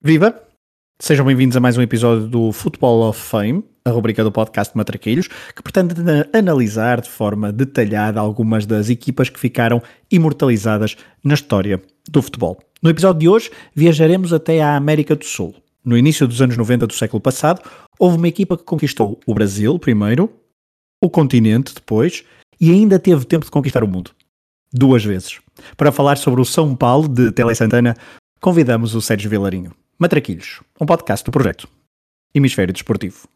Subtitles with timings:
[0.00, 0.40] Viva!
[1.00, 5.26] Sejam bem-vindos a mais um episódio do Football of Fame, a rubrica do podcast Matraquilhos,
[5.26, 5.92] que pretende
[6.32, 12.60] analisar de forma detalhada algumas das equipas que ficaram imortalizadas na história do futebol.
[12.80, 15.52] No episódio de hoje, viajaremos até à América do Sul.
[15.84, 17.60] No início dos anos 90 do século passado,
[17.98, 20.32] houve uma equipa que conquistou o Brasil primeiro,
[21.02, 22.22] o continente depois,
[22.60, 24.12] e ainda teve tempo de conquistar o mundo.
[24.72, 25.40] Duas vezes.
[25.76, 27.96] Para falar sobre o São Paulo de Tele Santana,
[28.40, 29.72] convidamos o Sérgio Vilarinho.
[30.00, 31.68] Matraquilhos, um podcast do projeto
[32.32, 33.28] Hemisfério Desportivo.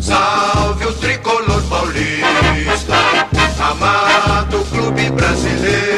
[0.00, 2.94] Salve o tricolor paulista,
[3.60, 5.97] amado clube brasileiro.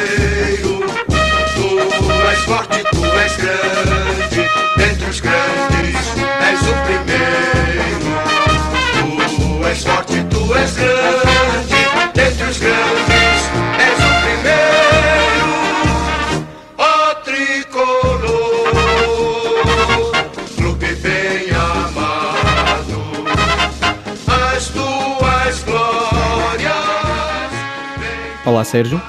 [28.43, 28.99] Olá, Sérgio.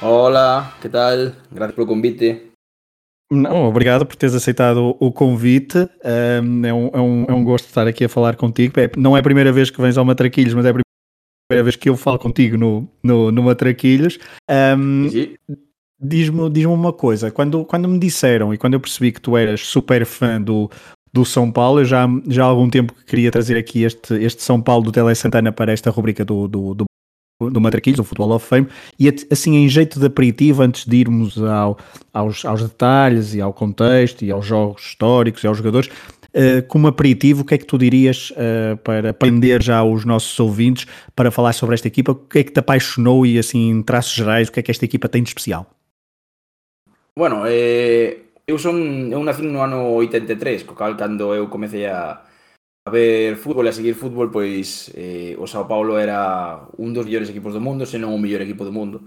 [0.00, 1.34] Hola, ¿qué tal?
[1.50, 2.50] Por el convite.
[3.30, 5.86] Não, obrigado por teres aceitado o convite.
[6.02, 8.80] Um, é, um, é, um, é um gosto estar aqui a falar contigo.
[8.80, 11.76] É- não é a primeira vez que vens ao Matraquilhos, mas é a primeira vez
[11.76, 14.18] que eu falo contigo no, no, no Matraquilhos.
[14.50, 15.08] Um,
[16.02, 19.60] Diz-me diz uma coisa, quando, quando me disseram e quando eu percebi que tu eras
[19.60, 20.70] super fã do,
[21.12, 24.42] do São Paulo, eu já, já há algum tempo que queria trazer aqui este, este
[24.42, 26.84] São Paulo do Tele Santana para esta rubrica do, do, do,
[27.40, 28.66] do Matraquilhos, do Futebol of Fame,
[28.98, 31.78] e assim em jeito de aperitivo, antes de irmos ao,
[32.12, 35.90] aos, aos detalhes e ao contexto e aos jogos históricos e aos jogadores,
[36.32, 40.38] eh, como aperitivo, o que é que tu dirias eh, para prender já os nossos
[40.38, 42.12] ouvintes para falar sobre esta equipa?
[42.12, 44.70] O que é que te apaixonou e assim, em traços gerais, o que é que
[44.70, 45.66] esta equipa tem de especial?
[47.16, 52.22] Bueno, eh, eu son eu nací no ano 83, co cal cando eu comecei a
[52.90, 57.30] ver fútbol e a seguir fútbol, pois eh, o Sao Paulo era un dos mellores
[57.30, 59.06] equipos do mundo, senón o mellor equipo do mundo.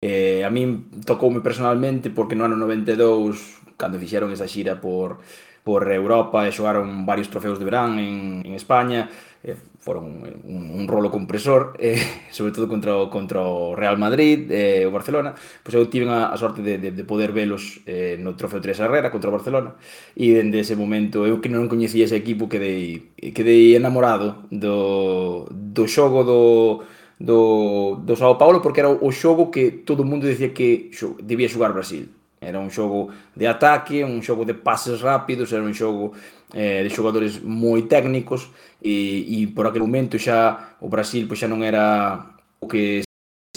[0.00, 5.22] Eh, a min tocoume personalmente porque no ano 92, cando fixeron esa xira por,
[5.62, 9.10] por Europa e xogaron varios trofeos de verán en, en España,
[9.44, 9.58] eh,
[9.88, 11.96] foron un, un rolo compresor, eh,
[12.36, 15.32] sobre todo contra o, contra o Real Madrid, eh, o Barcelona,
[15.64, 18.84] pois eu tive a, a sorte de, de, de poder velos eh, no Trofeo Tres
[18.84, 19.80] Herrera contra o Barcelona,
[20.12, 25.88] e dende ese momento eu que non coñecía ese equipo quedei, quedei enamorado do, do
[25.88, 26.84] xogo do,
[27.16, 31.48] do, do Sao Paulo porque era o xogo que todo mundo dicía que xo, debía
[31.48, 32.17] xogar Brasil.
[32.40, 36.14] Era un xogo de ataque, un xogo de pases rápidos, era un xogo
[36.54, 41.50] eh, de xogadores moi técnicos e, e por aquel momento xa o Brasil pois xa
[41.50, 43.02] non era o que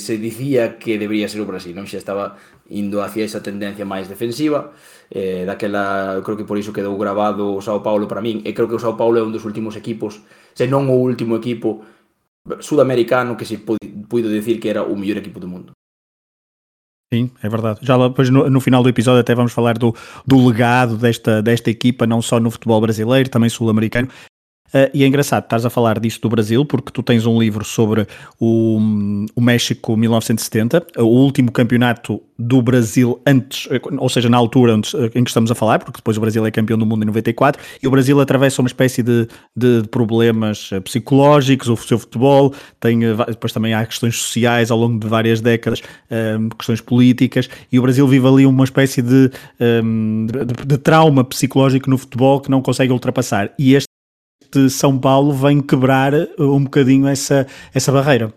[0.02, 2.36] se dicía que debería ser o Brasil, non xa estaba
[2.72, 4.74] indo hacia esa tendencia máis defensiva.
[5.12, 8.56] Eh, daquela, eu creo que por iso quedou gravado o Sao Paulo para min, e
[8.56, 10.24] creo que o Sao Paulo é un dos últimos equipos,
[10.58, 11.86] se non o último equipo
[12.60, 15.78] sudamericano que se puido dicir que era o mellor equipo do mundo.
[17.14, 17.80] Sim, é verdade.
[17.82, 19.94] Já depois no, no final do episódio até vamos falar do,
[20.26, 24.08] do legado desta, desta equipa, não só no futebol brasileiro, também sul-americano.
[24.74, 27.66] Uh, e é engraçado, estás a falar disto do Brasil, porque tu tens um livro
[27.66, 28.08] sobre
[28.40, 28.80] o,
[29.36, 33.68] o México 1970, o último campeonato do Brasil antes,
[33.98, 36.52] ou seja, na altura antes, em que estamos a falar, porque depois o Brasil é
[36.52, 40.80] campeão do mundo em 94, e o Brasil atravessa uma espécie de, de problemas eh,
[40.80, 45.40] psicológicos, o seu futebol, tem, eh, depois também há questões sociais ao longo de várias
[45.40, 49.30] décadas, um, questões políticas, e o Brasil vive ali uma espécie de,
[49.84, 53.52] um, de, de trauma psicológico no futebol que não consegue ultrapassar.
[53.60, 53.91] E este
[54.52, 58.34] este São Paulo vem quebrar eh, um bocadinho essa, essa barreira.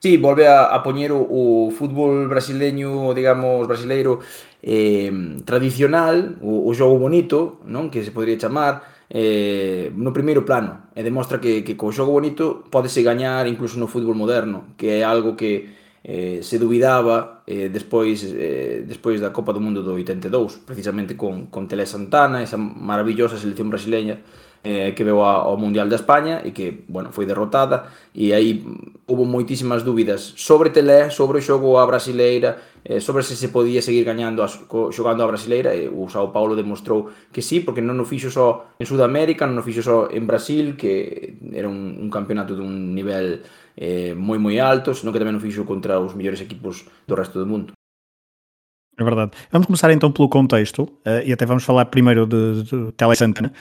[0.00, 4.20] Sí, volve a, a poñer o, o fútbol brasileño, digamos, brasileiro
[4.62, 5.10] eh,
[5.44, 11.06] tradicional, o, o xogo bonito, non que se podría chamar, eh, no primeiro plano e
[11.06, 15.38] demostra que, que co xogo bonito podese gañar incluso no fútbol moderno que é algo
[15.38, 15.70] que
[16.02, 21.46] eh, se duvidaba eh, despois eh, despois da Copa do Mundo do 82 precisamente con,
[21.54, 24.18] con Tele Santana esa maravillosa selección brasileña
[24.66, 28.66] eh, que veu ao Mundial de España e que, bueno, foi derrotada e aí
[29.06, 33.78] hubo moitísimas dúbidas sobre Telé, sobre o xogo a Brasileira, eh, sobre se se podía
[33.78, 37.94] seguir gañando a, xogando a Brasileira e o Sao Paulo demostrou que sí, porque non
[38.02, 42.10] o fixo só en Sudamérica, non o fixo só en Brasil, que era un, un
[42.10, 43.46] campeonato dun nivel
[43.78, 47.38] eh, moi moi alto, senón que tamén o fixo contra os mellores equipos do resto
[47.38, 47.70] do mundo.
[48.98, 49.30] É verdade.
[49.52, 53.52] Vamos começar então pelo contexto, uh, e até vamos falar primeiro de, de Tele Santana,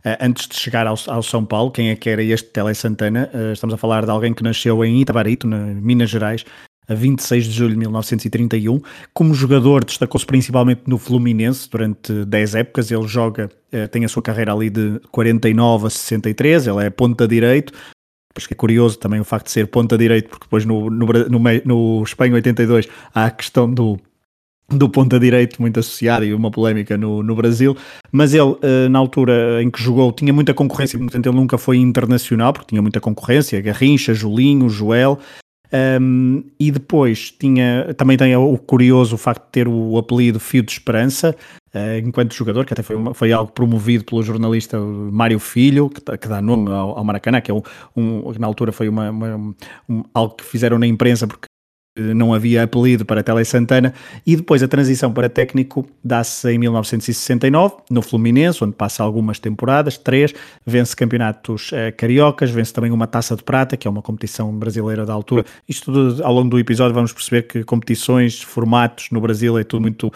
[0.00, 3.30] Uh, antes de chegar ao, ao, São Paulo, quem é que era este Tele Santana?
[3.34, 6.44] Uh, estamos a falar de alguém que nasceu em Itabarito, na Minas Gerais,
[6.90, 8.80] a 26 de julho de 1931.
[9.14, 12.90] Como jogador, destacou-se principalmente no Fluminense durante 10 épocas.
[12.90, 17.28] Ele joga, eh, tem a sua carreira ali de 49 a 63, ele é ponta
[17.28, 17.72] direito.
[18.34, 21.06] Pois que é curioso também o facto de ser ponta direito, porque depois no, no,
[21.06, 23.98] no, no Espanha 82 há a questão do,
[24.70, 27.76] do ponta direito muito associado e uma polémica no, no Brasil,
[28.12, 31.76] mas ele uh, na altura em que jogou tinha muita concorrência, portanto ele nunca foi
[31.76, 35.18] internacional porque tinha muita concorrência, Garrincha, Julinho, Joel,
[35.72, 40.62] um, e depois tinha, também tem o curioso o facto de ter o apelido Fio
[40.62, 41.36] de Esperança,
[41.72, 46.00] uh, enquanto jogador, que até foi, uma, foi algo promovido pelo jornalista Mário Filho, que,
[46.18, 47.62] que dá nome ao, ao Maracanã, que é um,
[47.96, 49.54] um, na altura foi uma, uma
[49.88, 51.49] um, algo que fizeram na imprensa porque
[52.14, 53.94] não havia apelido para Tele Santana,
[54.26, 59.96] e depois a transição para técnico dá-se em 1969, no Fluminense, onde passa algumas temporadas,
[59.96, 64.52] três, vence campeonatos eh, cariocas, vence também uma taça de prata, que é uma competição
[64.52, 65.44] brasileira da altura.
[65.68, 69.82] Isto tudo, ao longo do episódio vamos perceber que competições, formatos no Brasil é tudo
[69.82, 70.12] muito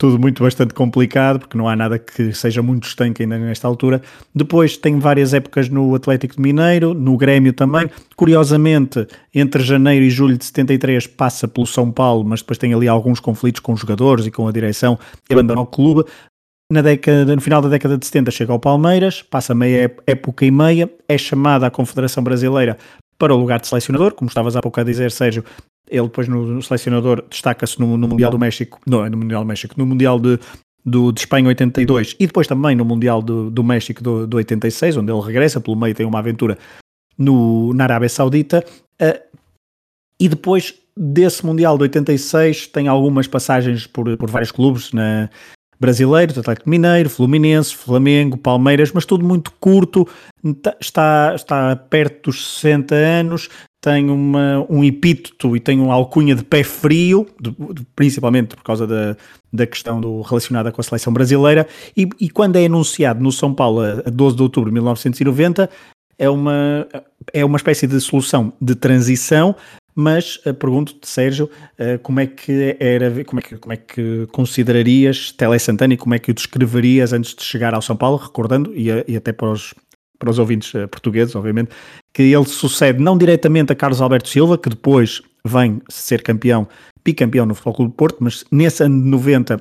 [0.00, 4.00] tudo muito bastante complicado, porque não há nada que seja muito estanque ainda nesta altura.
[4.34, 7.86] Depois tem várias épocas no Atlético de Mineiro, no Grêmio também.
[8.16, 12.88] Curiosamente, entre janeiro e julho de 73 passa pelo São Paulo, mas depois tem ali
[12.88, 14.98] alguns conflitos com os jogadores e com a direção
[15.28, 16.08] e abandona o clube.
[16.72, 20.50] Na década, no final da década de 70 chega ao Palmeiras, passa meia época e
[20.50, 22.78] meia, é chamada à Confederação Brasileira
[23.18, 25.44] para o lugar de selecionador, como estavas há pouco a dizer, Sérgio,
[25.90, 29.42] ele depois no, no selecionador destaca-se no, no, Mundial do México, não é no Mundial
[29.42, 30.38] do México, no Mundial de,
[30.84, 34.96] do, de Espanha 82 e depois também no Mundial do, do México do, do 86,
[34.96, 36.56] onde ele regressa, pelo meio tem uma aventura
[37.18, 38.64] no, na Arábia Saudita.
[39.00, 39.20] Uh,
[40.18, 45.30] e depois desse Mundial de 86 tem algumas passagens por, por vários clubes na,
[45.80, 50.06] brasileiros, Atlético Mineiro, Fluminense, Flamengo, Palmeiras, mas tudo muito curto,
[50.78, 53.48] está, está perto dos 60 anos,
[53.80, 58.62] tem uma, um epíteto e tem uma alcunha de pé frio, de, de, principalmente por
[58.62, 59.16] causa da,
[59.52, 61.66] da questão do, relacionada com a seleção brasileira,
[61.96, 65.70] e, e quando é anunciado no São Paulo a, a 12 de outubro de 1990,
[66.18, 66.86] é uma,
[67.32, 69.56] é uma espécie de solução de transição,
[69.94, 71.46] mas uh, pergunto-te, Sérgio,
[71.78, 75.96] uh, como é que era, como é que, como é que considerarias Tele Santana e
[75.96, 79.32] como é que o descreverias antes de chegar ao São Paulo, recordando, e, e até
[79.32, 79.74] para os,
[80.20, 81.70] para os ouvintes uh, portugueses, obviamente,
[82.14, 86.68] que ele sucede não diretamente a Carlos Alberto Silva, que depois vem ser campeão,
[87.04, 89.60] bicampeão no Futebol Clube do Porto, mas nesse ano de 90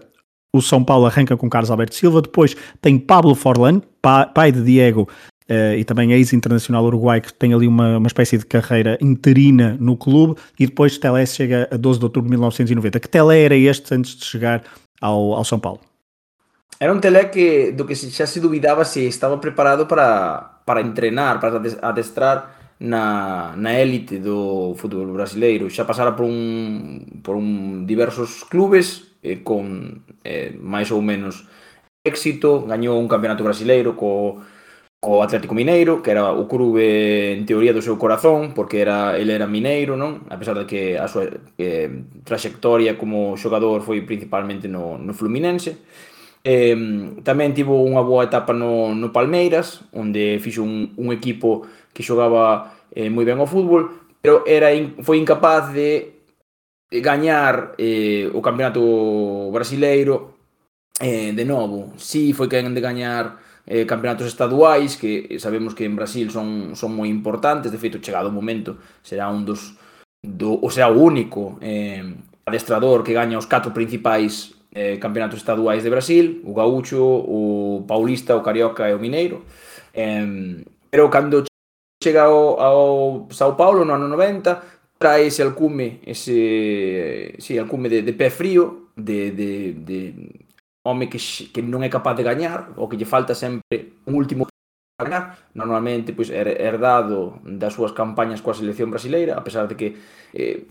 [0.53, 5.07] o São Paulo arranca com Carlos Alberto Silva, depois tem Pablo Forlan, pai de Diego,
[5.49, 9.95] uh, e também ex-internacional uruguai, que tem ali uma, uma espécie de carreira interina no
[9.95, 12.99] clube, e depois Telé chega a 12 de outubro de 1990.
[12.99, 14.63] Que Telé era este antes de chegar
[14.99, 15.79] ao, ao São Paulo?
[16.77, 21.39] Era um Tele que, do que já se duvidava se estava preparado para, para entrenar,
[21.39, 25.69] para adestrar na, na élite do fútbol brasileiro.
[25.69, 31.43] Xa pasara por, un, por un diversos clubes eh, con eh, máis ou menos
[32.03, 32.63] éxito.
[32.63, 34.39] Gañou un campeonato brasileiro co,
[35.03, 39.35] co Atlético Mineiro, que era o clube en teoría do seu corazón, porque era ele
[39.35, 40.23] era mineiro, non?
[40.31, 41.27] A pesar de que a súa
[41.59, 41.91] eh,
[42.23, 45.83] trayectoria como xogador foi principalmente no, no Fluminense.
[46.43, 46.75] Eh,
[47.27, 52.79] tamén tivo unha boa etapa no, no Palmeiras, onde fixo un, un equipo que xogaba
[52.95, 53.91] eh, moi ben ao fútbol,
[54.23, 56.19] pero era in, foi incapaz de
[56.91, 60.39] gañar eh, o campeonato brasileiro
[60.99, 61.93] eh, de novo.
[61.97, 63.37] Si sí, foi quen de gañar
[63.67, 68.29] eh, campeonatos estaduais, que sabemos que en Brasil son, son moi importantes, de feito, chegado
[68.29, 69.77] o momento, será un dos,
[70.23, 72.03] do, o sea, o único eh,
[72.45, 78.35] adestrador que gaña os catro principais eh, campeonatos estaduais de Brasil, o Gaúcho, o paulista,
[78.35, 79.45] o carioca e o mineiro.
[79.93, 81.45] Eh, pero cando
[82.01, 87.89] chega ao, ao Sao Paulo no ano 90, trae al cume, ese sí, al cume
[87.89, 89.97] de, de pé frío, de, de, de
[90.83, 91.19] home que,
[91.53, 94.47] que non é capaz de gañar, ou que lle falta sempre un último
[94.99, 99.87] ganar, normalmente pois, herdado das súas campañas coa selección brasileira, a pesar de que
[100.35, 100.67] eh,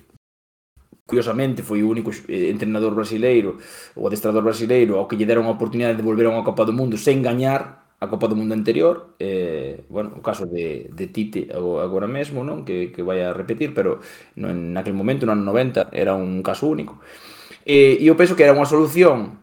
[1.09, 3.57] curiosamente foi o único eh, entrenador brasileiro
[3.97, 6.77] ou adestrador brasileiro ao que lle deron a oportunidade de volver a unha Copa do
[6.77, 11.49] Mundo sen gañar a Copa do Mundo anterior eh, bueno, o caso de, de Tite
[11.57, 12.61] agora mesmo non?
[12.61, 14.05] Que, que vai a repetir pero
[14.37, 17.01] no, naquel momento, no ano 90 era un caso único.
[17.65, 19.41] E, e eu penso que era unha solución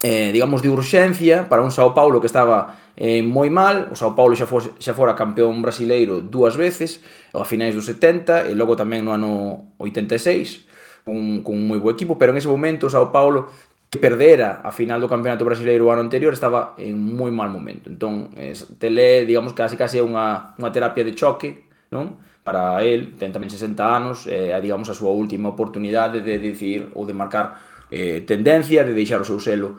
[0.00, 4.12] eh, digamos de urxencia para un Sao Paulo que estaba eh, moi mal, o Sao
[4.12, 7.00] Paulo xa, for, xa fora campeón brasileiro dúas veces,
[7.32, 10.68] a finais dos 70 e logo tamén no ano 86,
[11.08, 13.48] un, con un moi bo equipo, pero en ese momento o Sao Paulo
[13.92, 17.92] que perdera a final do Campeonato Brasileiro o ano anterior estaba en moi mal momento.
[17.92, 22.16] Entón, eh, Tele, digamos, casi casi é unha, unha terapia de choque, non?
[22.40, 26.88] Para el, ten tamén 60 anos, é, eh, digamos, a súa última oportunidade de dicir
[26.96, 27.60] ou de marcar
[27.92, 29.76] eh, tendencia, de deixar o seu selo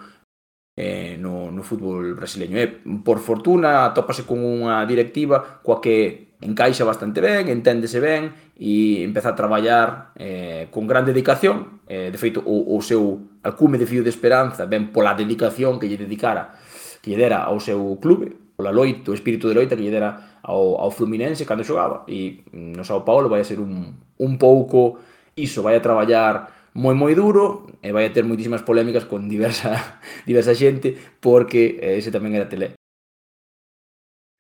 [0.76, 2.58] eh, no, no fútbol brasileño.
[2.58, 2.68] E,
[3.06, 9.32] por fortuna, atópase con unha directiva coa que encaixa bastante ben, enténdese ben e empeza
[9.32, 11.84] a traballar eh, con gran dedicación.
[11.88, 15.88] Eh, de feito, o, o seu alcume de fío de esperanza ben pola dedicación que
[15.88, 16.56] lle dedicara
[17.04, 20.40] que lle dera ao seu clube, pola loita, o espírito de loita que lle dera
[20.40, 22.08] ao, ao Fluminense cando xogaba.
[22.08, 25.04] E mm, no Sao Paulo vai a ser un, un pouco
[25.36, 30.02] iso, vai a traballar moi moi duro e vai a ter moitísimas polémicas con diversa
[30.30, 32.74] diversa xente porque ese tamén era Tele.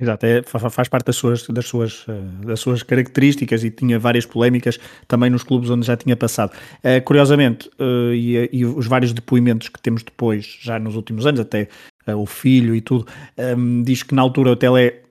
[0.01, 4.25] Exato, é, faz parte das suas, das, suas, eh, das suas características e tinha várias
[4.25, 6.51] polémicas também nos clubes onde já tinha passado.
[6.83, 7.69] Uh, curiosamente,
[8.11, 11.69] e, e, os vários depoimentos que temos depois, já nos últimos anos, até
[12.07, 15.02] o filho e tudo, um, diz que na altura o Tele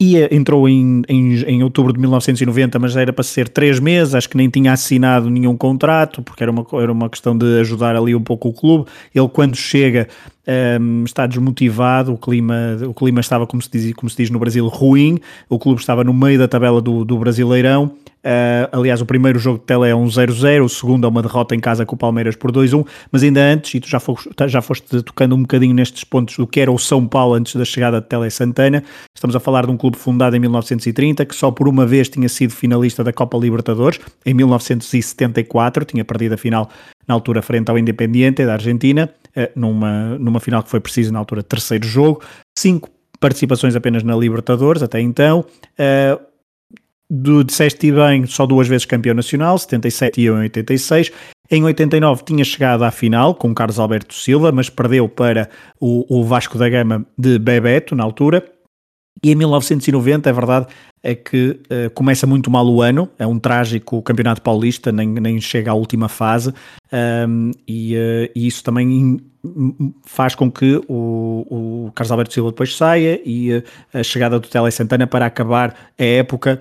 [0.00, 4.28] ia, entrou em, em, em outubro de 1990, mas era para ser três meses, acho
[4.28, 8.14] que nem tinha assinado nenhum contrato, porque era uma, era uma questão de ajudar ali
[8.14, 8.86] um pouco o clube.
[9.14, 10.08] Ele, quando chega,
[10.80, 14.38] um, está desmotivado, o clima, o clima estava, como se, diz, como se diz no
[14.38, 19.06] Brasil, ruim, o clube estava no meio da tabela do, do Brasileirão, Uh, aliás, o
[19.06, 21.94] primeiro jogo de tele é um 0-0, o segundo é uma derrota em casa com
[21.94, 25.40] o Palmeiras por 2-1, mas ainda antes, e tu já foste, já foste tocando um
[25.40, 28.84] bocadinho nestes pontos do que era o São Paulo antes da chegada de Tele Santana,
[29.14, 32.28] estamos a falar de um clube fundado em 1930, que só por uma vez tinha
[32.28, 36.68] sido finalista da Copa Libertadores, em 1974, tinha perdido a final
[37.08, 41.18] na altura frente ao Independiente da Argentina, uh, numa, numa final que foi precisa na
[41.18, 42.22] altura terceiro jogo,
[42.56, 46.29] cinco participações apenas na Libertadores até então, uh,
[47.10, 51.10] do, disseste bem, só duas vezes campeão nacional, 77 e 86.
[51.50, 55.50] Em 89 tinha chegado à final com Carlos Alberto Silva, mas perdeu para
[55.80, 58.48] o, o Vasco da Gama de Bebeto na altura.
[59.22, 60.66] E em 1990, é verdade,
[61.02, 65.40] é que uh, começa muito mal o ano, é um trágico campeonato paulista, nem, nem
[65.40, 66.52] chega à última fase,
[67.28, 69.20] um, e, uh, e, isso também
[70.04, 73.62] faz com que o, o Carlos Alberto Silva depois saia e uh,
[73.94, 76.60] a chegada do Tele Santana para acabar a época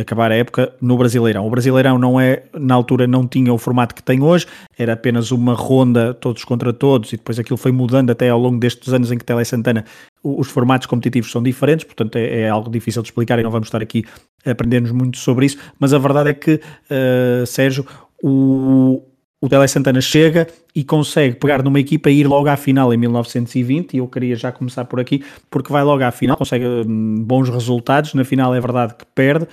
[0.00, 1.46] acabar a época no Brasileirão.
[1.46, 4.46] O Brasileirão não é, na altura não tinha o formato que tem hoje,
[4.78, 8.58] era apenas uma ronda todos contra todos e depois aquilo foi mudando até ao longo
[8.58, 9.84] destes anos em que Tele Santana
[10.22, 13.61] os formatos competitivos são diferentes, portanto é, é algo difícil de explicar e não vamos
[13.66, 14.04] estar aqui
[14.44, 17.86] a aprender-nos muito sobre isso, mas a verdade é que, uh, Sérgio,
[18.22, 19.02] o,
[19.40, 22.96] o Tele Santana chega e consegue pegar numa equipa e ir logo à final em
[22.96, 27.22] 1920, e eu queria já começar por aqui, porque vai logo à final, consegue hum,
[27.24, 29.48] bons resultados, na final é verdade que perde,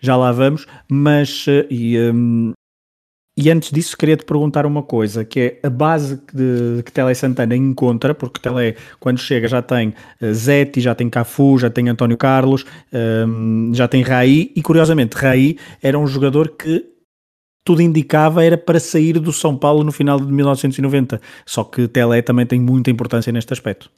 [0.00, 2.52] já lá vamos, mas eh, e, um,
[3.36, 7.14] e antes disso queria te perguntar uma coisa, que é a base de, que Tele
[7.14, 11.88] Santana encontra, porque Tele quando chega já tem uh, Zeti, já tem Cafu, já tem
[11.88, 16.84] António Carlos, um, já tem Raí, e curiosamente Raí era um jogador que
[17.64, 21.20] tudo indicava era para sair do São Paulo no final de 1990.
[21.46, 23.90] Só que Tele também tem muita importância neste aspecto.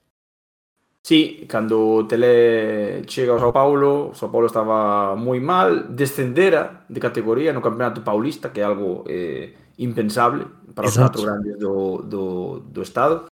[1.06, 6.98] Sí, cando Tele chega ao São Paulo, o São Paulo estaba moi mal, descendera de
[6.98, 12.60] categoría no Campeonato Paulista, que é algo eh, impensable para os catro grandes do, do,
[12.60, 13.26] do Estado.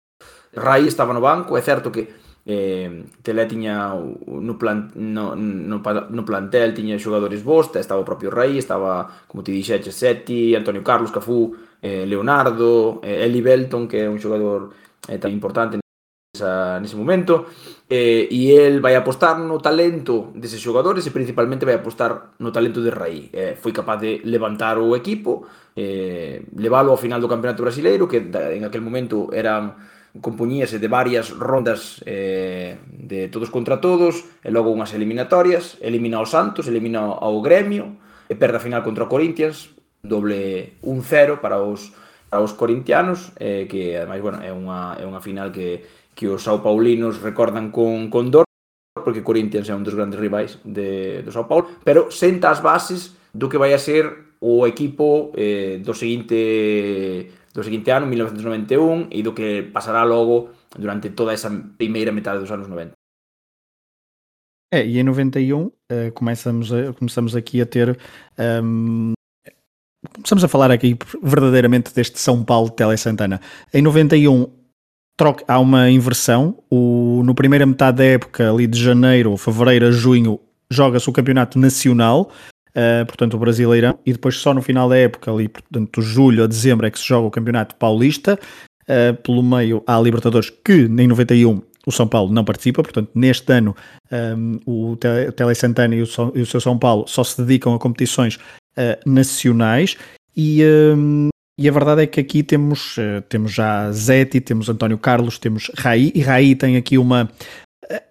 [0.53, 2.13] Rai estaba no banco, é certo que
[2.45, 8.29] eh, Tele tiña no, plan, no, no, no plantel tiña xogadores bons, estaba o propio
[8.29, 14.05] Rai, estaba, como ti dixeche, Seti, Antonio Carlos, Cafú, eh, Leonardo, eh, Eli Belton, que
[14.05, 14.77] é un xogador
[15.09, 15.82] eh, tan importante
[16.33, 17.45] nesa, nese momento
[17.91, 22.81] eh, e el vai apostar no talento deses xogadores e principalmente vai apostar no talento
[22.81, 23.29] de Raí.
[23.37, 25.45] Eh, foi capaz de levantar o equipo
[25.77, 29.77] eh, leválo ao final do campeonato brasileiro que en aquel momento eran
[30.25, 36.25] compuñíase de varias rondas eh, de todos contra todos e logo unhas eliminatorias elimina o
[36.25, 39.69] Santos, elimina ao Gremio e perde a final contra o Corinthians
[40.01, 41.93] doble 1-0 para os
[42.33, 45.85] para os corintianos eh, que ademais bueno, é unha, é unha final que
[46.23, 48.47] que os Sao Paulinos recordan con, con dor
[48.95, 53.19] porque Corinthians é un dos grandes rivais de, do Sao Paulo pero senta as bases
[53.35, 59.23] do que vai a ser o equipo eh, do seguinte do seguinte ano, 1991, e
[59.23, 62.93] do que pasará logo durante toda esa primeira metade dos anos 90.
[64.73, 67.99] É, e em 91 uh, eh, começamos, a, começamos aqui a ter.
[68.39, 69.13] Um,
[70.15, 73.39] começamos a falar aqui verdadeiramente deste São Paulo Tele Santana.
[73.73, 74.62] Em 91
[75.17, 76.59] troca, há uma inversão.
[76.71, 80.41] O, no primeira metade da época, ali de janeiro, fevereiro a junho,
[80.71, 82.31] joga-se o campeonato nacional
[82.73, 86.47] uh, portanto o Brasileirão, e depois só no final da época, ali, portanto, julho a
[86.47, 88.39] dezembro, é que se joga o Campeonato Paulista.
[88.83, 93.53] Uh, pelo meio há Libertadores, que em 91 o São Paulo não participa, portanto, neste
[93.53, 93.77] ano
[94.37, 97.79] um, o Tele Santana e o, e o seu São Paulo só se dedicam a
[97.79, 99.97] competições uh, nacionais
[100.37, 101.29] e, um,
[101.59, 105.71] e a verdade é que aqui temos, uh, temos já Zeti, temos António Carlos, temos
[105.77, 107.29] Raí, e Raí tem aqui uma,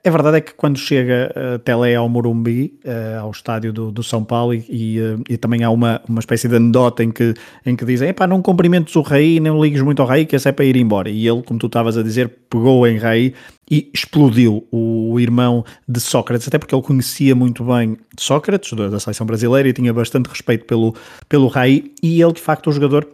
[0.06, 4.04] a verdade é que quando chega a Tele ao Morumbi, eh, ao estádio do, do
[4.04, 7.34] São Paulo, e, e, eh, e, também há uma, uma espécie de anedota em que,
[7.66, 10.48] em que dizem: epá, não cumprimentes o Raí, nem ligues muito ao Raí, que esse
[10.48, 11.10] é para ir embora.
[11.10, 13.34] E ele, como tu estavas a dizer, pegou em Raí
[13.70, 19.26] e explodiu o irmão de Sócrates, até porque ele conhecia muito bem Sócrates, da seleção
[19.26, 20.94] brasileira, e tinha bastante respeito pelo,
[21.30, 23.08] pelo Raí, e ele, de facto, o jogador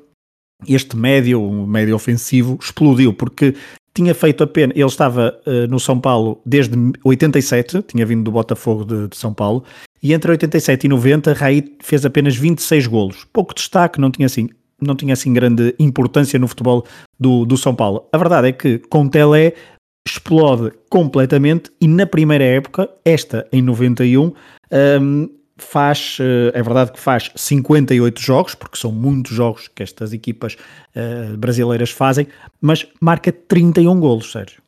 [0.65, 3.55] este médio, um médio ofensivo, explodiu, porque
[3.93, 8.85] tinha feito apenas, ele estava uh, no São Paulo desde 87, tinha vindo do Botafogo
[8.85, 9.63] de, de, São Paulo,
[10.01, 13.25] e entre 87 e 90 Raí fez apenas 26 golos.
[13.33, 14.49] Pouco destaque, não tinha assim,
[14.79, 16.85] não tinha assim grande importância no futebol
[17.19, 18.07] do, do São Paulo.
[18.11, 19.53] A verdade é que com Telé
[20.07, 24.31] explode completamente e na primeira época, esta em 91,
[25.01, 30.13] um, faz, eh, é verdade que faz 58 jogos, porque são muitos jogos que estas
[30.13, 30.57] equipas
[30.95, 32.27] uh, brasileiras fazem,
[32.61, 34.61] mas marca 31 golos, Sérgio.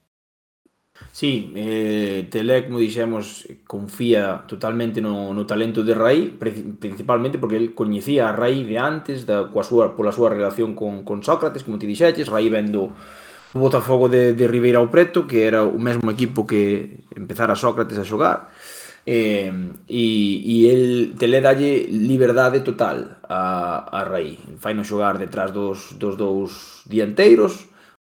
[1.12, 6.28] Sí, eh, Tele, como dixemos, confía totalmente no, no talento de Raí,
[6.80, 11.04] principalmente porque ele coñecía a Raí de antes, da, coa súa, pola súa relación con,
[11.04, 12.96] con Sócrates, como ti dixeches, Raí vendo
[13.54, 17.98] o Botafogo de, de Ribeira ao Preto, que era o mesmo equipo que empezara Sócrates
[17.98, 18.54] a xogar,
[19.06, 19.52] eh,
[19.88, 20.06] e,
[20.44, 24.38] e el Tele dalle liberdade total a, a Raí.
[24.60, 27.68] Faino xogar detrás dos, dos dous dianteiros,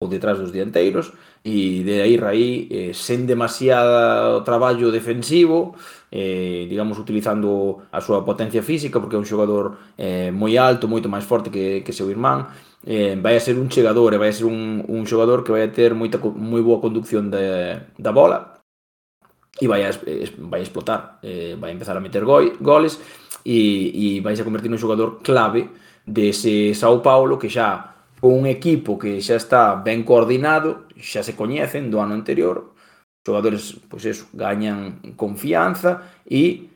[0.01, 5.73] ou detrás dos dianteiros, e de aí Raí, eh, sen demasiado traballo defensivo,
[6.11, 11.09] eh, digamos, utilizando a súa potencia física, porque é un xogador eh, moi alto, moito
[11.09, 12.49] máis forte que, que seu irmán,
[12.85, 15.63] eh, vai a ser un chegador e vai a ser un, un xogador que vai
[15.65, 18.50] a ter moita, moi boa conducción de, da bola,
[19.61, 19.91] e vai a,
[20.49, 22.97] vai a explotar, eh, vai a empezar a meter goi, goles
[23.45, 25.69] e, e vais a convertir nun xogador clave
[26.01, 31.37] dese Sao Paulo que xa con un equipo que xa está ben coordinado, xa se
[31.37, 36.69] coñecen do ano anterior, os xogadores, pois eso, gañan confianza e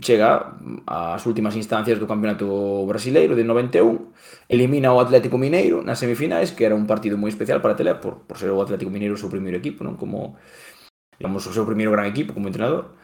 [0.00, 2.48] chega ás últimas instancias do Campeonato
[2.88, 7.62] Brasileiro de 91, elimina o Atlético Mineiro nas semifinais, que era un partido moi especial
[7.62, 10.36] para Tele por, por ser o Atlético Mineiro o seu primeiro equipo, non como
[11.18, 12.94] digamos, o seu primeiro gran equipo como entrenador.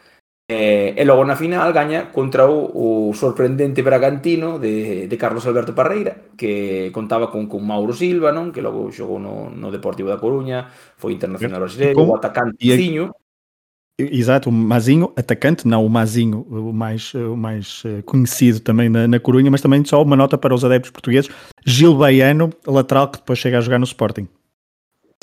[0.51, 5.71] E, e logo na final gaña contra o, o sorprendente Bragantino de, de Carlos Alberto
[5.71, 10.19] Parreira, que contaba con, con Mauro Silva, non que logo xogou no, no Deportivo da
[10.19, 10.67] Coruña,
[10.99, 13.15] foi internacional brasileiro, o atacante e, Ciño.
[13.97, 19.07] Exato, o Mazinho, atacante, não o Mazinho, o mais, o mais eh, conhecido também na,
[19.07, 21.29] na Corunha, mas também só uma nota para os adeptos portugueses,
[21.65, 24.27] Gil Baiano, lateral que depois chega a jogar no Sporting.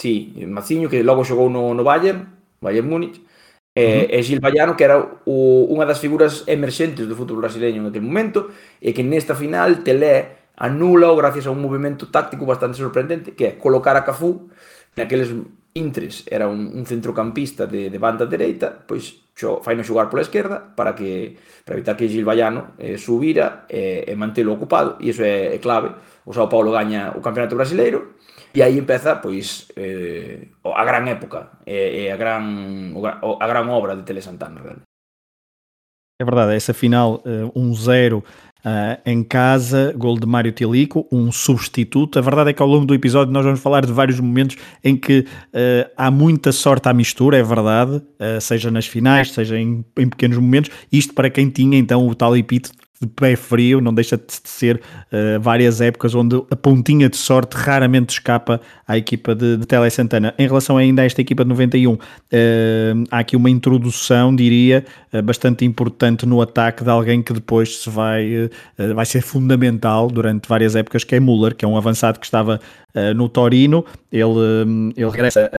[0.01, 3.21] Sí, Mazinho, que logo xogou no, no Bayern, Bayern Múnich,
[3.75, 4.19] eh, uh -huh.
[4.19, 8.51] e Gil Ballano, que era o, unha das figuras emerxentes do fútbol brasileño naquele momento,
[8.83, 13.45] e que nesta final Telé anula o gracias a un movimento táctico bastante sorprendente, que
[13.47, 14.51] é colocar a Cafú
[14.99, 15.31] naqueles
[15.79, 20.75] intres, era un, un centrocampista de, de banda dereita, pois xo, faino xogar pola esquerda
[20.75, 25.23] para que para evitar que Gil Ballano eh, subira eh, e mantelo ocupado, e iso
[25.23, 25.95] é, é clave.
[26.27, 28.19] O Sao Paulo gaña o Campeonato Brasileiro,
[28.59, 32.43] E aí empeza, pois, eh, a gran época e, e a, gran,
[33.39, 34.83] a gran obra de Tele Santana.
[36.21, 38.25] É verdade, essa final uh, 1-0 uh,
[39.07, 42.19] em casa, gol de Mário Tilico, um substituto.
[42.19, 44.97] A verdade é que ao longo do episódio nós vamos falar de vários momentos em
[44.97, 49.85] que uh, há muita sorte à mistura, é verdade, uh, seja nas finais, seja em,
[49.97, 50.73] em, pequenos momentos.
[50.91, 54.77] Isto para quem tinha então o tal epíteto de pé frio, não deixa de ser
[54.77, 59.89] uh, várias épocas onde a pontinha de sorte raramente escapa à equipa de, de Tele
[59.91, 60.35] Santana.
[60.39, 61.99] Em relação ainda a esta equipa de 91, uh,
[63.11, 67.91] há aqui uma introdução, diria, uh, bastante importante no ataque de alguém que depois se
[67.91, 68.51] vai,
[68.95, 72.61] vai ser fundamental durante várias épocas, que é Müller, que é um avançado que estava
[73.15, 73.85] no Torino.
[74.11, 75.51] Ele, ele regressa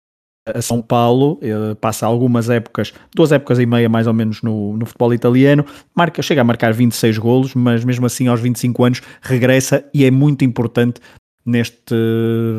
[0.55, 4.77] a São Paulo, eh, passa algumas épocas, duas épocas e meia mais ou menos no,
[4.77, 9.03] no futebol italiano, marca, chega a marcar 26 golos, mas mesmo assim aos 25 anos
[9.23, 11.01] regressa e é muito importante
[11.45, 11.95] neste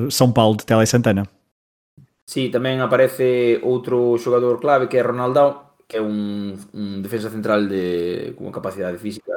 [0.10, 1.28] São Paulo de Tele Santana.
[2.30, 6.54] Sí, tamén aparece outro xogador clave que é Ronaldão, que é un
[7.02, 9.34] defensa central de con capacidade física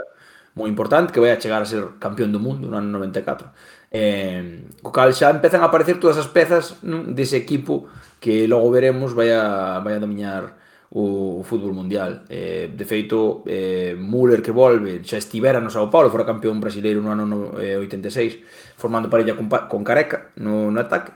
[0.53, 3.49] moi importante, que vai a chegar a ser campeón do mundo no ano 94.
[3.88, 6.77] Eh, co cal xa empezan a aparecer todas as pezas
[7.17, 7.88] dese equipo
[8.23, 10.55] que logo veremos vai a, vai a dominar
[10.95, 12.23] o, o fútbol mundial.
[12.31, 17.03] Eh, de feito, eh, Müller que volve, xa estivera no Sao Paulo, fora campeón brasileiro
[17.03, 21.11] no ano no, eh, 86, formando parella con, con Careca no, no ataque.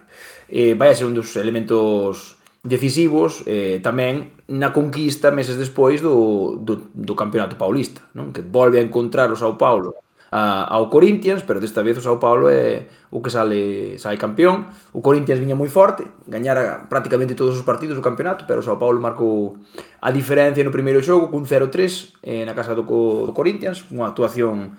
[0.51, 6.59] Eh, vai a ser un dos elementos decisivos eh, tamén na conquista meses despois do,
[6.59, 8.35] do, do campeonato paulista, non?
[8.35, 9.95] que volve a encontrar o Sao Paulo
[10.31, 14.67] a, ao Corinthians, pero desta vez o Sao Paulo é o que sale sai campeón.
[14.93, 18.79] O Corinthians viña moi forte, gañara prácticamente todos os partidos do campeonato, pero o Sao
[18.79, 19.59] Paulo marcou
[20.03, 24.75] a diferencia no primeiro xogo cun 0-3 eh, na casa do, do Corinthians, unha actuación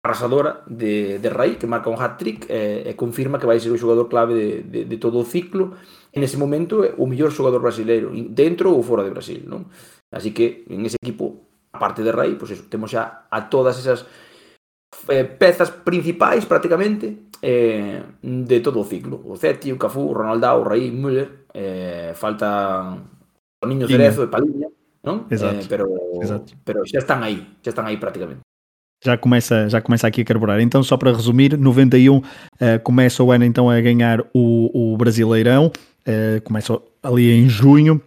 [0.00, 3.78] arrasadora de, de Raí, que marca un hat-trick eh, e confirma que vai ser o
[3.78, 5.76] xogador clave de, de, de todo o ciclo.
[6.10, 9.44] En ese momento, o mellor xogador brasileiro, dentro ou fora de Brasil.
[9.44, 9.68] Non?
[10.08, 14.08] Así que, en ese equipo, aparte de Raí, pues eso, temos xa a todas esas
[15.08, 19.22] eh, pezas principais prácticamente eh, de todo o ciclo.
[19.24, 22.98] O Ceti, o Cafú, o Ronaldao, o Raí, Müller, eh, falta
[23.62, 24.68] o Niño Cerezo e Paliña,
[25.04, 25.26] non?
[25.30, 25.60] Exato.
[25.60, 25.86] Eh, pero,
[26.20, 26.52] Exato.
[26.64, 28.42] pero xa están aí, xa están aí prácticamente.
[29.02, 30.60] já começa, já começa aqui a carburar.
[30.60, 32.22] Então, só para resumir, 91
[32.60, 35.72] eh, começa o ano então a ganhar o, o Brasileirão,
[36.04, 38.00] eh, começa ali em junho,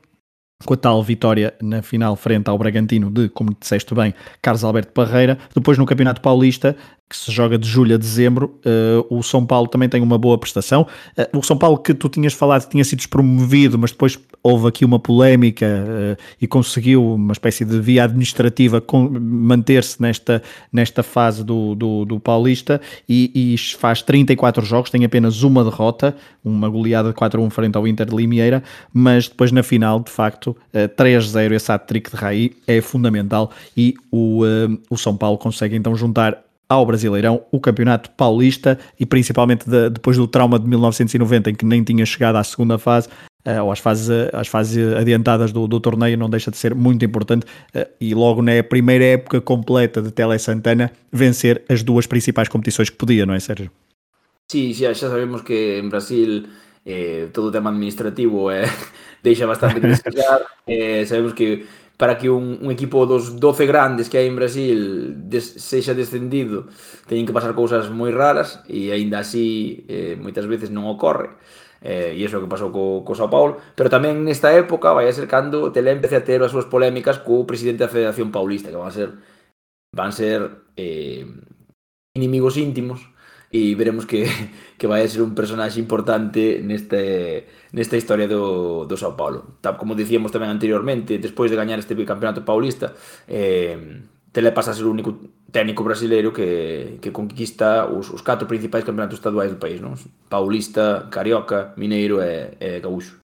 [0.66, 4.92] com a tal vitória na final frente ao Bragantino de, como disseste bem, Carlos Alberto
[4.92, 5.38] Parreira.
[5.56, 6.76] Depois no Campeonato Paulista,
[7.10, 10.38] que se joga de julho a dezembro, eh, o São Paulo também tem uma boa
[10.38, 10.88] prestação.
[11.16, 14.84] Eh, o São Paulo que tu tinhas falado tinha sido despromovido, mas depois houve aqui
[14.84, 18.84] uma polémica eh, e conseguiu uma espécie de via administrativa
[19.22, 25.44] manter-se nesta, nesta fase do, do, do Paulista e, e faz 34 jogos, tem apenas
[25.44, 30.00] uma derrota, uma goleada de 4-1 frente ao Inter de Limeira, mas depois na final,
[30.00, 34.42] de facto, eh, 3-0, esse hat-trick de Raí é fundamental e o,
[34.90, 40.18] o São Paulo consegue então juntar ao Brasileirão, o Campeonato Paulista e principalmente de- depois
[40.18, 43.10] do trauma de 1990 em que nem tinha chegado à segunda fase
[43.46, 46.74] eh, ou às fases, eh, às fases adiantadas do, do torneio não deixa de ser
[46.74, 52.08] muito importante eh, e logo na primeira época completa de Tele Santana vencer as duas
[52.08, 53.70] principais competições que podia, não é Sérgio?
[54.50, 56.46] Sí, xa, xa sabemos que en Brasil
[56.86, 58.66] eh, todo o tema administrativo eh,
[59.24, 60.42] deixa bastante que desear.
[60.68, 61.66] Eh, sabemos que
[62.04, 66.68] para que un, un equipo dos 12 grandes que hai en Brasil des, sexa descendido
[67.08, 71.32] teñen que pasar cousas moi raras e aínda así eh, moitas veces non ocorre.
[71.80, 73.64] Eh, e iso o que pasou co, co Sao Paulo.
[73.80, 77.24] Pero tamén nesta época vai a ser cando Telé empece a ter as súas polémicas
[77.24, 79.16] co presidente da Federación Paulista que van a ser
[79.96, 81.24] van a ser eh,
[82.20, 83.13] inimigos íntimos
[83.54, 84.26] e veremos que,
[84.82, 89.62] que vai a ser un personaxe importante neste, nesta historia do, do Sao Paulo.
[89.62, 92.98] Tal como dicíamos tamén anteriormente, despois de gañar este campeonato paulista,
[93.30, 94.02] eh,
[94.34, 95.14] Tele pasa a ser o único
[95.54, 99.94] técnico brasileiro que, que conquista os, os catro principais campeonatos estaduais do país, non?
[100.26, 103.23] Paulista, Carioca, Mineiro e, e Gaúcho.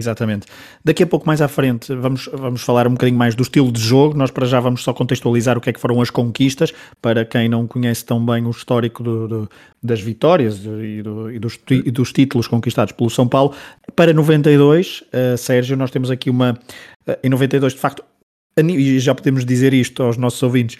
[0.00, 0.46] Exatamente.
[0.82, 3.80] Daqui a pouco mais à frente vamos, vamos falar um bocadinho mais do estilo de
[3.80, 4.16] jogo.
[4.16, 7.50] Nós para já vamos só contextualizar o que é que foram as conquistas para quem
[7.50, 9.50] não conhece tão bem o histórico do- do-
[9.82, 13.54] das vitórias e, do- e dos, e dos títulos conquistados pelo São Paulo.
[13.94, 16.58] Para 92, eh, Sérgio, nós temos aqui uma.
[17.06, 18.02] eh, em 92, de facto,
[18.58, 20.78] e já podemos dizer isto aos nossos ouvintes,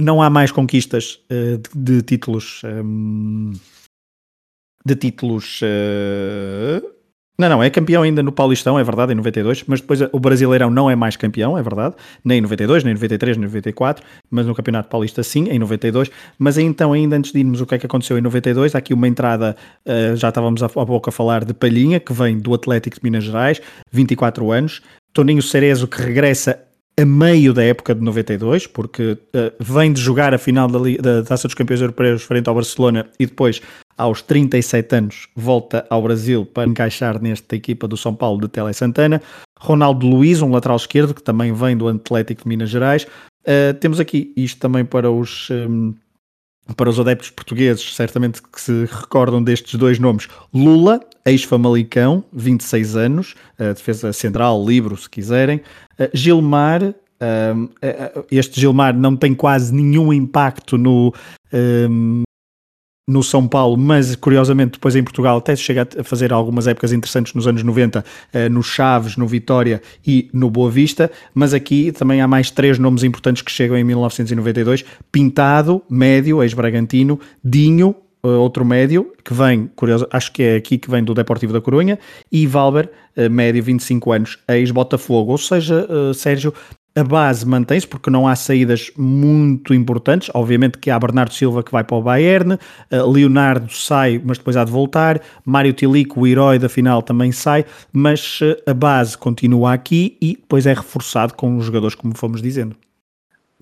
[0.00, 2.62] não há mais conquistas eh, de, de títulos.
[2.64, 3.52] ehm,
[4.84, 5.60] de títulos.
[7.38, 10.70] Não, não, é campeão ainda no Paulistão, é verdade, em 92, mas depois o Brasileirão
[10.70, 11.94] não é mais campeão, é verdade,
[12.24, 15.58] nem em 92, nem em 93, nem em 94, mas no Campeonato Paulista sim, em
[15.58, 16.10] 92.
[16.38, 18.94] Mas então, ainda antes de irmos o que é que aconteceu em 92, há aqui
[18.94, 22.96] uma entrada, eh, já estávamos há pouco a falar de Palhinha, que vem do Atlético
[22.96, 23.60] de Minas Gerais,
[23.92, 24.80] 24 anos,
[25.12, 26.65] Toninho Cerezo, que regressa
[26.98, 31.22] a meio da época de 92, porque eh, vem de jogar a final da, da
[31.22, 33.60] Taça dos Campeões Europeus frente ao Barcelona e depois,
[33.98, 38.72] aos 37 anos, volta ao Brasil para encaixar nesta equipa do São Paulo de Tele
[38.72, 39.20] Santana.
[39.58, 43.06] Ronaldo Luiz, um lateral esquerdo, que também vem do Atlético de Minas Gerais.
[43.44, 45.48] Eh, temos aqui isto também para os.
[45.50, 45.92] ehm,
[46.74, 50.28] para os adeptos portugueses, certamente que se recordam destes dois nomes.
[50.52, 55.60] Lula, ex-Famalicão, 26 anos, defesa central, livro, se quiserem.
[56.12, 61.14] Gilmar, eh, eh, este Gilmar não tem quase nenhum impacto no,
[61.52, 62.25] ehm,
[63.06, 66.92] no São Paulo, mas curiosamente depois em Portugal até se chega a fazer algumas épocas
[66.92, 71.92] interessantes nos anos 90, eh, no Chaves, no Vitória e no Boa Vista, mas aqui
[71.92, 78.28] também há mais três nomes importantes que chegam em 1992, Pintado, médio, ex-Bragantino, Dinho, eh,
[78.28, 82.00] outro médio, que vem, curioso, acho que é aqui que vem do Deportivo da Corunha,
[82.32, 86.52] e Valber, eh, médio, 25 anos, ex-Botafogo, ou seja, Sérgio,
[86.96, 90.30] a base mantém-se porque não há saídas muito importantes.
[90.34, 92.58] Obviamente que há Bernardo Silva que vai para o Bayern,
[92.90, 95.20] eh, Leonardo sai, mas depois há de voltar.
[95.44, 100.36] Mário Tilico, o herói da final, também sai, mas eh, a base continua aqui e
[100.36, 102.74] depois é reforçado com os jogadores, como fomos dizendo.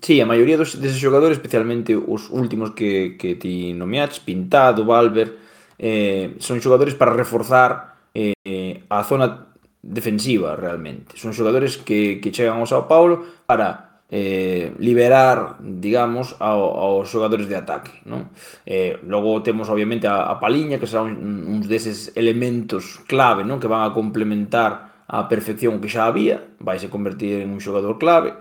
[0.01, 5.37] Sí, a maioría dos, deses xogadores, especialmente os últimos que, que ti nomeaches, Pintado, Valver,
[5.77, 9.54] eh, son xogadores para reforzar eh, a zona
[9.85, 11.13] defensiva realmente.
[11.13, 17.45] Son xogadores que, que chegan ao Sao Paulo para eh, liberar, digamos, ao, aos xogadores
[17.45, 18.01] de ataque.
[18.09, 18.33] Non?
[18.65, 23.61] Eh, logo temos, obviamente, a, a Paliña, que será un, uns deses elementos clave non?
[23.61, 28.01] que van a complementar a perfección que xa había, vai se convertir en un xogador
[28.01, 28.33] clave.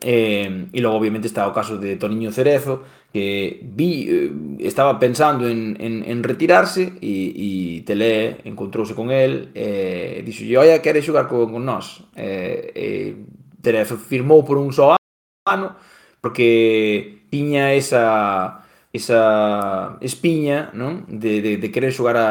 [0.00, 2.84] Eh, e logo, obviamente, está o caso de Toniño Cerezo,
[3.16, 7.48] que vi, eh, estaba pensando en, en, en retirarse e, e
[7.88, 12.04] Telé encontrouse con el e eh, dixo, oia, quere xogar con, con nós?
[12.12, 13.16] Eh, eh,
[13.64, 15.00] Telé firmou por un só
[15.48, 15.80] ano
[16.20, 18.60] porque tiña esa
[18.92, 21.08] esa espiña non?
[21.08, 22.28] De, de, de querer xogar a,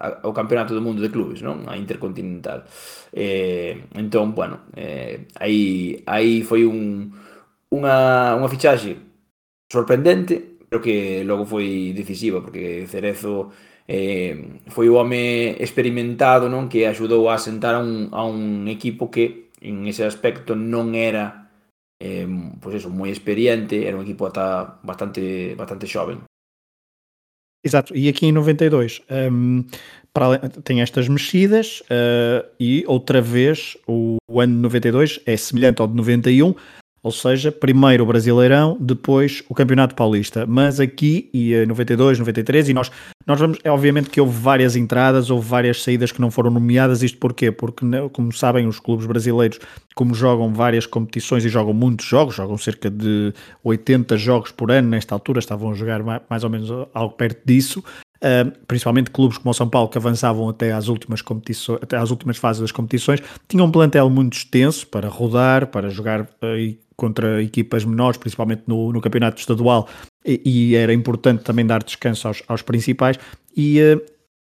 [0.00, 1.68] a, ao campeonato do mundo de clubes, non?
[1.68, 2.64] a intercontinental.
[3.12, 7.12] Eh, entón, bueno, eh, aí, aí foi un,
[7.68, 9.11] unha, unha fichaxe
[9.72, 13.48] sorprendente, pero que logo foi decisiva, porque Cerezo
[13.88, 19.08] eh, foi o home experimentado non que axudou a sentar a un, a un equipo
[19.08, 21.48] que en ese aspecto non era
[21.96, 22.28] eh,
[22.60, 26.20] pois eso, moi experiente, era un equipo ata bastante, bastante xoven.
[27.64, 29.64] Exato, e aqui em 92 um,
[30.12, 35.80] para, tem estas mexidas uh, e outra vez o, o ano de 92 é semelhante
[35.80, 36.54] ao de 91,
[37.02, 40.46] ou seja, primeiro o Brasileirão, depois o Campeonato Paulista.
[40.46, 42.92] Mas aqui, e 92, 93, e nós,
[43.26, 47.02] nós vamos, é obviamente que houve várias entradas, houve várias saídas que não foram nomeadas.
[47.02, 47.50] Isto porquê?
[47.50, 49.58] Porque, como sabem, os clubes brasileiros,
[49.96, 53.34] como jogam várias competições e jogam muitos jogos, jogam cerca de
[53.64, 57.82] 80 jogos por ano nesta altura, estavam a jogar mais ou menos algo perto disso.
[58.22, 62.12] Uh, principalmente clubes como o São Paulo que avançavam até às últimas competições, até às
[62.12, 67.42] últimas fases das competições, tinham um plantel muito extenso para rodar, para jogar uh, contra
[67.42, 69.88] equipas menores, principalmente no, no campeonato estadual,
[70.24, 73.18] e, e, era importante também dar descanso aos, aos principais,
[73.56, 74.00] e, uh,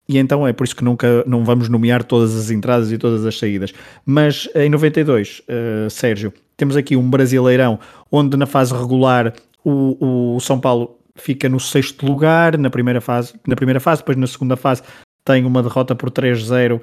[0.07, 3.25] e então é por isso que nunca não vamos nomear todas as entradas e todas
[3.25, 3.73] as saídas.
[4.05, 5.43] Mas em 92,
[5.91, 7.79] Sérgio, temos aqui um brasileirão
[8.11, 9.33] onde na fase regular
[9.63, 14.17] o, o São Paulo fica no sexto lugar na primeira fase, na primeira fase, depois
[14.17, 14.81] na segunda fase
[15.23, 16.81] tem uma derrota por 3-0 uh,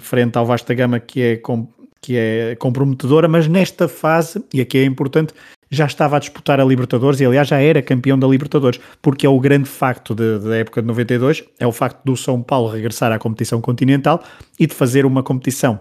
[0.00, 1.68] frente ao Vasta Gama que é, com,
[2.02, 5.32] que é comprometedora, mas nesta fase, e aqui é importante,
[5.70, 9.28] já estava a disputar a Libertadores e aliás já era campeão da Libertadores, porque é
[9.28, 13.18] o grande facto da época de 92, é o facto do São Paulo regressar à
[13.18, 14.22] competição continental
[14.58, 15.80] e de fazer uma competição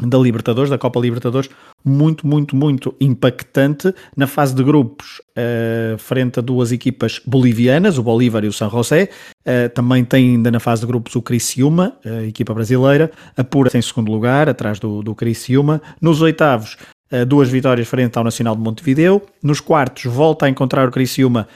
[0.00, 1.50] da Libertadores, da Copa Libertadores,
[1.84, 8.02] muito, muito, muito impactante na fase de grupos, uh, frente a duas equipas bolivianas, o
[8.02, 9.08] Bolívar e o San José.
[9.40, 13.82] Uh, também tem ainda na fase de grupos o Criciúma, a equipa brasileira, apura-se em
[13.82, 15.80] segundo lugar, atrás do, do Criciúma.
[16.00, 16.76] Nos oitavos,
[17.12, 19.22] uh, duas vitórias frente ao Nacional de Montevideo.
[19.42, 21.48] Nos quartos, volta a encontrar o Criciúma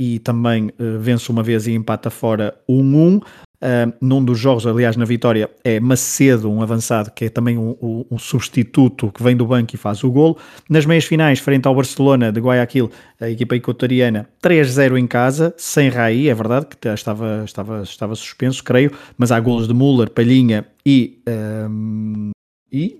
[0.00, 3.22] e também vence uma vez e empata fora 1-1.
[3.62, 7.74] Uh, num dos jogos, aliás, na vitória, é Macedo, um avançado, que é também um,
[7.80, 10.36] um, um, substituto que vem do banco e faz o golo.
[10.68, 15.88] Nas meias finais, frente ao Barcelona de Guayaquil, a equipa equatoriana, 3-0 em casa, sem
[15.88, 20.66] Raí, é verdade que estava, estava, estava suspenso, creio, mas há golos de Müller, Palhinha
[20.84, 21.22] e.
[21.26, 22.30] Um,
[22.76, 22.98] e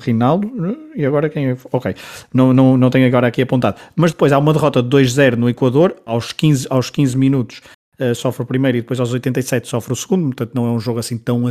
[0.00, 0.50] Rinaldo,
[0.96, 1.56] e agora quem é?
[1.70, 1.94] Ok,
[2.32, 3.80] não, não, não tenho agora aqui apontado.
[3.94, 7.62] Mas depois há uma derrota de 2-0 no Equador, aos 15, aos 15 minutos
[8.00, 10.80] uh, sofre o primeiro e depois aos 87 sofre o segundo, portanto não é um
[10.80, 11.42] jogo assim tão,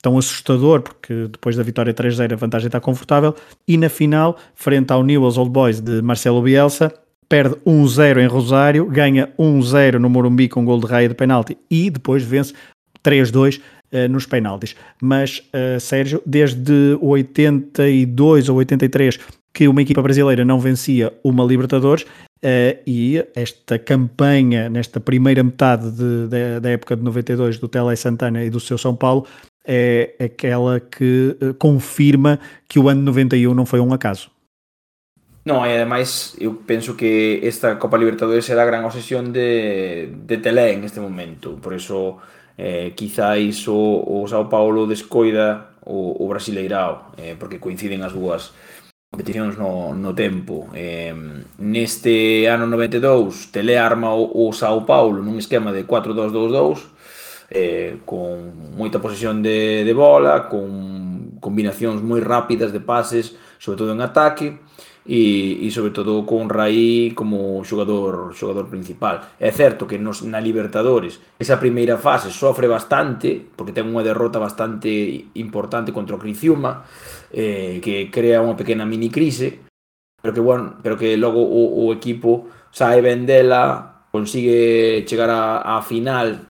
[0.00, 3.34] tão assustador, porque depois da vitória 3-0 a vantagem está confortável,
[3.66, 6.92] e na final, frente ao Newell's Old Boys de Marcelo Bielsa,
[7.28, 11.88] perde 1-0 em Rosário, ganha 1-0 no Morumbi com gol de raia de penalti e
[11.88, 12.52] depois vence
[13.02, 14.76] 3-2 uh, eh, nos penaltis.
[15.00, 19.18] Mas, uh, Sérgio, desde 82 ou 83
[19.54, 22.04] que uma equipa brasileira não vencia uma Libertadores,
[22.44, 27.94] Uh, e esta campanha, nesta primeira metade de, de, da época de 92 do Tele
[27.94, 29.26] Santana e do seu São Paulo,
[29.64, 34.28] é aquela que uh, confirma que o ano 91 não foi um acaso.
[35.44, 40.38] Non, e ademais eu penso que esta Copa Libertadores será a gran obsesión de, de
[40.38, 42.22] Tele en este momento, por eso
[42.54, 48.54] eh, quizáis o, o Paulo descoida o, o Brasileirao, eh, porque coinciden as dúas
[49.12, 50.72] competicións no, no tempo.
[50.72, 51.12] Eh,
[51.58, 58.72] neste ano 92, Tele arma o, o Sao Paulo nun esquema de 4-2-2-2, eh, con
[58.72, 64.56] moita posesión de, de bola, con combinacións moi rápidas de pases, sobre todo en ataque,
[65.06, 69.34] e, e sobre todo con Raí como xogador xogador principal.
[69.42, 74.38] É certo que nos na Libertadores esa primeira fase sofre bastante porque ten unha derrota
[74.38, 74.88] bastante
[75.34, 76.86] importante contra o Criciúma
[77.34, 79.66] eh, que crea unha pequena mini crise
[80.22, 85.78] pero que bueno, pero que logo o, o equipo sae ben dela consigue chegar a,
[85.78, 86.46] a final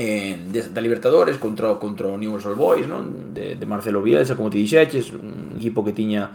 [0.00, 3.34] eh, da Libertadores contra contra o Newell's Old Boys, non?
[3.36, 6.30] De, de Marcelo Bielsa, como te dixeches, un equipo que tiña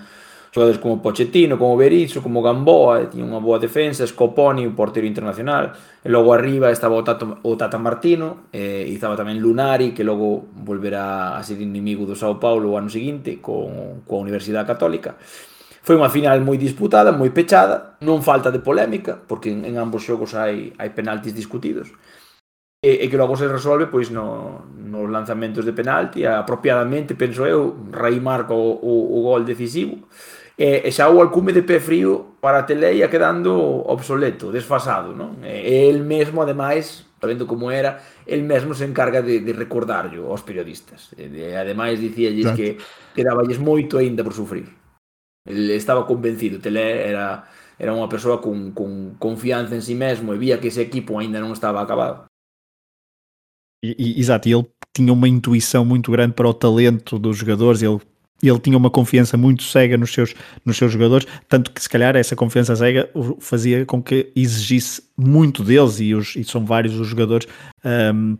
[0.56, 5.04] Xogadores como Pochettino, como Berizzo, como Gamboa, eh, tiña unha boa defensa, Scoponi, un portero
[5.04, 9.92] internacional, e logo arriba estaba o Tata, o Tata Martino, eh, e estaba tamén Lunari,
[9.92, 14.64] que logo volverá a ser inimigo do Sao Paulo o ano seguinte con, coa Universidade
[14.64, 15.20] Católica.
[15.84, 20.08] Foi unha final moi disputada, moi pechada, non falta de polémica, porque en, en ambos
[20.08, 21.92] xogos hai, hai penaltis discutidos
[22.86, 27.76] e, e que logo se resolve pois no, nos lanzamentos de penalti apropiadamente, penso eu,
[27.90, 30.06] Raí marca o, o, o gol decisivo
[30.58, 33.52] e, e xa o alcume de pé frío para a tele ia quedando
[33.92, 35.44] obsoleto, desfasado, non?
[35.44, 40.44] E, el mesmo, ademais, sabendo como era, el mesmo se encarga de, de recordarlo aos
[40.48, 41.12] periodistas.
[41.20, 42.60] E, de, ademais, dicíalles Exacto.
[42.60, 42.68] que
[43.12, 44.72] quedaballes moito aínda por sufrir.
[45.46, 47.46] El estaba convencido, Tele era
[47.78, 51.20] era unha persoa con, con confianza en si sí mesmo e vía que ese equipo
[51.20, 52.32] aínda non estaba acabado.
[53.84, 57.84] E, e- exato, e ele tinha uma intuição muito grande para o talento dos jogadores,
[57.84, 58.00] ele,
[58.44, 60.34] ele tinha uma confiança muito cega nos seus,
[60.66, 65.64] nos seus jogadores, tanto que se calhar essa confiança cega fazia com que exigisse muito
[65.64, 67.48] deles, e, os, e são vários os jogadores
[67.84, 68.36] ahm,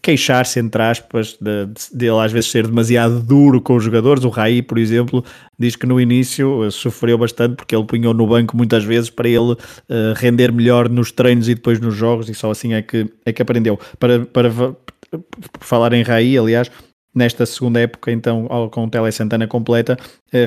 [0.00, 4.24] queixar-se, entre aspas, de, de- dele às vezes ser demasiado duro com os jogadores.
[4.24, 5.24] O Raí, por exemplo,
[5.58, 9.28] diz que no início eh, sofreu bastante porque ele punhou no banco muitas vezes para
[9.28, 9.54] ele
[9.88, 13.32] eh, render melhor nos treinos e depois nos jogos, e só assim é que, é
[13.32, 13.78] que aprendeu.
[13.98, 14.74] Para, para va-
[15.10, 16.70] por falar em Raí, aliás,
[17.14, 19.96] nesta segunda época, então, com o Tele Santana completa,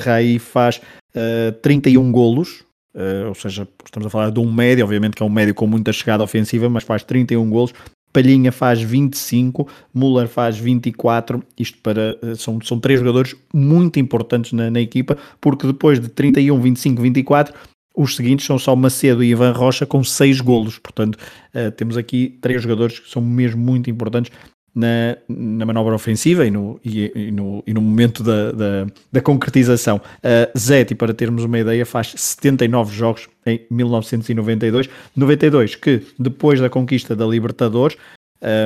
[0.03, 0.81] Raí faz
[1.13, 2.63] eh, 31 golos.
[2.95, 5.67] eh, ou seja, estamos a falar de um médio, obviamente que é um médio com
[5.67, 7.73] muita chegada ofensiva, mas faz 31 golos,
[8.15, 11.43] Palhinha faz 25, Müller faz 24.
[11.59, 16.07] Isto para eh, são, são três jogadores muito importantes na, na equipa, porque depois de
[16.07, 17.53] 31, 25, 24,
[17.93, 20.79] os seguintes são só Macedo e Ivan Rocha com 6 golos.
[20.79, 21.17] Portanto,
[21.53, 24.31] eh, temos aqui três jogadores que são mesmo muito importantes
[24.75, 29.21] na, na manobra ofensiva e no, e, e no, e no momento da, da, da
[29.21, 30.01] concretização.
[30.17, 34.89] Uh, para termos uma ideia, faz 79 jogos em 1992.
[35.15, 37.95] 92, que depois da conquista da Libertadores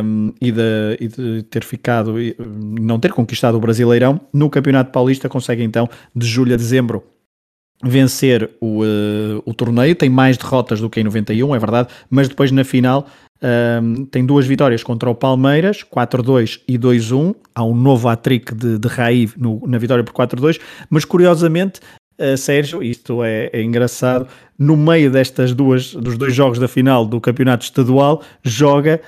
[0.04, 5.30] um, e, de, e de ter ficado, não ter conquistado o Brasileirão, no Campeonato Paulista
[5.30, 7.04] consegue então, de julho a dezembro,
[7.84, 12.28] vencer o, uh, o torneio, tem mais derrotas do que em 91, é verdade, mas
[12.28, 13.08] depois na final
[13.42, 17.36] um, tem duas vitórias contra o Palmeiras, 4-2 e 2-1.
[17.56, 21.80] Há um novo hat-trick de, de Raí no- na vitória por 4-2, mas curiosamente,
[22.20, 27.06] uh, Sérgio, isto é, é engraçado, no meio destas duas, dos dois jogos da final
[27.06, 29.00] do campeonato estadual, joga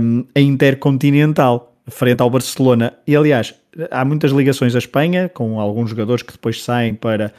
[0.00, 2.94] um, a Intercontinental frente ao Barcelona.
[3.06, 3.54] E aliás,
[3.90, 7.32] há muitas ligações à Espanha, com alguns jogadores que depois saem para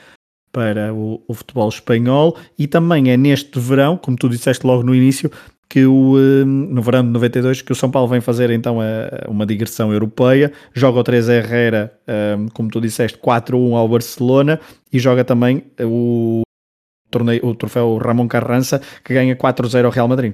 [0.51, 4.95] para o, o futebol espanhol e também é neste verão, como tu disseste logo no
[4.95, 5.31] início,
[5.69, 9.29] que o, eh, no verão de 92, que o São Paulo vem fazer então a-
[9.29, 14.59] uma digressão europeia, joga o 3 Herrera, eh, como tu disseste, 4-1 ao Barcelona
[14.91, 16.41] e joga também o,
[17.11, 20.33] torneio, o troféu Ramon Carranza, que ganha 4-0 ao Real Madrid.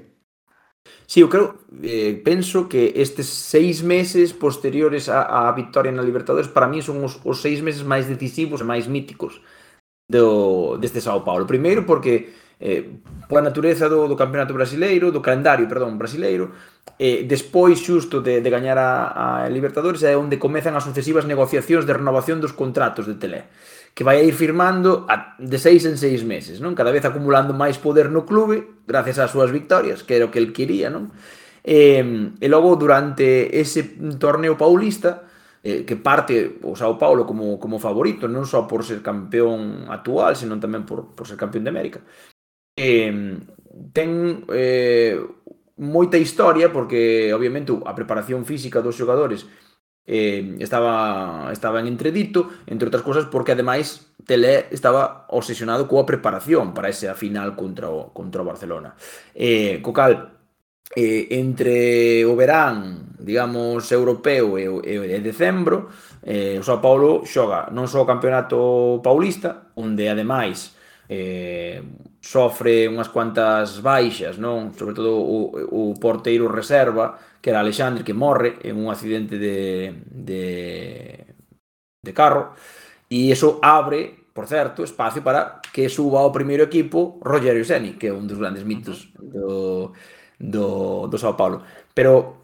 [1.08, 6.48] Sí, eu creo, eh, penso que estes seis meses posteriores á, á victoria na Libertadores
[6.50, 9.41] para mí son os, os seis meses máis decisivos e máis míticos
[10.10, 11.45] do, deste Sao Paulo.
[11.45, 16.52] Primeiro porque eh, pola natureza do, do campeonato brasileiro, do calendario, perdón, brasileiro,
[17.00, 21.84] eh, despois xusto de, de gañar a, a Libertadores é onde comezan as sucesivas negociacións
[21.84, 23.52] de renovación dos contratos de Tele
[23.96, 26.76] que vai a ir firmando a, de seis en seis meses, non?
[26.76, 30.44] Cada vez acumulando máis poder no clube, gracias ás súas victorias, que era o que
[30.44, 31.15] el quería, non?
[31.63, 32.04] E,
[32.36, 35.24] e logo, durante ese torneo paulista,
[35.63, 40.36] eh, que parte o Sao Paulo como, como favorito, non só por ser campeón actual,
[40.36, 42.04] senón tamén por, por ser campeón de América
[42.76, 43.40] eh,
[43.92, 44.10] ten
[44.52, 45.20] eh,
[45.80, 49.48] moita historia porque obviamente a preparación física dos xogadores
[50.06, 56.74] eh, estaba estaba en entredito, entre outras cousas porque ademais Tele estaba obsesionado coa preparación
[56.74, 58.98] para esa final contra o contra o Barcelona.
[59.36, 60.34] Eh, co cal
[60.96, 65.90] eh, entre o verán, digamos, europeo e, e, e decembro,
[66.26, 70.74] eh, o São Paulo xoga non só o campeonato paulista, onde ademais
[71.10, 71.82] eh,
[72.26, 74.74] sofre unhas cuantas baixas, non?
[74.74, 79.93] Sobre todo o, o porteiro reserva, que era Alexandre, que morre en un accidente de,
[80.10, 81.22] de,
[82.02, 82.58] de carro.
[83.06, 88.10] E iso abre, por certo, espacio para que suba ao primeiro equipo Rogerio Seni, que
[88.10, 89.93] é un dos grandes mitos do,
[90.41, 91.62] do, do Sao Paulo.
[91.93, 92.41] Pero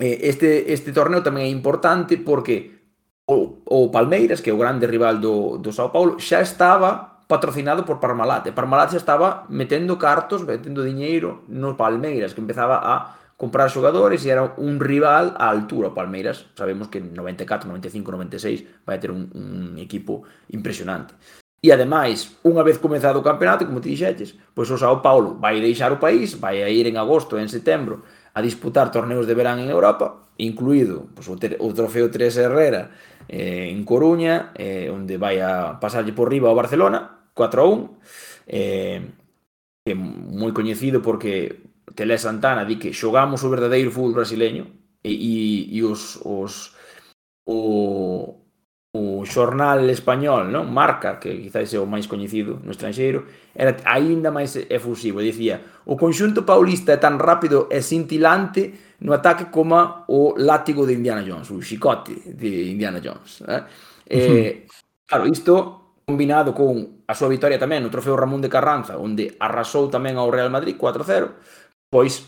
[0.00, 2.88] eh, este, este torneo tamén é importante porque
[3.28, 7.84] o, o Palmeiras, que é o grande rival do, do Sao Paulo, xa estaba patrocinado
[7.84, 8.46] por Parmalat.
[8.46, 14.22] E Parmalat xa estaba metendo cartos, metendo diñeiro no Palmeiras, que empezaba a comprar xogadores
[14.24, 15.90] e era un rival á altura.
[15.90, 20.22] O Palmeiras sabemos que en 94, 95, 96 vai ter un, un equipo
[20.52, 21.14] impresionante.
[21.64, 25.64] E ademais, unha vez comenzado o campeonato, como te dixetes, pois o Sao Paulo vai
[25.64, 28.04] deixar o país, vai a ir en agosto e en setembro
[28.36, 32.92] a disputar torneos de verán en Europa, incluído pois, o, ter, o trofeo 3 Herrera
[33.28, 37.98] eh, en Coruña, eh, onde vai a pasarlle por riba ao Barcelona, 4 a 1,
[38.46, 39.00] eh,
[39.84, 41.64] que é moi coñecido porque
[41.94, 44.64] Tele Santana di que xogamos o verdadeiro fútbol brasileño
[45.04, 45.34] e, e,
[45.76, 46.72] e os, os
[47.44, 48.40] o,
[48.94, 50.70] o xornal español, non?
[50.70, 55.98] Marca, que quizás é o máis coñecido no estranxeiro, era aínda máis efusivo, dicía, o
[55.98, 61.52] conxunto paulista é tan rápido e cintilante no ataque coma o látigo de Indiana Jones,
[61.52, 63.44] o xicote de Indiana Jones.
[63.44, 63.62] Eh?
[64.08, 64.20] E,
[65.04, 69.92] claro, isto combinado con a súa vitória tamén no trofeo Ramón de Carranza, onde arrasou
[69.92, 71.36] tamén ao Real Madrid 4-0,
[71.92, 72.24] pois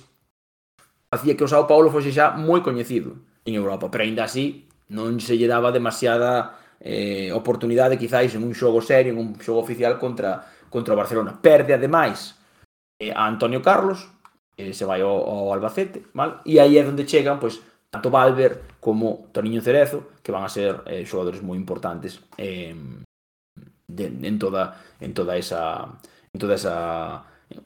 [1.09, 5.17] facía que o Sao Paulo fose xa moi coñecido en Europa, pero aínda así non
[5.17, 9.97] se lle daba demasiada eh, oportunidade quizáis en un xogo serio, en un xogo oficial
[9.97, 11.33] contra contra o Barcelona.
[11.41, 12.37] Perde ademais
[13.01, 14.13] eh, a Antonio Carlos,
[14.57, 16.41] eh, se vai ao, ao Albacete, mal?
[16.45, 20.83] E aí é onde chegan, pois, tanto Valver como Toniño Cerezo, que van a ser
[20.87, 22.75] eh, xogadores moi importantes eh,
[23.87, 25.87] de, en toda en toda esa
[26.33, 27.61] en toda esa eh,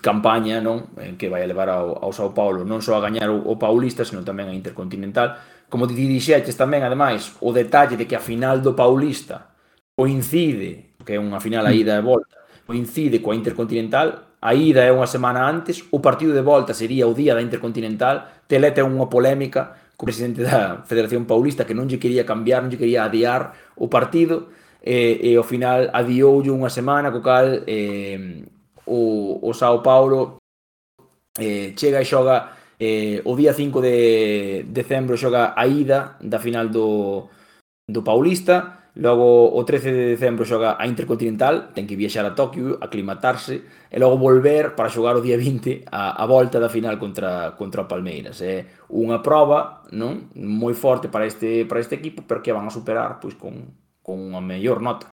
[0.00, 3.28] campaña non en que vai a levar ao, ao Sao Paulo non só a gañar
[3.32, 5.40] o, o Paulista, senón tamén a Intercontinental.
[5.68, 9.54] Como ti dixetes tamén, ademais, o detalle de que a final do Paulista
[9.96, 12.36] coincide, que é unha final aí da volta,
[12.66, 17.16] coincide coa Intercontinental, a ida é unha semana antes, o partido de volta sería o
[17.16, 21.96] día da Intercontinental, Telete é unha polémica co presidente da Federación Paulista que non lle
[21.96, 24.52] quería cambiar, non lle quería adiar o partido,
[24.84, 28.44] e, e ao final adioulle unha semana, co cal eh,
[28.84, 30.36] o, o Sao Paulo
[31.40, 33.96] eh, chega e xoga eh, o día 5 de
[34.68, 37.32] decembro xoga a ida da final do,
[37.88, 42.78] do Paulista, Logo, o 13 de decembro xoga a Intercontinental, ten que viaxar a Tokio,
[42.78, 47.58] aclimatarse, e logo volver para xogar o día 20 a, a volta da final contra,
[47.58, 48.38] contra o Palmeiras.
[48.38, 52.74] É unha proba non moi forte para este, para este equipo, pero que van a
[52.74, 55.13] superar pois, con, con unha mellor nota.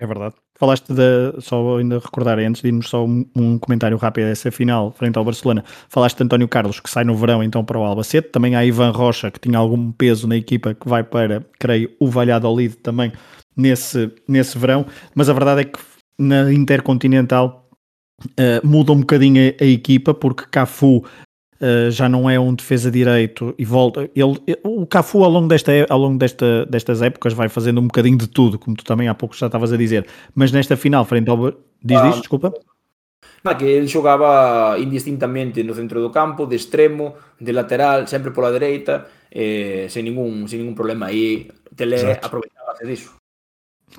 [0.00, 0.34] É verdade.
[0.58, 4.90] Falaste de, só ainda recordar, antes de irmos só um, um comentário rápido dessa final
[4.92, 5.62] frente ao Barcelona.
[5.90, 8.30] Falaste de António Carlos, que sai no verão então para o Albacete.
[8.30, 12.08] Também há Ivan Rocha, que tinha algum peso na equipa, que vai para, creio, o
[12.08, 13.12] Valladolid também
[13.54, 14.86] nesse, nesse verão.
[15.14, 15.78] Mas a verdade é que
[16.18, 17.68] na Intercontinental
[18.24, 21.04] uh, muda um bocadinho a, a equipa, porque Cafu
[21.60, 24.10] Uh, já não é um defesa direito e volta.
[24.16, 28.16] Ele, o Cafu ao longo, desta, ao longo desta, destas épocas vai fazendo um bocadinho
[28.16, 30.06] de tudo, como tu também há pouco já estavas a dizer.
[30.34, 31.52] Mas nesta final, frente ao.
[31.82, 32.54] Diz ah, isto, desculpa.
[33.42, 38.52] Não, que ele jogava indistintamente no centro do campo, de extremo, de lateral, sempre pola
[38.52, 41.10] dereita, eh, sem, nenhum, sem nenhum problema.
[41.12, 43.14] E Tele aproveitava-se disso.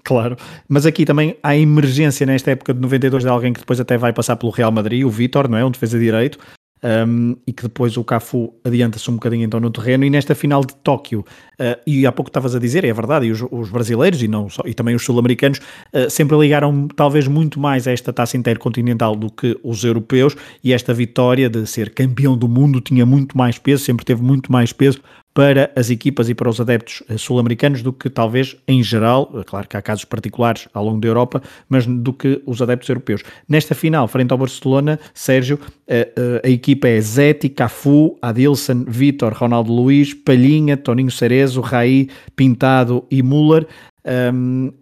[0.03, 0.37] Claro,
[0.69, 4.13] mas aqui também há emergência nesta época de 92 de alguém que depois até vai
[4.13, 5.65] passar pelo Real Madrid, o Vitor, não é?
[5.65, 6.39] Um defesa direito,
[6.83, 10.03] um, e que depois o Cafu adianta-se um bocadinho então no terreno.
[10.03, 11.19] E nesta final de Tóquio
[11.59, 14.49] uh, e há pouco estavas a dizer, é verdade e os, os brasileiros e, não
[14.49, 19.15] só, e também os sul-americanos uh, sempre ligaram talvez muito mais a esta taça intercontinental
[19.15, 20.35] do que os europeus.
[20.63, 24.51] E esta vitória de ser campeão do mundo tinha muito mais peso, sempre teve muito
[24.51, 25.01] mais peso
[25.33, 29.43] para as equipas e para os adeptos eh, sul-americanos do que talvez em geral, eh,
[29.45, 33.23] claro que há casos particulares ao longo da Europa, mas do que os adeptos europeus.
[33.47, 36.13] Nesta final, frente ao Barcelona, Sérgio, a, eh,
[36.43, 43.05] a, a equipa é Zeti, Cafu, Adilson, Vitor, Ronaldo Luiz, Palhinha, Toninho Cerezo, Raí, Pintado
[43.09, 43.67] e Müller.
[44.03, 44.73] Um,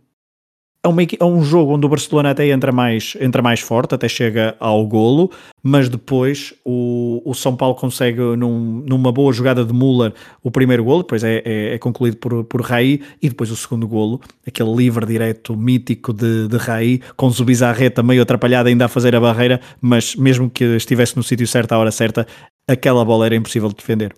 [0.84, 4.08] é, uma, é um jogo onde o Barcelona até entra mais, entra mais forte, até
[4.08, 5.30] chega ao golo,
[5.62, 10.84] mas depois o, o São Paulo consegue, num, numa boa jogada de Müller, o primeiro
[10.84, 14.74] golo, depois é, é, é, concluído por, por Raí, e depois o segundo golo, aquele
[14.74, 19.60] livre direto mítico de, de Raí, com Zubizarreta meio atrapalhado ainda a fazer a barreira,
[19.82, 22.26] mas mesmo que estivesse no sítio certo à hora certa,
[22.66, 24.14] aquela bola era impossível de defender.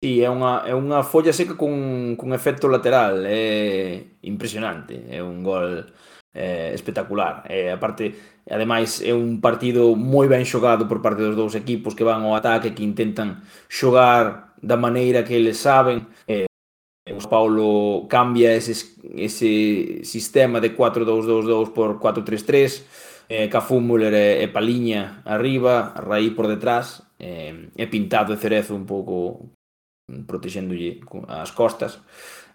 [0.00, 5.42] Sí, é unha, é unha folla seca con, con efecto lateral, é impresionante, é un
[5.42, 5.90] gol
[6.32, 7.42] eh, espectacular.
[7.50, 8.14] Eh, aparte,
[8.46, 12.38] ademais, é un partido moi ben xogado por parte dos dous equipos que van ao
[12.38, 16.06] ataque, que intentan xogar da maneira que eles saben.
[16.30, 16.46] Eh,
[17.10, 18.74] o Paulo cambia ese,
[19.18, 22.86] ese sistema de 4-2-2-2 por 4-3-3,
[23.28, 28.78] eh, Cafú, Müller e, e Paliña arriba, Raí por detrás, eh, e pintado de cerezo
[28.78, 29.57] un pouco
[30.08, 32.00] Mm, protexéndolle as costas.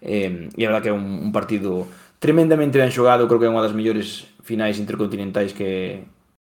[0.02, 1.88] Eh, e a verdad que é un, un partido
[2.18, 6.04] tremendamente ben xogado, creo que é unha das mellores finais intercontinentais que,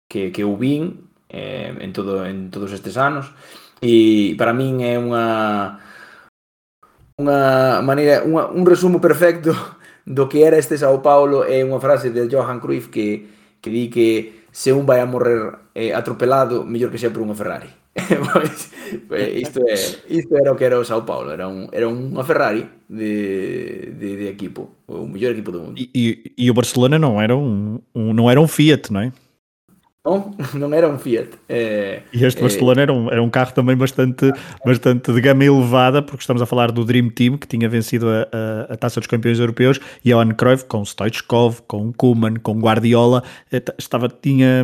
[0.08, 3.28] que, que eu vin eh, en, todo, en todos estes anos.
[3.84, 5.78] E para min é unha
[7.20, 9.54] unha maneira, unha, un resumo perfecto
[10.08, 13.28] do que era este Sao Paulo é unha frase de Johan Cruyff que,
[13.60, 14.08] que di que
[14.54, 17.66] se un vai a morrer eh, atropelado, mellor que sea por unha Ferrari.
[18.30, 18.70] pois,
[19.34, 19.74] isto, é,
[20.06, 24.14] isto era o que era o Sao Paulo, era, un, era unha Ferrari de, de,
[24.14, 25.74] de equipo, o mellor equipo do mundo.
[25.74, 26.06] E, e,
[26.38, 29.12] e o Barcelona não era um, um, não era um Fiat, não é?
[30.04, 31.38] Non, non era un Fiat.
[31.48, 34.30] Eh, E este Barcelona era, um, era um carro também bastante,
[34.64, 38.28] bastante de gama elevada, porque estamos a falar do Dream Team, que tinha vencido a,
[38.30, 42.60] a, a Taça dos Campeões Europeus, e a Johan Cruyff, com Stoichkov, com Koeman, com
[42.60, 44.62] Guardiola, eh, estava, tinha...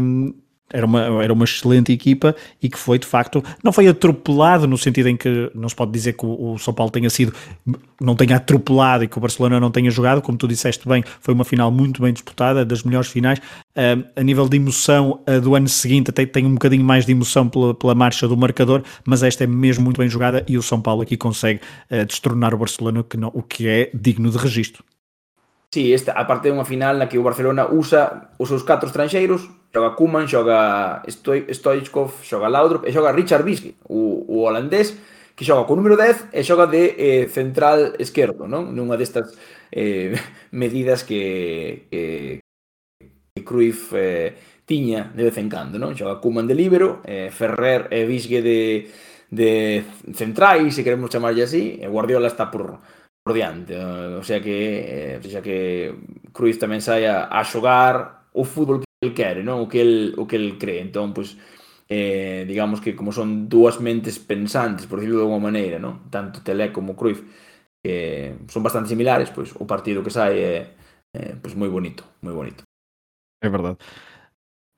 [0.72, 4.78] Era uma, era uma excelente equipa e que foi de facto, não foi atropelado no
[4.78, 7.32] sentido em que não se pode dizer que o, o São Paulo tenha sido,
[8.00, 11.34] não tenha atropelado e que o Barcelona não tenha jogado, como tu disseste bem, foi
[11.34, 13.40] uma final muito bem disputada, das melhores finais.
[13.76, 17.48] Um, a nível de emoção do ano seguinte, até tem um bocadinho mais de emoção
[17.48, 20.80] pela, pela marcha do marcador, mas esta é mesmo muito bem jogada e o São
[20.80, 21.60] Paulo aqui consegue
[21.90, 24.84] uh, destronar o Barcelona, que não, o que é digno de registro.
[25.72, 29.46] Sí, esta, aparte é unha final na que o Barcelona usa os seus catro estranxeiros,
[29.72, 34.98] xoga Kuman, xoga Stoichkov, xoga Laudrup e xoga Richard Bisky, o, o holandés,
[35.36, 38.74] que xoga co número 10 e xoga de eh, central esquerdo, non?
[38.74, 39.32] Nunha destas
[39.70, 40.12] eh,
[40.52, 42.40] medidas que, que,
[43.32, 44.34] que Cruyff eh,
[44.66, 45.94] tiña de vez en cando, non?
[45.94, 48.90] Xoga Kuman de libero, eh, Ferrer e Bisgue de,
[49.30, 52.82] de centrais, se queremos chamarlle así, e Guardiola está por,
[53.22, 53.78] por diante.
[53.78, 55.94] Eh, o sea que, eh, o sea que
[56.34, 59.64] Cruyff tamén saia a, a xogar o fútbol el quere, non?
[59.64, 60.80] O que el, o que el cree.
[60.80, 61.36] Entón, pois,
[61.88, 66.12] eh, digamos que como son dúas mentes pensantes, por decirlo de alguma maneira, non?
[66.12, 67.24] Tanto Tele como Cruyff,
[67.80, 70.56] que eh, son bastante similares, pois o partido que sai é
[71.16, 72.62] eh, pues, pois moi bonito, moi bonito.
[73.40, 73.80] É verdade.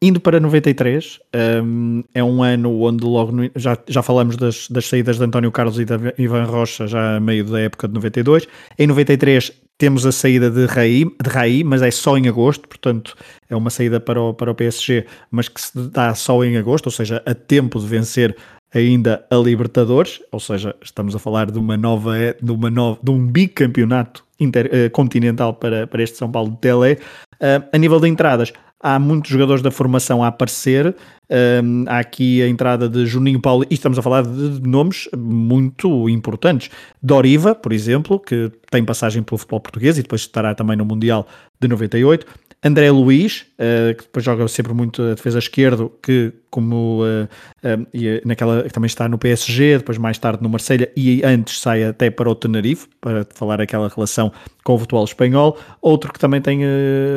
[0.04, 1.20] Indo para 93,
[1.64, 5.52] um, é um ano onde logo no, já, já falamos das, das saídas de António
[5.52, 8.48] Carlos e de Ivan Rocha já a meio da época de 92.
[8.76, 13.16] Em 93 temos a saída de Raí, de Raí, mas é só em agosto, portanto
[13.48, 16.86] é uma saída para o, para o PSG, mas que se dá só em agosto,
[16.86, 18.36] ou seja, a tempo de vencer
[18.74, 23.10] ainda a Libertadores, ou seja, estamos a falar de uma nova, de uma nova, de
[23.12, 26.98] um bicampeonato inter, uh, continental para, para este São Paulo de Tele.
[27.34, 28.52] Uh, a nível de entradas,
[28.82, 30.94] há muitos jogadores da formação a aparecer.
[31.30, 36.08] Um, há aqui a entrada de Juninho Paulo, e estamos a falar de nomes muito
[36.10, 36.68] importantes.
[37.02, 41.26] Doriva, por exemplo, que tem passagem pelo futebol português e depois estará também no Mundial
[41.58, 42.26] de 98.
[42.64, 47.88] André Luiz, uh, que depois joga sempre muito a defesa esquerdo, que como uh, uh,
[48.24, 52.08] naquela, que também está no PSG, depois mais tarde no Marselha e antes sai até
[52.08, 54.30] para o Tenerife, para falar aquela relação
[54.62, 55.58] com o futebol espanhol.
[55.80, 56.60] Outro que também tem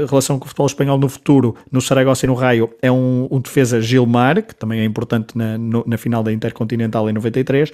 [0.09, 3.39] relação com o futebol espanhol no futuro, no Saragossa e no Raio, é um, um
[3.39, 7.72] defesa Gilmar, que também é importante na, no, na final da Intercontinental em 93.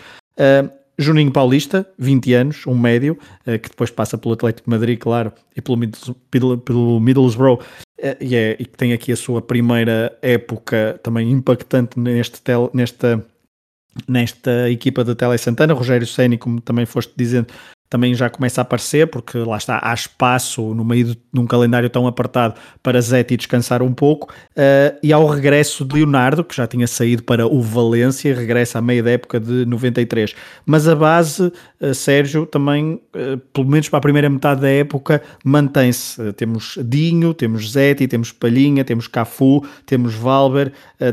[1.02, 3.18] Juninho Paulista, 20 anos, um médio,
[3.48, 5.78] uh, que depois passa pelo Atlético de Madrid, claro, e pelo,
[6.30, 7.64] pelo, pelo Middlesbrough, uh,
[8.20, 13.26] e, é, e que tem aqui a sua primeira época também impactante neste tel, nesta,
[14.08, 15.74] nesta equipa da Tele Santana.
[15.74, 17.48] Rogério Ceni, como também foste dizendo,
[17.92, 22.08] também já começa a aparecer, porque lá está, há espaço no meio de, calendário tão
[22.08, 26.88] apertado para Zete descansar um pouco, uh, e ao regresso de Leonardo, que já tinha
[26.88, 30.34] saído para o Valência, regressa à meia da época de 93.
[30.66, 35.22] Mas a base, uh, Sérgio, também, uh, pelo menos para a primeira metade da época,
[35.44, 36.32] mantém-se.
[36.32, 40.72] temos Dinho, temos Zete, temos Palhinha, temos Cafu, temos Valber,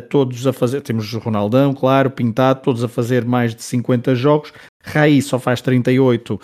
[0.09, 4.53] todos a fazer, temos Ronaldão, claro, Pintado, todos a fazer mais de 50 jogos,
[4.89, 6.41] Raí só faz 38 uh,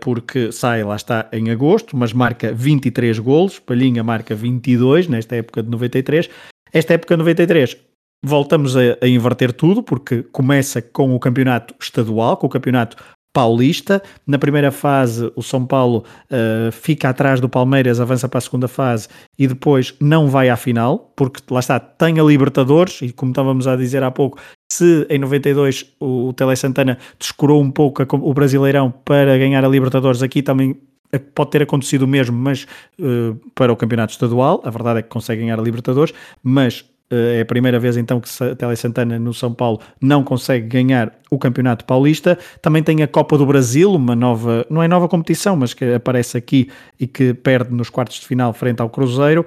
[0.00, 3.58] porque sai, lá está, em agosto, mas marca 23 golos.
[3.58, 6.30] Palhinha marca 22 nesta época de 93.
[6.72, 7.76] Esta época de 93
[8.24, 12.96] voltamos a, a inverter tudo porque começa com o campeonato estadual, com o campeonato
[13.32, 14.02] paulista.
[14.26, 18.68] Na primeira fase, o São Paulo uh, fica atrás do Palmeiras, avança para a segunda
[18.68, 23.30] fase e depois não vai à final, porque lá está, tem a Libertadores e como
[23.30, 24.38] estávamos a dizer há pouco,
[24.70, 30.22] se em 92 o, Tele Santana descurou um pouco o Brasileirão para ganhar a Libertadores,
[30.22, 30.76] aqui também
[31.34, 32.66] pode ter acontecido o mesmo, mas
[33.00, 36.12] uh, para o campeonato estadual, a verdade é que consegue ganhar a Libertadores,
[36.42, 41.10] mas é a primeira vez então que Tele Santana no São Paulo não consegue ganhar
[41.30, 42.38] o Campeonato Paulista.
[42.60, 46.36] Também tem a Copa do Brasil, uma nova, não é nova competição, mas que aparece
[46.36, 46.68] aqui
[47.00, 49.44] e que perde nos quartos de final frente ao Cruzeiro.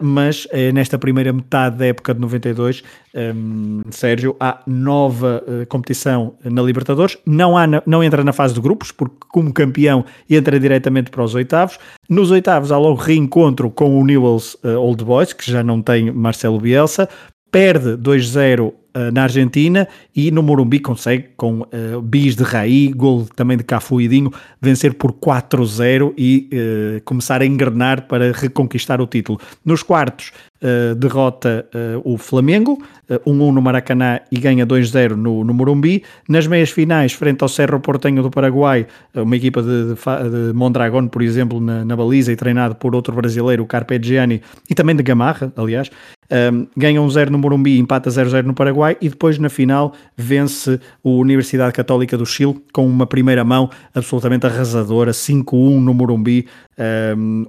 [0.00, 2.82] Mas nesta primeira metade da época de 92,
[3.14, 7.18] um, Sérgio, há nova uh, competição na Libertadores.
[7.26, 11.34] Não, há não entra na fase de grupos, porque como campeão entra diretamente para os
[11.34, 11.78] oitavos.
[12.08, 16.10] Nos oitavos há logo reencontro com o Newell's uh, Old Boys, que já não tem
[16.10, 17.08] Marcelo Bielsa.
[17.50, 18.72] Perde 2-0 uh,
[19.12, 24.00] na Argentina e no Morumbi consegue, com uh, bis de Raí, gol também de Cafu
[24.00, 29.38] e Dinho, vencer por 4-0 e uh, começar a engrenar para reconquistar o título.
[29.64, 30.32] Nos quartos,
[30.62, 32.78] Uh, derrota uh, o Flamengo,
[33.10, 36.04] 1-1 uh, um no Maracanã e ganha 2-0 no, no Morumbi.
[36.28, 41.20] Nas meias finais, frente ao Cerro Portenho do Paraguai, uma equipa de, de, de por
[41.20, 44.40] exemplo, na, na, baliza e treinado por outro brasileiro, o Carpegiani,
[44.70, 45.90] e também de Gamarra, aliás,
[46.32, 51.18] um, ganha 1-0 no Morumbi, empata 0-0 no Paraguai e depois na final vence o
[51.18, 56.46] Universidade Católica do Chile com uma primeira mão absolutamente arrasadora, 5-1 no Morumbi,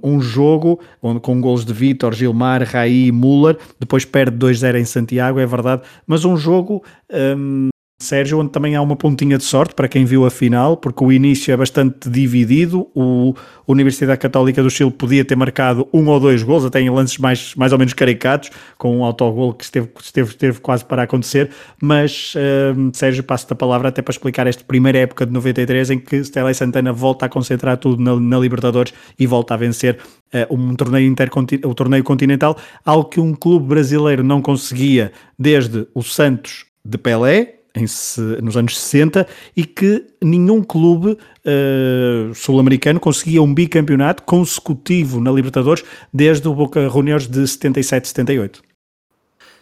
[0.02, 4.84] um, jogo onde, com gols de Vitor, Gilmar, Raí e Müller, depois perde 2-0 em
[4.84, 6.82] Santiago, é verdade, mas um jogo
[7.36, 7.68] um,
[8.04, 11.10] Sérgio, onde também há uma pontinha de sorte para quem viu a final, porque o
[11.10, 12.88] início é bastante dividido.
[12.94, 13.34] O
[13.66, 17.54] Universidade Católica do Chile podia ter marcado um ou dois gols, até em lances mais,
[17.54, 21.50] mais ou menos caricatos, com um autogol que esteve, esteve, esteve quase para acontecer.
[21.80, 25.98] Mas, uh, Sérgio, passo-te a palavra até para explicar esta primeira época de 93 em
[25.98, 29.98] que Stella Santana volta a concentrar tudo na, na Libertadores e volta a vencer
[30.32, 35.86] uh, um torneio, intercontinental, o torneio continental, algo que um clube brasileiro não conseguia desde
[35.94, 37.84] o Santos de Pelé, em,
[38.42, 45.84] nos anos 60 e que nenhum clube uh, sul-americano conseguia um bicampeonato consecutivo na Libertadores
[46.12, 48.60] desde o Boca Juniors de 77-78.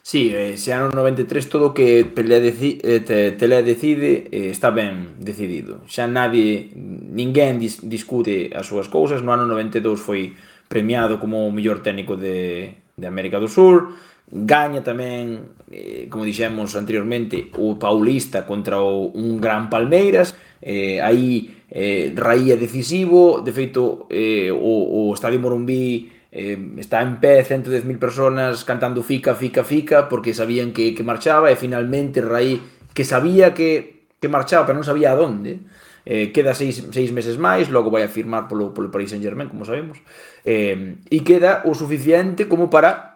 [0.04, 5.86] Sí, ese ano 93 todo o que Pelé eh, decide eh, está ben decidido.
[5.86, 9.22] Xa nadie, ninguén dis, discute as súas cousas.
[9.22, 10.34] No ano 92 foi
[10.66, 13.94] premiado como o mellor técnico de, de América do Sur
[14.32, 20.32] Gaña tamén, eh, como dixemos anteriormente, o Paulista contra o, un gran Palmeiras.
[20.64, 27.04] Eh, aí eh, Raí é decisivo, de feito eh, o, o Estadio Morumbí eh, está
[27.04, 32.24] en pé 110.000 personas cantando fica, fica, fica, porque sabían que, que marchaba e finalmente
[32.24, 32.56] Raí,
[32.96, 35.60] que sabía que, que marchaba, pero non sabía adonde,
[36.08, 39.68] eh, queda seis, seis meses máis, logo vai a firmar polo, polo Paris Saint-Germain, como
[39.68, 40.00] sabemos,
[40.48, 43.11] eh, e queda o suficiente como para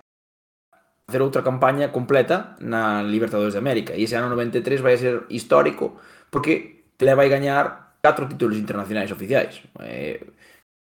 [1.06, 3.94] facer outra campaña completa na Libertadores de América.
[3.94, 9.62] E ese ano 93 vai ser histórico porque Tele vai gañar catro títulos internacionais oficiais.
[9.80, 10.18] Eh,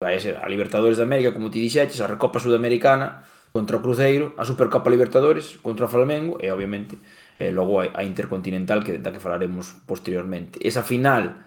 [0.01, 4.33] vai ser a Libertadores de América, como ti dixeches, a Recopa Sudamericana contra o Cruzeiro,
[4.37, 6.97] a Supercopa Libertadores contra o Flamengo e, obviamente,
[7.37, 10.57] eh, logo a, a Intercontinental, que da que falaremos posteriormente.
[10.61, 11.45] Esa final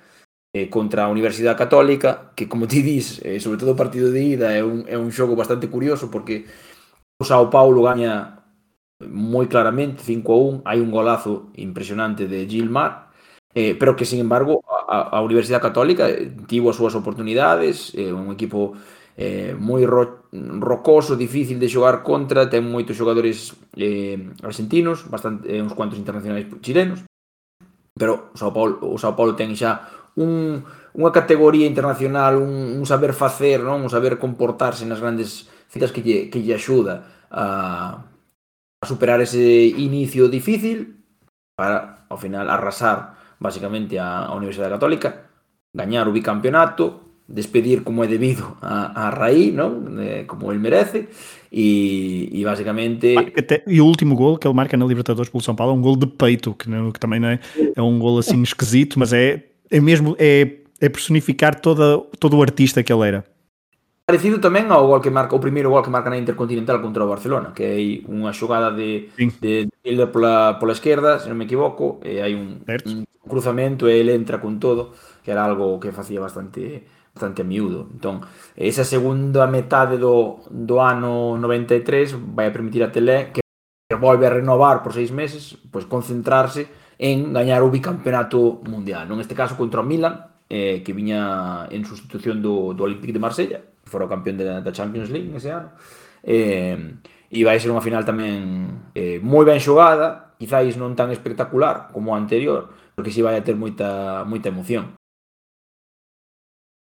[0.54, 4.22] eh, contra a Universidade Católica, que como ti dis, eh, sobre todo o partido de
[4.22, 6.44] ida é un, é un xogo bastante curioso porque
[7.16, 8.41] o Sao Paulo gaña
[9.10, 13.10] moi claramente, 5 a 1, hai un golazo impresionante de Gilmar,
[13.54, 18.12] eh, pero que, sin embargo, a, a Universidade Católica eh, tivo as súas oportunidades, eh,
[18.12, 18.76] un equipo
[19.16, 25.60] eh, moi ro rocoso, difícil de xogar contra, ten moitos xogadores eh, argentinos, bastante, eh,
[25.60, 27.04] uns cuantos internacionais chilenos,
[27.92, 29.84] pero o Sao Paulo, o Sao Paulo ten xa
[30.16, 30.64] un,
[30.96, 33.84] unha categoría internacional, un, un saber facer, non?
[33.84, 38.11] un saber comportarse nas grandes citas que lle, que lle axuda a,
[38.86, 40.96] superar ese inicio difícil
[41.56, 45.30] para, ao final, arrasar basicamente a, a Universidade Católica,
[45.74, 49.98] gañar o bicampeonato, despedir como é debido a, a Raí, non?
[49.98, 51.08] Eh, como ele merece,
[51.50, 53.16] e, e basicamente...
[53.16, 55.82] Até, e o último gol que ele marca na Libertadores pelo São Paulo é um
[55.82, 57.40] gol de peito, que, não, que também não é,
[57.74, 62.42] é um gol assim esquisito, mas é, é mesmo, é, é personificar toda, todo o
[62.42, 63.24] artista que ele era.
[64.04, 67.10] parecido tamén ao gol que marca o primeiro gol que marca na Intercontinental contra o
[67.10, 69.30] Barcelona, que hai unha xogada de sí.
[69.38, 69.52] de
[69.86, 74.18] Hilda pola pola esquerda, se non me equivoco, e hai un, un cruzamento e ele
[74.18, 74.92] entra con todo,
[75.22, 76.84] que era algo que facía bastante
[77.14, 77.88] bastante a miúdo.
[77.92, 78.24] Entón,
[78.56, 83.42] esa segunda metade do, do ano 93 vai a permitir a Tele que
[83.96, 86.66] volve a renovar por seis meses, pois concentrarse
[86.98, 89.06] en gañar o bicampeonato mundial.
[89.06, 93.22] Non este caso contra o Milan, eh, que viña en sustitución do, do Olympique de
[93.22, 95.76] Marsella, fora o campeón da, da Champions League ese ano.
[96.24, 96.96] Eh,
[97.28, 102.16] e vai ser unha final tamén eh, moi ben xogada, quizáis non tan espectacular como
[102.16, 104.96] a anterior, porque si vai a ter moita, moita emoción.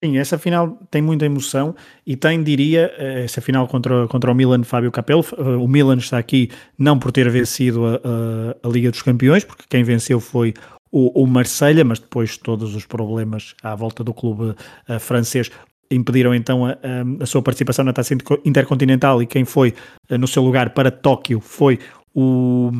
[0.03, 1.73] Sim, essa final tem muita emoção
[2.05, 5.25] e tem, diria, eh, essa final contra, contra o Milan Fábio Capello.
[5.33, 9.43] Eh, o Milan está aqui não por ter vencido a, a, a Liga dos Campeões,
[9.43, 10.53] porque quem venceu foi
[10.91, 14.55] o, o Marselha, mas depois todos os problemas à volta do clube
[14.87, 15.49] uh, francês
[15.89, 16.77] impediram então a,
[17.19, 19.73] a, sua participação na taça intercontinental e quem foi
[20.09, 21.79] eh, no seu lugar para Tóquio foi
[22.13, 22.71] o,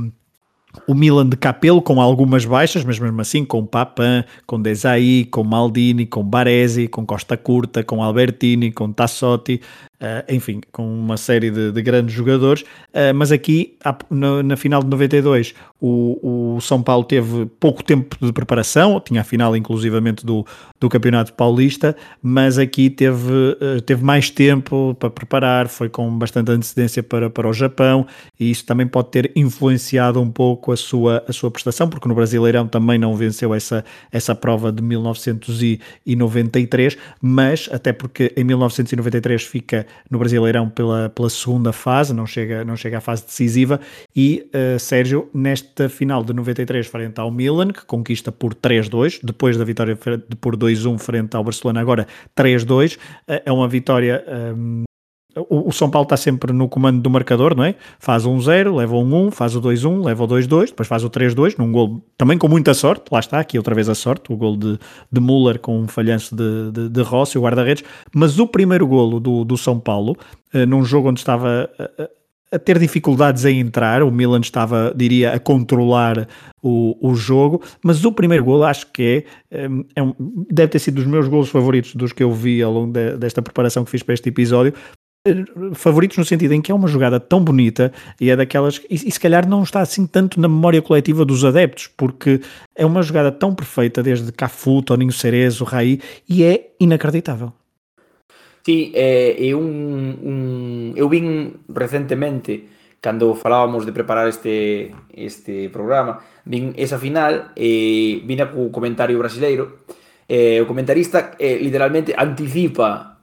[0.88, 5.44] o Milan de Capello com algumas baixas, mas mesmo assim com Papan, com Desai, com
[5.44, 9.62] Maldini, com Baresi, com Costa Curta, com Albertini, com Tassotti,
[9.96, 13.78] Uh, enfim, com uma série de, de grandes jogadores, uh, mas aqui
[14.10, 19.22] na, na, final de 92 o, o, São Paulo teve pouco tempo de preparação, tinha
[19.22, 20.46] a final inclusivamente do,
[20.82, 26.52] do Campeonato Paulista, mas aqui teve, uh, teve mais tempo para preparar, foi com bastante
[26.52, 28.06] antecedência para, para o Japão
[28.38, 32.16] e isso também pode ter influenciado um pouco a sua, a sua prestação, porque no
[32.16, 39.85] Brasileirão também não venceu essa, essa prova de 1993, mas até porque em 1993 fica
[40.10, 43.80] no Brasileirão pela, pela segunda fase, não chega, não chega à fase decisiva.
[44.16, 49.58] E uh, Sérgio, nesta final de 93, frente ao Milan, que conquista por 3-2, depois
[49.58, 49.98] da vitória
[50.40, 52.08] por 2-1 frente ao Barcelona, agora
[52.38, 54.24] 3-2, uh, eh, é uma vitória.
[54.56, 54.84] Um,
[55.36, 57.76] ehm, o, São Paulo está sempre no comando do marcador, não é?
[58.00, 61.10] Faz o 1-0, leva o 1-1, faz o 2-1, leva o 2-2, depois faz o
[61.10, 64.38] 3-2, num gol também com muita sorte, lá está, aqui outra vez a sorte, o
[64.38, 64.80] gol de,
[65.12, 67.84] de Müller com um falhanço de, de, de Rossi, o guarda-redes,
[68.14, 70.18] mas o primeiro golo do, do São Paulo,
[70.54, 72.10] uh, num jogo onde estava a,
[72.56, 76.28] a, ter dificuldades em entrar, o Milan estava, diria, a controlar
[76.62, 80.14] o, o jogo, mas o primeiro golo acho que é, eh, é um,
[80.50, 83.42] deve ter sido dos meus golos favoritos dos que eu vi ao longo de, desta
[83.42, 84.74] preparação que fiz para este episódio,
[85.74, 89.12] favoritos no sentido em que é uma jogada tão bonita e é daquelas e, e,
[89.12, 92.42] se calhar não está assim tanto na memória coletiva dos adeptos porque
[92.76, 96.00] é uma jogada tão perfeita desde Cafu, Toninho Cerezo, Raí
[96.30, 97.52] e é inacreditável.
[98.64, 102.64] Sí, é, é eu vin recentemente
[103.02, 109.86] cando falábamos de preparar este este programa vin esa final e vin co comentario brasileiro.
[110.28, 113.15] Eh, o comentarista eh, literalmente anticipa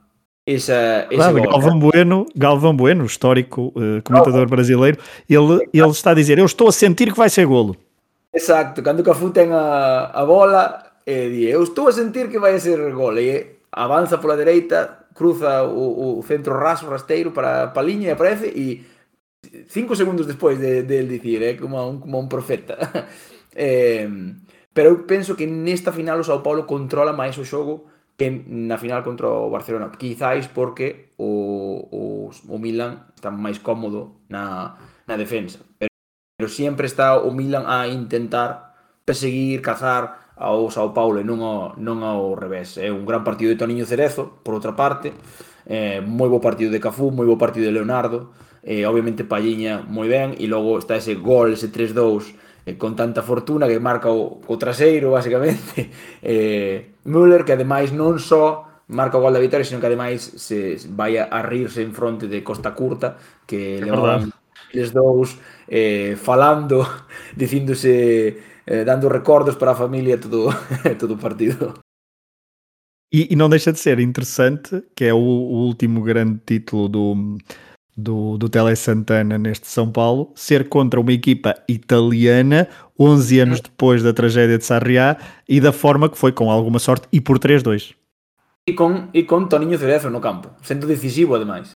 [0.45, 4.97] essa, claro, Galvão Bueno, Galvão Bueno, histórico uh, comentador brasileiro,
[5.29, 7.77] ele, ele está a dizer: Eu estou a sentir que vai ser golo.
[8.33, 12.39] Exato, quando o Cafu tem a, a bola, e di, eu estou a sentir que
[12.39, 17.81] vai ser gol, e avanza pola dereita, cruza o, o centro raso, rasteiro para, para
[17.81, 18.83] a liña e aparece, e
[19.69, 22.75] cinco segundos despois de, de ele dicir, é como un, como un profeta.
[23.55, 24.09] eh,
[24.73, 27.92] pero eu penso que nesta final o Sao Paulo controla máis o xogo
[28.23, 29.91] que na final contra o Barcelona.
[29.91, 35.59] Quizáis porque o, o, o Milan está máis cómodo na, na defensa.
[35.75, 35.91] Pero,
[36.39, 41.75] pero sempre está o Milan a intentar perseguir, cazar ao Sao Paulo e non ao,
[41.75, 42.79] non ao revés.
[42.79, 45.11] É un gran partido de Toniño Cerezo por outra parte.
[45.67, 48.31] Eh, moi bo partido de Cafú, moi bo partido de Leonardo.
[48.63, 53.21] Eh, obviamente Palliña moi ben e logo está ese gol, ese 3-2 eh, con tanta
[53.21, 55.89] fortuna que marca o, o traseiro, basicamente.
[56.23, 60.79] Eh, Müller, que ademais non só marca o gol da vitória, sino que ademais se
[60.95, 64.31] vai a rirse en fronte de Costa Curta, que levaban
[64.73, 65.37] les dous
[65.67, 66.85] eh, falando,
[67.35, 70.49] dicíndose, eh, dando recordos para a familia todo,
[70.99, 71.73] todo o partido.
[73.13, 77.37] E, e, não deixa de ser interessante que é o, o último grande título do,
[77.95, 82.67] do, do Tele Santana neste São Paulo, ser contra uma equipa italiana
[82.99, 85.17] 11 anos depois da tragédia de Sarriá
[85.47, 87.95] e da forma que foi, com alguma sorte, e por 3-2.
[88.67, 91.71] E com, e com Toninho Cerezo no campo, sendo decisivo ademais.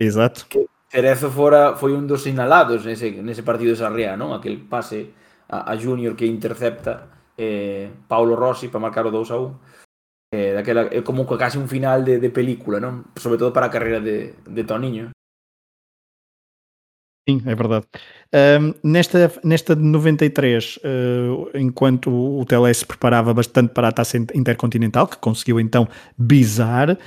[0.00, 0.46] Exato.
[0.48, 4.30] Que Cerezo fora, foi un dos sinalados nese, nese partido de Sarriá, non?
[4.30, 5.10] Aquel pase
[5.50, 9.58] a, a Junior que intercepta eh, Paulo Rossi para marcar o 2 a 1.
[10.34, 13.10] Eh, daquela, é como casi un final de, de película, non?
[13.18, 15.10] Sobre todo para a carreira de, de Toniño.
[17.28, 17.86] Sim, é verdade.
[18.60, 24.18] Um, nesta, nesta de 93, uh, enquanto o Tele se preparava bastante para a taça
[24.18, 26.98] intercontinental, que conseguiu então bizar,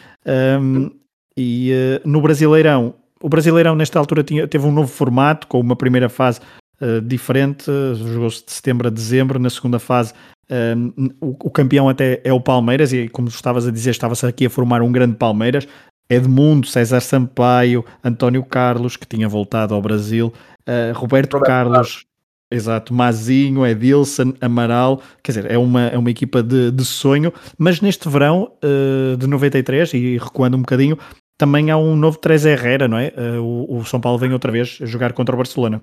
[0.60, 0.90] um,
[1.38, 5.76] e uh, no Brasileirão, o Brasileirão nesta altura tinha, teve um novo formato, com uma
[5.76, 6.40] primeira fase
[6.82, 7.66] uh, diferente,
[7.96, 10.14] jogou-se de setembro a dezembro, na segunda fase
[10.50, 14.46] um, o, o, campeão até é o Palmeiras, e como estavas a dizer, estava-se aqui
[14.46, 15.68] a formar um grande Palmeiras,
[16.10, 22.06] Edmundo, César Sampaio, António Carlos, que tinha voltado ao Brasil, uh, Roberto, Roberto Carlos,
[22.50, 27.82] exato, Mazinho, Edilson, Amaral, quer dizer, é uma, é uma equipa de, de sonho, mas
[27.82, 30.98] neste verão uh, de 93, e recuando um bocadinho,
[31.38, 33.14] também há um novo Três Herrera, não é?
[33.16, 35.82] Uh, o, o, São Paulo vem outra vez jogar contra o Barcelona.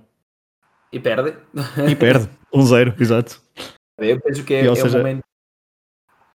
[0.92, 1.34] E perde.
[1.88, 3.40] E perde, 1-0, um exato.
[3.98, 5.22] Eu penso que é, é seja, momento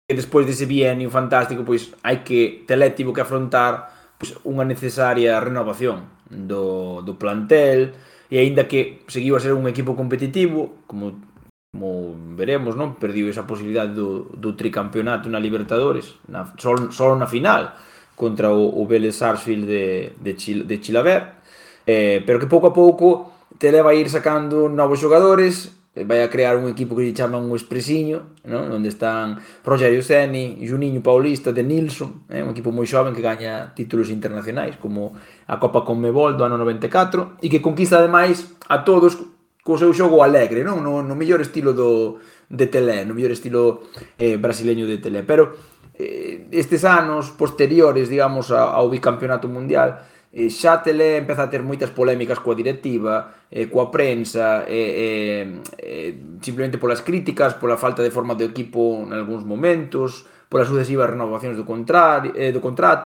[0.10, 5.38] e despois dese bienio fantástico, pois hai que Tele tivo que afrontar pois, unha necesaria
[5.38, 7.94] renovación do, do plantel
[8.26, 11.30] e aínda que seguiu a ser un equipo competitivo, como
[11.70, 12.98] como veremos, non?
[12.98, 17.78] Perdiu esa posibilidade do, do tricampeonato na Libertadores, na, só, só na final
[18.18, 19.86] contra o, o Vélez Sarsfield de,
[20.18, 21.40] de, Chil, de Chilaver,
[21.86, 26.24] eh, pero que pouco a pouco te leva a ir sacando novos xogadores, Eh, vai
[26.24, 28.72] a crear un equipo que lle chaman o Expresiño, non?
[28.72, 29.36] onde están
[29.68, 32.40] Rogerio Seni, Juninho Paulista, de Nilsson, eh?
[32.40, 35.12] un equipo moi xoven que gaña títulos internacionais, como
[35.44, 39.20] a Copa Conmebol do ano 94, e que conquista ademais a todos
[39.60, 40.80] co seu xogo alegre, non?
[40.80, 45.28] No, no mellor estilo do, de Telé, no mellor estilo eh, brasileño de Telé.
[45.28, 45.52] Pero
[46.00, 50.00] eh, estes anos posteriores, digamos, ao bicampeonato mundial,
[50.30, 56.10] e xa Tele empeza a ter moitas polémicas coa directiva, eh, coa prensa, eh, eh,
[56.42, 61.58] simplemente polas críticas, pola falta de forma do equipo en algúns momentos, polas sucesivas renovacións
[61.58, 63.04] do, contrario, eh, do contrato,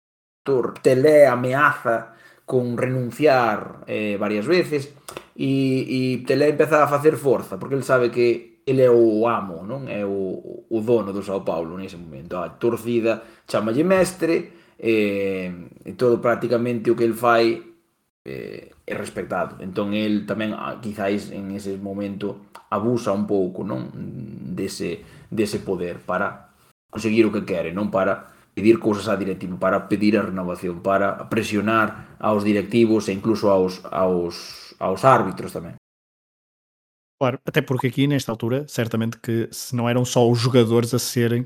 [0.82, 2.18] Tele ameaza
[2.50, 4.90] con renunciar eh, varias veces
[5.38, 9.66] e, e Tele empeza a facer forza, porque ele sabe que ele é o amo,
[9.66, 9.90] non?
[9.90, 12.38] É o, o dono do Sao Paulo nese momento.
[12.38, 15.54] A torcida chamalle mestre, eh,
[15.86, 17.62] e todo prácticamente o que el fai
[18.26, 19.62] eh, é respectado.
[19.62, 23.94] Entón el tamén ah, quizáis en ese momento abusa un pouco, non,
[24.58, 26.50] dese dese poder para
[26.90, 31.30] conseguir o que quere, non para pedir cousas á directiva, para pedir a renovación, para
[31.30, 35.78] presionar aos directivos e incluso aos aos aos árbitros tamén.
[37.22, 40.98] Claro, até porque aqui nesta altura, certamente que se não eram só os jogadores a
[40.98, 41.46] serem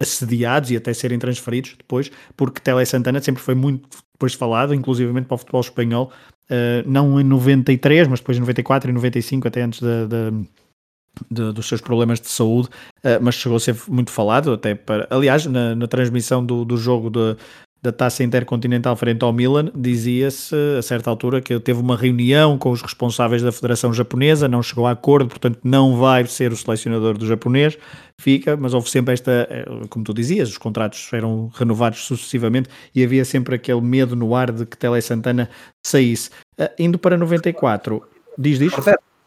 [0.00, 5.26] assediados e até serem transferidos depois, porque Tele Santana sempre foi muito depois falado, inclusivamente
[5.26, 6.10] para o futebol espanhol,
[6.50, 11.80] uh, não em 93, mas depois em 94 e 95, até antes de, dos seus
[11.80, 12.68] problemas de saúde,
[12.98, 16.78] uh, mas chegou a ser muito falado, até para, aliás, na, na transmissão do, do
[16.78, 17.36] jogo de,
[17.82, 22.70] da taça intercontinental frente ao Milan, dizia-se a certa altura que teve uma reunião com
[22.70, 27.16] os responsáveis da Federação Japonesa, não chegou a acordo, portanto não vai ser o selecionador
[27.16, 27.78] do japonês,
[28.18, 33.04] fica, mas houve sempre esta, eh, como tu dizias, os contratos eram renovados sucessivamente e
[33.04, 35.48] havia sempre aquele medo no ar de que Tele Santana
[35.84, 36.30] saísse.
[36.58, 38.02] Uh, indo para 94,
[38.38, 38.72] diz diz?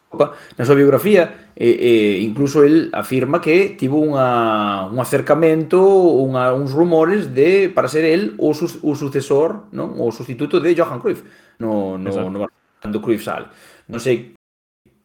[0.09, 1.93] na súa biografía e, e
[2.25, 8.33] incluso el afirma que tivo unha, un acercamento unha, uns rumores de para ser el
[8.41, 9.93] o, su, o sucesor non?
[10.01, 11.21] o sustituto de Johan Cruyff
[11.61, 12.49] no, no, no
[12.81, 13.53] cando Cruyff sale.
[13.85, 14.33] Non sei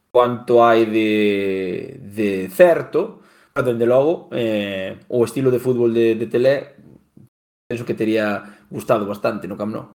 [0.08, 1.10] quanto hai de,
[2.00, 3.20] de certo
[3.52, 6.74] pero dende logo eh, o estilo de fútbol de, de Telé
[7.68, 8.40] penso que teria
[8.70, 9.93] gustado bastante no Camp Nou.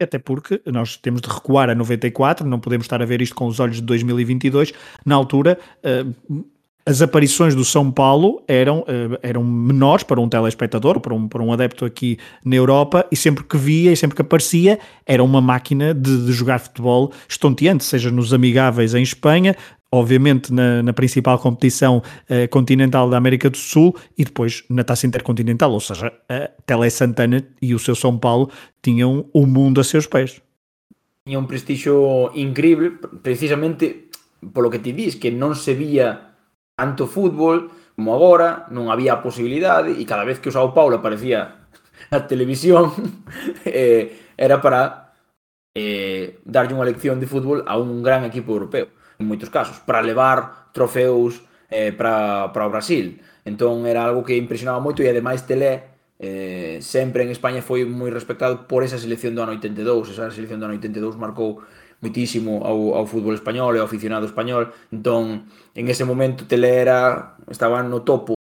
[0.00, 3.46] Até porque nós temos de recuar a 94, não podemos estar a ver isto com
[3.46, 4.72] os olhos de 2022.
[5.04, 6.44] Na altura, uh,
[6.88, 11.42] as aparições do São Paulo eram, uh, eram menores para um telespectador, para um, para
[11.42, 15.40] um adepto aqui na Europa, e sempre que via e sempre que aparecia, era uma
[15.40, 19.56] máquina de, de jogar futebol estonteante, seja nos amigáveis em Espanha,
[19.90, 25.08] obviamente na, na principal competição uh, continental da América do Sul e depois na Taça
[25.08, 28.48] Intercontinental, ou seja, a Tele Santana e o seu São Paulo
[28.80, 30.40] tinham o mundo a seus pés.
[31.26, 32.92] Tinha um prestígio incrível,
[33.24, 34.06] precisamente
[34.54, 36.35] polo que te dis, que non se vía
[36.76, 41.00] tanto fútbol como agora, non había a posibilidade e cada vez que o Sao Paulo
[41.00, 41.64] aparecía
[42.12, 42.92] na televisión
[43.64, 45.16] eh, era para
[45.72, 50.04] eh, darlle unha lección de fútbol a un gran equipo europeo, en moitos casos, para
[50.04, 51.40] levar trofeos
[51.72, 53.24] eh, para, para o Brasil.
[53.48, 58.12] Entón era algo que impresionaba moito e ademais Telé eh, sempre en España foi moi
[58.12, 61.64] respectado por esa selección do ano 82, esa selección do ano 82 marcou
[62.00, 64.72] muitísimo ao, ao fútbol español e ao aficionado español.
[64.92, 68.36] Entón, en ese momento Telera estaba no topo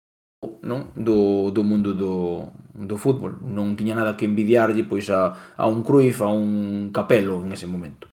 [0.65, 0.91] non?
[0.97, 3.37] Do, do mundo do, do fútbol.
[3.45, 7.69] Non tiña nada que envidiarlle pois a, a un Cruyff, a un Capelo en ese
[7.69, 8.14] momento.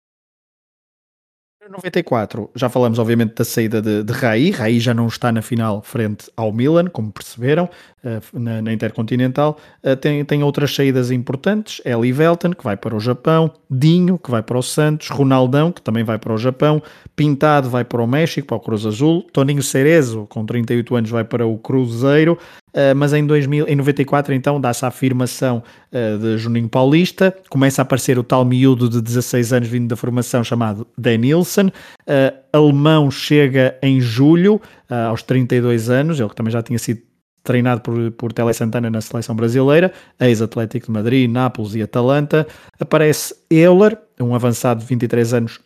[1.70, 5.82] 94, já falamos obviamente da saída de, de Raí, Raí já não está na final
[5.82, 7.70] frente ao Milan, como perceberam,
[8.04, 12.96] uh, na, na, Intercontinental, uh, tem, tem outras saídas importantes, Eli Velton, que vai para
[12.96, 16.82] o Japão, Dinho, que vai para o Santos, Ronaldão, que também vai para o Japão,
[17.16, 21.24] Pintado vai para o México, para o Cruz Azul, Toninho Cerezo, com 38 anos, vai
[21.24, 22.38] para o Cruzeiro,
[22.70, 27.82] Uh, mas em, 2000, em 94 então dá-se a afirmação uh, de Juninho Paulista, começa
[27.82, 33.10] a aparecer o tal miúdo de 16 anos vindo da formação chamado Denilson, uh, alemão
[33.10, 34.62] chega em julho,
[35.08, 37.02] aos 32 anos, ele que também já tinha sido
[37.44, 42.48] treinado por, por Tele Santana na seleção brasileira, ex-Atlético de Madrid, Nápoles e Atalanta,
[42.80, 45.60] aparece Euler, um avançado de 23 anos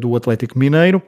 [0.00, 1.02] do Atlético Mineiro,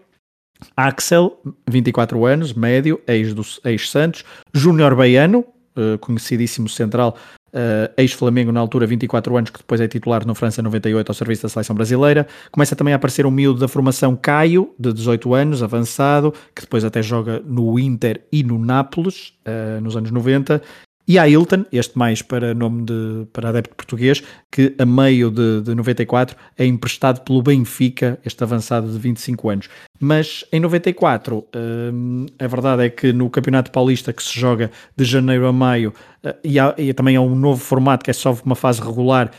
[0.76, 4.24] Axel, 24 anos, médio, ex-Santos.
[4.24, 5.44] Ex Júnior Baiano,
[5.76, 7.16] uh, conhecidíssimo central,
[7.52, 11.42] uh, ex-Flamengo na altura, 24 anos, que depois é titular no França 98 ao serviço
[11.42, 12.26] da seleção brasileira.
[12.50, 16.84] Começa também a aparecer um miúdo da formação Caio, de 18 anos, avançado, que depois
[16.84, 20.62] até joga no Inter e no Nápoles, uh, nos anos 90.
[21.06, 25.62] E há Hilton, este mais para nome de para adepto português, que a meio de,
[25.62, 29.68] de 94 é emprestado pelo Benfica, este avançado de 25 anos.
[29.98, 31.44] Mas em 94,
[31.92, 35.92] hum, a verdade é que no Campeonato Paulista que se joga de janeiro a maio,
[36.24, 39.32] uh, e, há, e também há um novo formato que é só uma fase regular,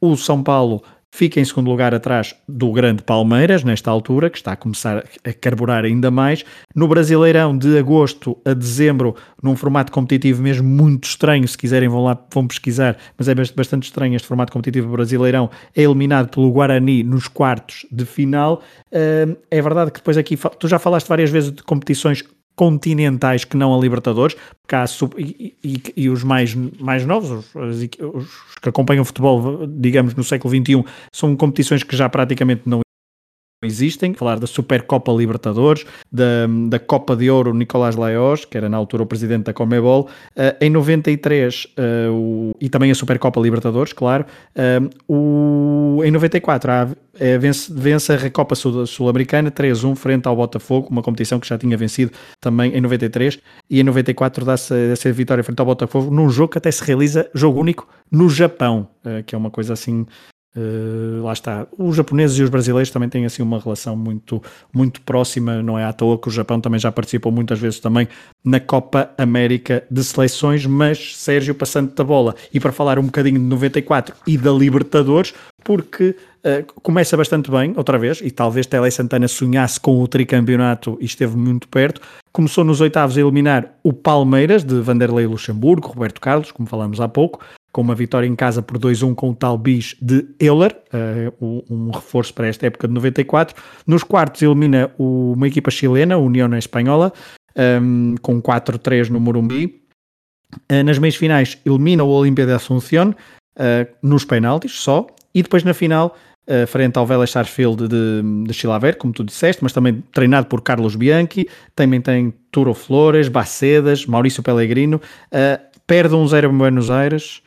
[0.00, 0.82] o São Paulo
[1.12, 5.32] Fica em segundo lugar atrás do grande Palmeiras, nesta altura, que está a começar a
[5.32, 6.44] carburar ainda mais.
[6.74, 12.04] No Brasileirão, de agosto a dezembro, num formato competitivo mesmo muito estranho, se quiserem vão
[12.04, 17.02] lá, vão pesquisar, mas é bastante estranho este formato competitivo brasileirão, é eliminado pelo Guarani
[17.02, 18.62] nos quartos de final.
[18.92, 22.24] É verdade que depois aqui, tu já falaste várias vezes de competições
[22.60, 27.30] continentais que não a Libertadores, porque há sub, e, e, e, os mais, mais novos,
[27.54, 27.82] os,
[28.14, 28.28] os,
[28.60, 32.82] que acompanham o futebol, digamos, no século XXI, são competições que já praticamente não
[33.62, 38.76] existem, falar da Supercopa Libertadores, da, da Copa de Ouro Nicolás Laios, que era na
[38.76, 43.38] altura o presidente da Comebol, uh, em 93, uh, eh, o, e também a Supercopa
[43.38, 44.24] Libertadores, claro,
[44.56, 46.88] uh, o, em 94 há,
[47.18, 51.76] é, vence, vence a Recopa Sul-Americana 3-1 frente ao Botafogo, uma competição que já tinha
[51.76, 53.38] vencido também em 93,
[53.68, 57.28] e em 94 dá-se essa vitória frente ao Botafogo num jogo que até se realiza,
[57.34, 58.88] jogo único, no Japão,
[59.26, 60.06] que é uma coisa assim
[60.56, 61.66] Uh, lá está.
[61.78, 64.42] Os japoneses e os brasileiros também têm assim uma relação muito,
[64.72, 68.08] muito próxima, não é à toa que o Japão também já participou muitas vezes também
[68.44, 73.38] na Copa América de Seleções, mas Sérgio passando da bola e para falar um bocadinho
[73.38, 75.32] de 94 e da Libertadores,
[75.62, 80.98] porque uh, começa bastante bem, outra vez, e talvez Tele Santana sonhasse com o tricampeonato
[81.00, 82.00] e esteve muito perto.
[82.32, 87.08] Começou nos oitavos a eliminar o Palmeiras de Vanderlei Luxemburgo, Roberto Carlos, como falámos há
[87.08, 87.40] pouco,
[87.72, 91.90] com uma vitória em casa por 2-1 com o tal bis de Euler, uh, um
[91.90, 93.54] reforço para esta época de 94.
[93.86, 97.12] Nos quartos elimina o, uma equipa chilena, a União Espanhola,
[97.82, 99.80] um, com 4-3 no Morumbi.
[100.70, 105.62] Uh, nas meias finais elimina o Olímpia de Assunción, uh, nos penaltis só, e depois
[105.62, 106.16] na final,
[106.66, 110.96] frente ao Vélez Sarsfield de, de Chilaver, como tu disseste, mas também treinado por Carlos
[110.96, 115.00] Bianchi, também tem Turo Flores, Bacedas, Maurício Pellegrino,
[115.86, 117.40] perde um 0 em Buenos Aires,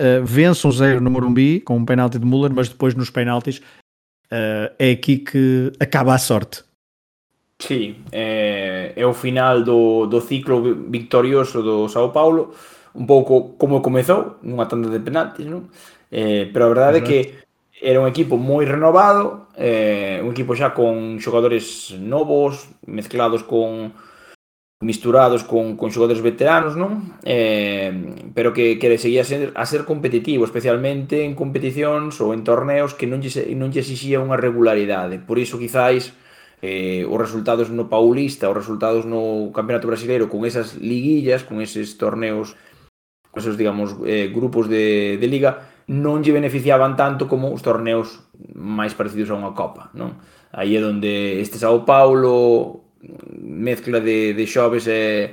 [0.00, 3.58] uh, vence um zero no Morumbi com um penalti de Müller, mas depois nos penaltis
[4.32, 6.64] uh, é aqui que acaba a sorte.
[7.60, 12.54] Sí, é, é o final do, do ciclo victorioso do Sao Paulo,
[12.94, 15.68] un pouco como comezou, nunha tanda de penaltis, non?
[16.10, 17.18] Eh, pero a verdade é que
[17.80, 23.92] era un equipo moi renovado, eh, un equipo xa con xogadores novos, mezclados con,
[24.80, 27.20] misturados con, con xogadores veteranos, non?
[27.20, 32.40] Eh, pero que, que seguía a ser, a ser competitivo, especialmente en competicións ou en
[32.48, 35.20] torneos que non lle, non lle exixía unha regularidade.
[35.20, 36.16] Por iso, quizáis,
[36.64, 42.00] eh, os resultados no Paulista, os resultados no Campeonato Brasileiro, con esas liguillas, con eses
[42.00, 42.56] torneos,
[43.36, 48.96] esos, digamos, eh, grupos de, de liga, non lle beneficiaban tanto como os torneos máis
[48.96, 50.16] parecidos a unha copa, non?
[50.56, 52.88] Aí é onde este Sao Paulo,
[53.40, 55.32] mezcla de, de xoves e,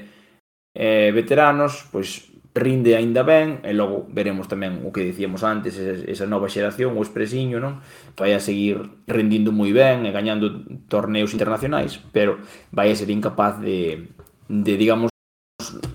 [0.73, 6.03] e veteranos, pois rinde aínda ben e logo veremos tamén o que dicíamos antes, esa,
[6.09, 7.79] esa nova xeración, o expresiño, non?
[8.17, 12.41] Vai a seguir rendindo moi ben e gañando torneos internacionais, pero
[12.73, 14.09] vai a ser incapaz de,
[14.49, 15.13] de digamos,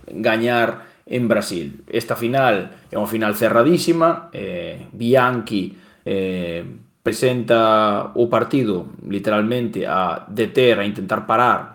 [0.07, 1.83] gañar en Brasil.
[1.91, 5.75] Esta final é unha final cerradísima, eh, Bianchi
[6.07, 6.63] eh,
[7.03, 11.75] presenta o partido literalmente a deter, a intentar parar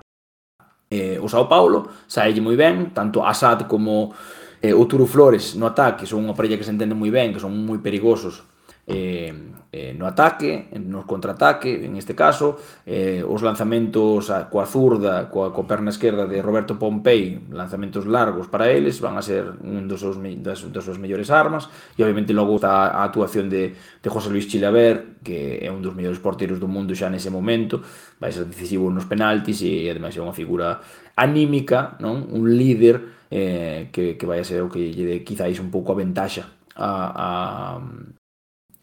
[0.89, 4.15] eh, o Sao Paulo, saelle moi ben, tanto Asad como
[4.63, 7.43] eh, o Turo Flores no ataque, son unha parella que se entende moi ben, que
[7.43, 8.47] son moi perigosos
[8.87, 9.33] eh,
[9.71, 15.51] eh, no ataque, no contraataque, en este caso, eh, os lanzamentos a, coa zurda, coa,
[15.51, 19.99] coa perna esquerda de Roberto Pompei, lanzamentos largos para eles, van a ser un dos
[19.99, 21.67] seus, das, das súas mellores armas,
[21.99, 25.91] e obviamente logo está a actuación de, de José Luis Chilaver, que é un dos
[25.91, 27.83] mellores porteros do mundo xa nese momento,
[28.23, 30.79] vai ser decisivo nos penaltis e ademais é unha figura
[31.19, 32.23] anímica, non?
[32.31, 35.91] Un líder eh, que, que vai a ser o que lle dé quizáis un pouco
[35.91, 37.81] a ventaxa a, a,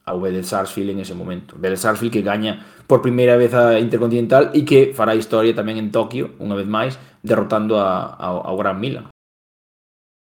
[0.05, 1.57] ao Vélez Sarsfield en ese momento.
[1.59, 5.89] Vélez Sarsfield que gaña por primeira vez a Intercontinental e que fará historia tamén en
[5.89, 9.09] Tokio, unha vez máis, derrotando a, a, ao Gran Milan.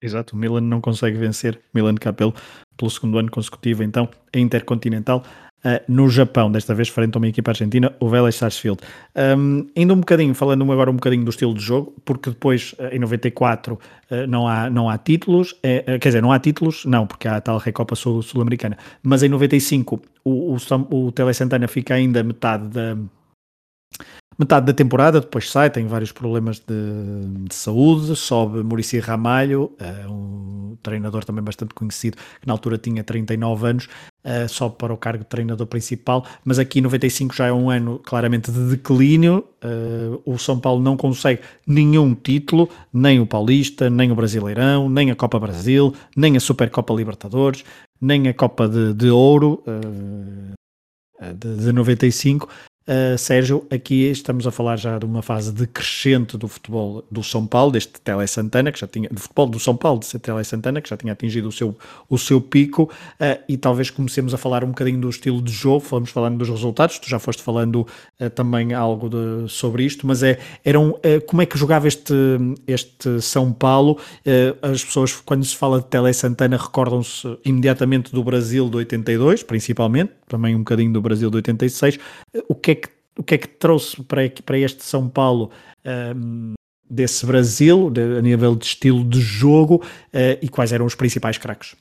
[0.03, 2.33] Exato, o Milan não consegue vencer Milan Capel
[2.75, 5.23] pelo segundo ano consecutivo, então, a Intercontinental
[5.63, 8.79] uh, no Japão, desta vez frente a uma equipa argentina, o Vélez Sarsfield.
[9.15, 12.93] Um, ainda um bocadinho, falando agora um bocadinho do estilo de jogo, porque depois uh,
[12.93, 17.07] em 94 uh, eh, não, há, não há títulos, quer dizer, não há títulos, não,
[17.07, 20.57] porque há a tal Recopa Sul-Americana, mas em 95 o, o,
[20.89, 22.97] o Tele Santana fica ainda metade da
[24.37, 30.11] metade da temporada, depois sai, tem vários problemas de, de saúde, sobe Murici Ramalho, uh,
[30.11, 33.85] um treinador também bastante conhecido, que na altura tinha 39 anos,
[34.25, 37.99] uh, sobe para o cargo de treinador principal, mas aqui 95 já é um ano
[37.99, 44.11] claramente de declínio, uh, o São Paulo não consegue nenhum título, nem o Paulista, nem
[44.11, 47.63] o Brasileirão, nem a Copa Brasil, nem a Supercopa Libertadores,
[48.01, 49.63] nem a Copa de, de Ouro,
[51.33, 52.49] de, de 95,
[52.85, 57.47] Uh, Sérgio, aqui estamos a falar já de uma fase decrescente do futebol do São
[57.47, 60.81] Paulo, deste Tele Santana, que já tinha, do futebol do São Paulo, desse Tele Santana,
[60.81, 61.77] que já tinha atingido o seu,
[62.09, 65.79] o seu pico, uh, e talvez comecemos a falar um bocadinho do estilo de jogo,
[65.79, 67.87] fomos falando dos resultados, tu já foste falando
[68.19, 72.13] uh, também algo de, sobre isto, mas é, eram, como é que jogava este,
[72.67, 73.97] este São Paulo?
[74.61, 80.11] as pessoas, quando se fala de Tele Santana, recordam-se imediatamente do Brasil de 82, principalmente,
[80.33, 81.99] também um bocadinho do Brasil de 86,
[82.49, 85.51] o que é que, o que, é que trouxe para, para este São Paulo
[86.15, 86.53] um,
[86.89, 91.37] desse Brasil, de, a nível de estilo de jogo, uh, e quais eram os principais
[91.37, 91.75] craques?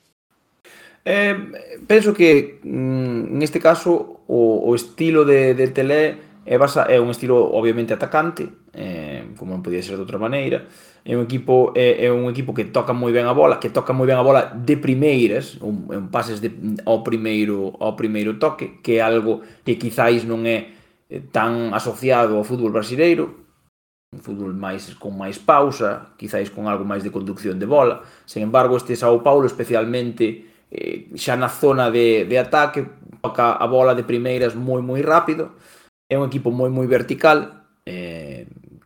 [1.04, 1.34] Eh,
[1.88, 7.50] penso que mm, neste caso o, o estilo de, de Telé é, basa, é estilo
[7.54, 10.66] obviamente atacante eh, como non podía ser de outra maneira.
[11.04, 13.92] É un equipo é, é un equipo que toca moi ben a bola, que toca
[13.92, 16.52] moi ben a bola de primeiras, un, un pases de,
[16.86, 20.72] ao primeiro ao primeiro toque, que é algo que quizáis non é
[21.10, 23.42] eh, tan asociado ao fútbol brasileiro,
[24.12, 28.04] un fútbol máis con máis pausa, quizáis con algo máis de conducción de bola.
[28.28, 32.84] Sen embargo, este Sao Paulo especialmente eh, xa na zona de, de ataque
[33.22, 35.56] toca a bola de primeiras moi moi rápido.
[36.12, 38.21] É un equipo moi moi vertical, eh,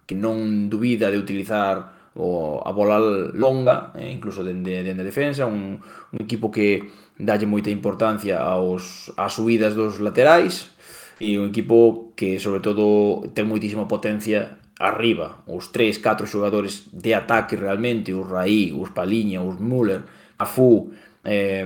[0.07, 2.98] que non dubida de utilizar o, a bola
[3.34, 6.88] longa, eh, incluso dende, dende defensa, un, un equipo que
[7.18, 10.72] dalle moita importancia aos, ás subidas dos laterais
[11.20, 17.16] e un equipo que sobre todo ten moitísima potencia arriba, os 3, 4 xogadores de
[17.16, 20.04] ataque realmente, os Raí, os Paliña, os Müller,
[20.36, 20.92] Afu,
[21.24, 21.64] eh,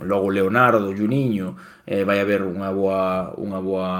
[0.00, 1.56] logo Leonardo, Juninho,
[1.86, 3.90] eh, vai haber unha boa unha boa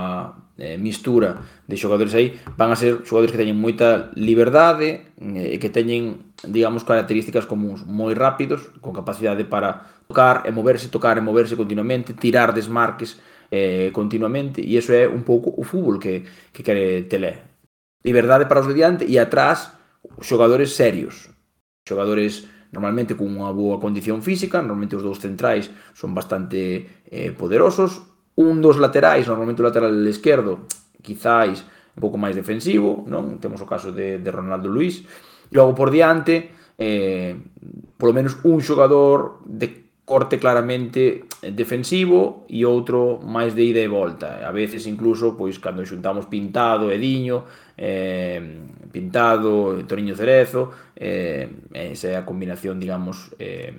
[0.59, 5.59] eh, mistura de xogadores aí, van a ser xogadores que teñen moita liberdade e eh,
[5.59, 11.25] que teñen, digamos, características comuns moi rápidos, con capacidade para tocar e moverse, tocar e
[11.25, 13.19] moverse continuamente, tirar desmarques
[13.51, 16.23] eh, continuamente, e iso é un pouco o fútbol que,
[16.53, 17.43] que quere Telé.
[18.05, 19.75] Liberdade para os de diante e atrás
[20.21, 21.31] xogadores serios,
[21.87, 28.01] xogadores normalmente cunha boa condición física, normalmente os dous centrais son bastante eh, poderosos,
[28.41, 30.65] un dos laterais, normalmente o lateral esquerdo,
[31.05, 33.37] quizáis un pouco máis defensivo, non?
[33.37, 35.05] Temos o caso de, de Ronaldo Luis.
[35.53, 36.49] Logo por diante,
[36.81, 37.37] eh,
[38.01, 39.82] polo menos un xogador de
[40.13, 44.45] corte claramente eh, defensivo e outro máis de ida e volta.
[44.45, 47.49] A veces incluso pois cando xuntamos Pintado e Diño,
[47.81, 48.61] eh,
[48.93, 53.73] Pintado, Toriño Cerezo, eh, esa é a combinación, digamos, eh,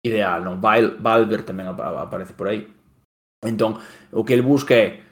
[0.00, 0.64] ideal, non?
[0.64, 2.64] Val, Valver tamén aparece por aí.
[3.44, 3.76] Entón,
[4.16, 5.04] o que el busca é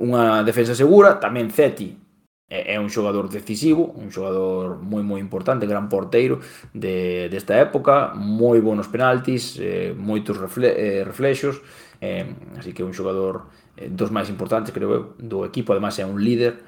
[0.00, 2.03] unha defensa segura, tamén Zeti
[2.48, 6.40] é un xogador decisivo, un xogador moi moi importante, gran porteiro
[6.76, 11.64] de desta época, moi bonos penaltis, eh, moitos refle, eh, reflexos,
[12.00, 12.28] eh,
[12.60, 16.20] así que un xogador eh, dos máis importantes, creo eu, do equipo, además é un
[16.20, 16.60] líder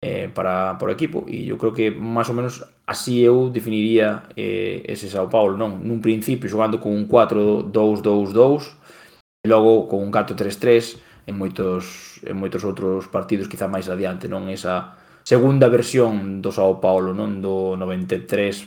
[0.00, 4.32] eh, para, para o equipo, e eu creo que máis ou menos así eu definiría
[4.32, 5.84] eh, ese Sao Paulo, non?
[5.84, 12.64] Nun principio xogando con un 4-2-2-2, e logo con un 4-3-3, en moitos en moitos
[12.64, 14.96] outros partidos quizá máis adiante, non esa
[15.28, 18.64] segunda versión do Sao Paulo, non do 93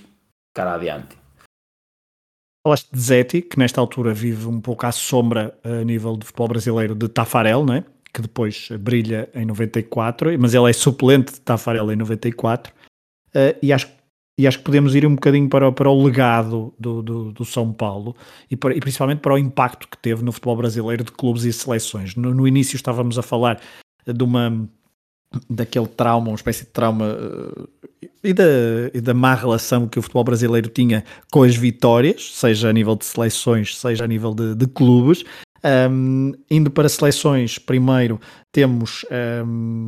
[0.53, 1.17] cara adiante.
[2.61, 6.49] Falaste de Zeti, que nesta altura vive um pouco à sombra a nível de futebol
[6.49, 7.83] brasileiro de Tafarel, não é?
[8.13, 12.71] que depois brilha em 94, mas ele é suplente de Tafarel em 94,
[13.33, 13.89] uh, e acho
[14.39, 17.71] e acho que podemos ir um bocadinho para, para o legado do, do, do São
[17.71, 18.15] Paulo
[18.49, 21.53] e, para, e, principalmente para o impacto que teve no futebol brasileiro de clubes e
[21.53, 22.15] seleções.
[22.15, 23.59] No, no início estávamos a falar
[24.05, 24.67] de uma
[25.49, 27.69] daquele trauma, uma espécie de trauma uh,
[28.23, 28.43] e, da,
[28.93, 32.95] e da má relação que o futebol brasileiro tinha com as vitórias, seja a nível
[32.95, 35.23] de seleções, seja a nível de, de clubes.
[35.63, 38.19] Um, indo para seleções, primeiro
[38.51, 39.05] temos
[39.45, 39.85] um,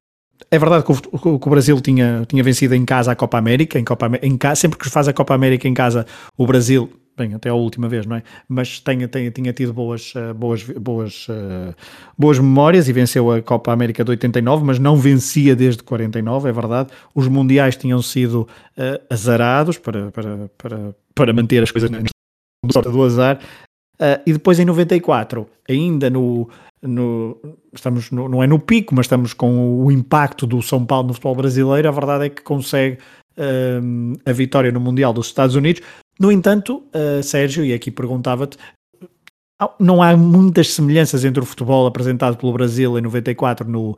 [0.51, 3.79] é verdade que o, que o, Brasil tinha, tinha vencido em casa a Copa América,
[3.79, 6.05] em Copa, em sempre que faz a Copa América em casa,
[6.37, 8.23] o Brasil, bem, até a última vez, não é?
[8.47, 11.75] Mas tinha, tinha, tinha tido boas, eh, boas, boas, uh,
[12.17, 16.51] boas memórias e venceu a Copa América de 89, mas não vencia desde 49, é
[16.51, 16.89] verdade.
[17.13, 23.39] Os mundiais tinham sido uh, azarados para, para, para, para manter as coisas do azar.
[23.95, 26.49] Uh, e depois em 94, ainda no,
[26.81, 27.37] no,
[27.73, 31.13] estamos no, não é no pico, mas estamos com o impacto do São Paulo no
[31.13, 31.87] futebol brasileiro.
[31.87, 32.97] A verdade é que consegue
[34.25, 35.81] a vitória no Mundial dos Estados Unidos.
[36.19, 38.57] No entanto, uh, Sérgio, e aqui perguntava-te,
[39.79, 43.95] não há muitas semelhanças entre o futebol apresentado pelo Brasil em 94 no,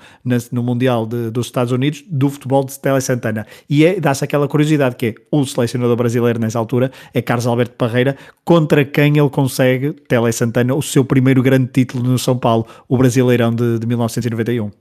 [0.51, 3.47] no Mundial de, dos Estados Unidos do futebol de Tele Santana.
[3.69, 7.75] E é, dá-se aquela curiosidade que é o selecionador brasileiro nessa altura é Carlos Alberto
[7.75, 12.65] Parreira, contra quem ele consegue, Tele Santana, o seu primeiro grande título no São Paulo,
[12.87, 14.71] o Brasileirão de, de 1991.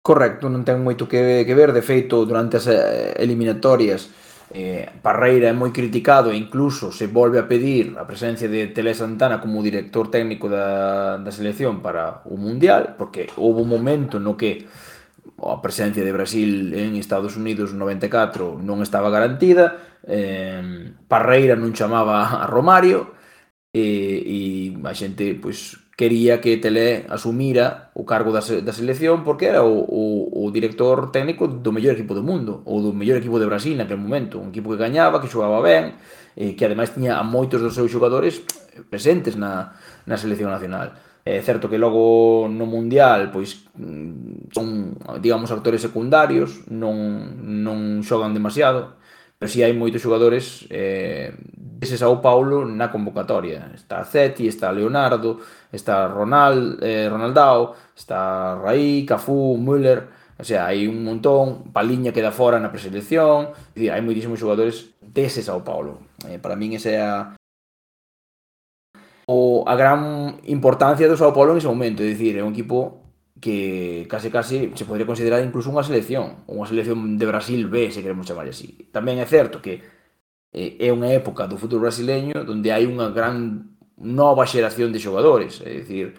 [0.00, 4.08] Correcto, non ten moito que, que ver, de feito, durante as eh, eliminatorias
[4.50, 8.96] Eh, Parreira é moi criticado e incluso se volve a pedir a presencia de Tele
[8.96, 14.40] Santana como director técnico da, da selección para o Mundial, porque houve un momento no
[14.40, 14.64] que
[15.38, 22.40] a presencia de Brasil en Estados Unidos 94 non estaba garantida, eh, Parreira non chamaba
[22.40, 23.18] a Romario,
[23.72, 23.84] e,
[24.24, 24.38] e
[24.84, 29.66] a xente pois, quería que Tele asumira o cargo da, se, da selección porque era
[29.66, 33.50] o, o, o director técnico do mellor equipo do mundo ou do mellor equipo de
[33.50, 34.38] Brasil naquele momento.
[34.38, 35.98] Un equipo que gañaba, que xogaba ben
[36.38, 38.46] e que ademais tiña a moitos dos seus xogadores
[38.86, 39.74] presentes na,
[40.06, 40.94] na selección nacional.
[41.26, 46.94] É certo que logo no Mundial pois mm, son, digamos, actores secundarios, non,
[47.42, 48.97] non xogan demasiado,
[49.38, 53.70] Pero si sí hai moitos xogadores eh, dese Sao Paulo na convocatoria.
[53.70, 55.38] Está Zeti, está Leonardo,
[55.70, 60.18] está Ronald, eh, Ronaldao, está Raí, Cafú, Müller...
[60.38, 65.42] O sea, hai un montón, Paliña queda fora na preselección, dicir, hai moitísimos xogadores dese
[65.42, 65.98] Sao Paulo.
[66.30, 67.34] Eh, para min esa é a,
[69.26, 73.07] o, a gran importancia do Sao Paulo en ese momento, é dicir, é un equipo
[73.40, 78.02] que case case se podría considerar incluso unha selección, unha selección de Brasil B, se
[78.02, 78.88] queremos chamar así.
[78.90, 79.80] Tamén é certo que
[80.52, 85.62] eh, é unha época do fútbol brasileño onde hai unha gran nova xeración de xogadores,
[85.66, 86.14] é dicir,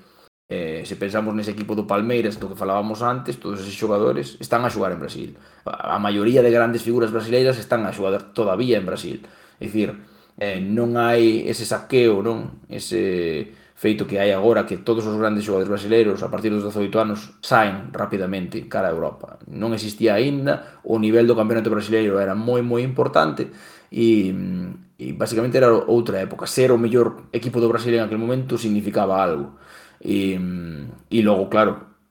[0.49, 4.65] eh, se pensamos nese equipo do Palmeiras do que falábamos antes, todos esos xogadores están
[4.65, 5.29] a xogar en Brasil.
[5.63, 9.21] A maioría de grandes figuras brasileiras están a xogar todavía en Brasil.
[9.61, 9.93] É dicir,
[10.41, 12.65] eh, non hai ese saqueo, non?
[12.65, 16.99] Ese feito que hai agora que todos os grandes xogadores brasileiros a partir dos 18
[16.99, 19.39] anos saen rapidamente cara a Europa.
[19.47, 23.47] Non existía aínda, o nivel do campeonato brasileiro era moi moi importante
[23.88, 26.43] e, mm, e basicamente era outra época.
[26.43, 29.56] Ser o mellor equipo do Brasil en aquel momento significaba algo.
[30.03, 32.03] E, mm, e logo, claro,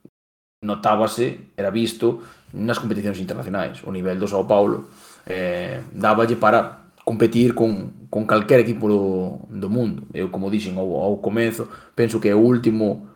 [0.65, 2.25] notábase, era visto
[2.57, 3.85] nas competicións internacionais.
[3.85, 4.89] O nivel do Sao Paulo
[5.29, 10.05] eh, dáballe para competir con, con calquer equipo do, do mundo.
[10.13, 11.65] Eu, como dixen ao, ao comezo,
[11.97, 13.09] penso que é o último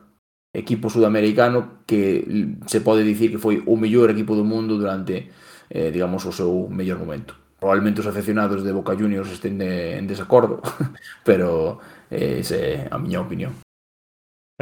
[0.48, 2.24] equipo sudamericano que
[2.64, 5.28] se pode dicir que foi o mellor equipo do mundo durante,
[5.68, 7.36] eh, digamos, o seu mellor momento.
[7.60, 10.64] Probablemente os aficionados de Boca Juniors estén de, en desacordo,
[11.28, 11.76] pero
[12.08, 13.52] eh, esa é a miña opinión.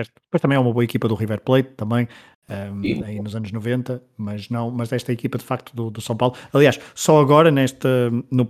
[0.01, 0.15] Certo.
[0.25, 2.09] Depois também há uma boa equipa do River Plate, também,
[2.49, 6.17] um, aí nos anos 90, mas não, mas esta equipa de facto do, do São
[6.17, 6.35] Paulo.
[6.53, 7.87] Aliás, só agora neste,
[8.31, 8.49] no,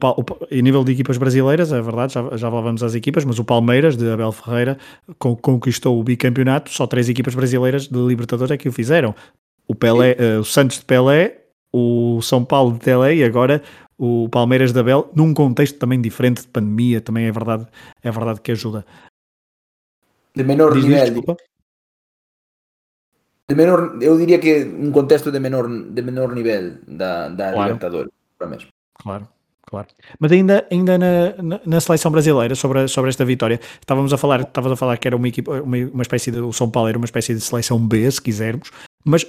[0.51, 3.97] em nível de equipas brasileiras, é verdade, já, já vamos às equipas, mas o Palmeiras,
[3.97, 4.79] de Abel Ferreira,
[5.19, 9.15] conquistou o bicampeonato, só três equipas brasileiras de Libertadores é que o fizeram.
[9.67, 11.39] O, Pelé, uh, o Santos de Pelé,
[11.73, 13.63] o São Paulo de Tele e agora
[13.99, 17.67] o Palmeiras de Abel, num contexto também diferente de pandemia, também é verdade,
[18.03, 18.87] é verdade que ajuda.
[20.35, 21.05] De menor Diz nivel.
[21.05, 21.37] Desculpa.
[23.49, 27.75] De menor, eu diría que un contexto de menor, de menor nivel da, da claro.
[27.75, 28.13] Libertadores,
[28.47, 28.71] mesmo.
[28.95, 29.27] Claro,
[29.67, 29.89] claro.
[30.21, 34.43] Mas ainda, ainda na, na, na, seleção brasileira, sobre, sobre esta vitória, estávamos a falar,
[34.43, 36.99] estávamos a falar que era uma equipa, uma, uma espécie de, o São Paulo era
[36.99, 38.71] uma espécie de seleção B, se quisermos,
[39.05, 39.27] mas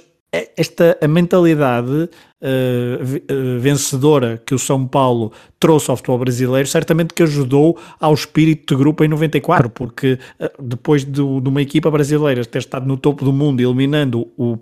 [0.56, 2.08] esta a mentalidade
[2.42, 5.30] uh, vencedora que o São Paulo
[5.60, 10.62] trouxe ao futebol brasileiro certamente que ajudou ao espírito de grupo em 94, porque uh,
[10.62, 14.56] depois do, de uma equipa brasileira ter estado no topo do mundo eliminando o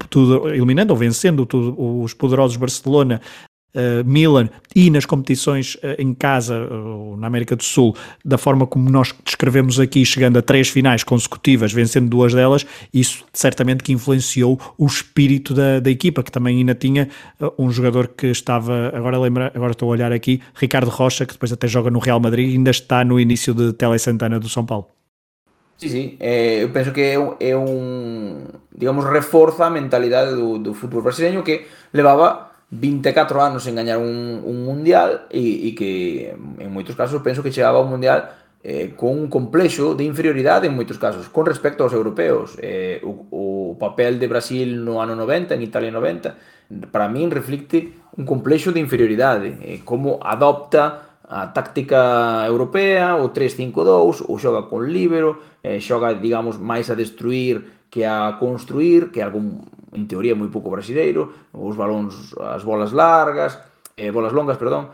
[0.53, 1.47] eliminando ou vencendo
[2.03, 3.21] os poderosos Barcelona
[3.75, 7.95] uh, Milan e nas competições uh, em casa, uh, na América do Sul,
[8.25, 13.25] da forma como nós descrevemos aqui, chegando a três finais consecutivas, vencendo duas delas, isso
[13.33, 17.09] certamente que influenciou o espírito da, da equipa, que também ainda tinha
[17.59, 21.53] um jogador que estava, agora lembra, agora estou a olhar aqui, Ricardo Rocha, que depois
[21.53, 24.89] até joga no Real Madrid ainda está no início de Tele Santana do São Paulo.
[25.77, 28.45] Sí, eh, eu penso que é é un
[28.81, 34.43] digamos, reforza a mentalidade do, do fútbol brasileño que levaba 24 anos en gañar un,
[34.47, 38.31] un mundial e, e que en moitos casos penso que chegaba ao mundial
[38.63, 41.27] eh, con un complexo de inferioridade en moitos casos.
[41.27, 43.45] Con respecto aos europeos eh, o, o
[43.75, 48.79] papel de Brasil no ano 90 en Italia 90 para min reflicte un complexo de
[48.79, 56.15] inferioridade eh, como adopta a táctica europea o 3-5-2 ou xoga con libero eh, xoga
[56.15, 61.75] digamos máis a destruir que a construir que algún en teoría moi pouco brasileiro, os
[61.75, 63.59] balóns, as bolas largas,
[63.97, 64.91] eh, bolas longas, perdón.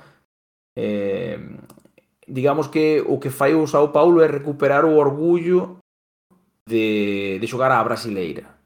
[0.77, 1.39] Eh,
[2.27, 5.79] digamos que o que fai o Sao Paulo é recuperar o orgullo
[6.67, 8.57] de, de xogar á brasileira.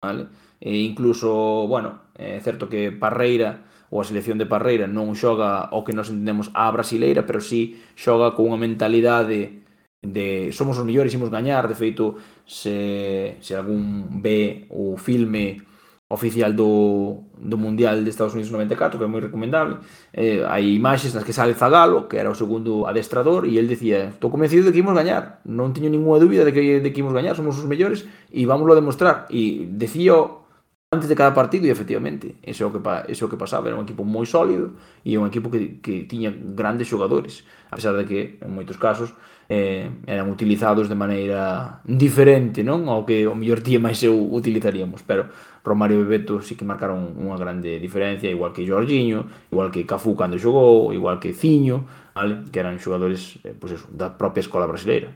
[0.00, 0.28] Vale?
[0.60, 5.82] E incluso, bueno, é certo que Parreira ou a selección de Parreira non xoga o
[5.82, 9.60] que nós entendemos a brasileira, pero sí xoga con unha mentalidade
[10.00, 12.16] de somos os mellores, imos gañar, de feito
[12.46, 15.60] se, se algún ve o filme
[16.10, 19.78] oficial do, do Mundial de Estados Unidos 94, que é moi recomendable.
[20.12, 24.10] Eh, hai imaxes nas que sale Zagalo, que era o segundo adestrador, e el decía,
[24.10, 27.14] estou convencido de que imos gañar, non teño ninguna dúbida de que, de que imos
[27.14, 29.30] gañar, somos os mellores, e vámoslo a demostrar.
[29.30, 30.18] E decía
[30.90, 33.70] antes de cada partido, e efectivamente, ese é o que, ese é o que pasaba,
[33.70, 34.74] era un equipo moi sólido,
[35.06, 39.14] e un equipo que, que tiña grandes xogadores, a pesar de que, en moitos casos,
[39.46, 42.86] eh, eran utilizados de maneira diferente, non?
[42.86, 45.26] Ao que o mellor día máis eu utilizaríamos, pero
[45.64, 50.16] Romario e Bebeto sí que marcaron unha grande diferencia, igual que Jorginho, igual que Cafú
[50.16, 51.84] cando xogou, igual que Ciño,
[52.14, 52.48] vale?
[52.50, 55.12] que eran xogadores eh, pues eso, da propia escola brasileira.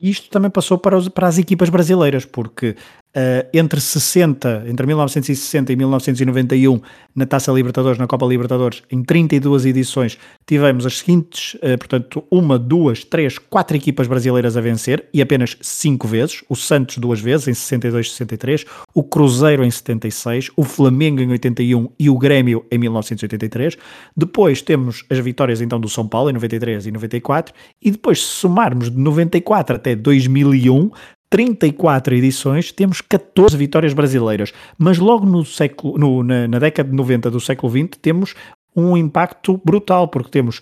[0.00, 2.76] Isto também passou para, os, para as equipas brasileiras, porque
[3.16, 6.80] Uh, entre 60, entre 1960 e 1991,
[7.14, 12.58] na Taça Libertadores, na Copa Libertadores, em 32 edições, tivemos as seguintes, uh, portanto, uma,
[12.58, 16.42] duas, três, quatro equipas brasileiras a vencer e apenas cinco vezes.
[16.48, 21.30] O Santos duas vezes, em 62 e 63, o Cruzeiro em 76, o Flamengo em
[21.30, 23.76] 81 e o Grêmio em 1983.
[24.16, 28.26] Depois temos as vitórias então do São Paulo em 93 e 94 e depois se
[28.26, 30.90] somarmos de 94 até 2001,
[31.34, 36.94] 34 edições, temos 14 vitórias brasileiras, mas logo no século, no, na, na década de
[36.94, 38.36] 90 do século XX temos
[38.76, 40.60] um impacto brutal, porque temos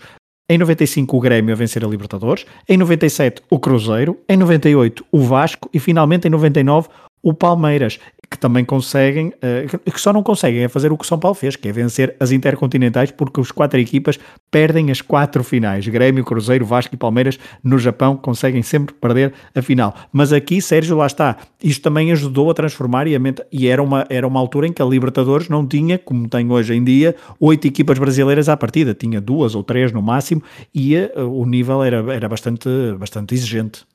[0.49, 5.19] em 95 o Grêmio a vencer a Libertadores, em 97 o Cruzeiro, em 98 o
[5.19, 6.87] Vasco e finalmente em 99
[7.21, 7.99] o Palmeiras,
[8.33, 11.35] que também conseguem, uh, que só não conseguem é fazer o que o São Paulo
[11.35, 14.19] fez, que é vencer as intercontinentais, porque os quatro equipas
[14.49, 15.87] perdem as quatro finais.
[15.87, 19.95] Grêmio, Cruzeiro, Vasco e Palmeiras no Japão conseguem sempre perder a final.
[20.11, 21.37] Mas aqui, Sérgio, lá está.
[21.63, 24.73] Isto também ajudou a transformar e, a mente, e era, uma, era uma altura em
[24.73, 28.95] que a Libertadores não tinha, como tem hoje em dia, oito equipas brasileiras à partida.
[28.95, 30.41] Tinha duas ou três no máximo
[30.73, 33.85] e uh, o nível era, era bastante, bastante exigente.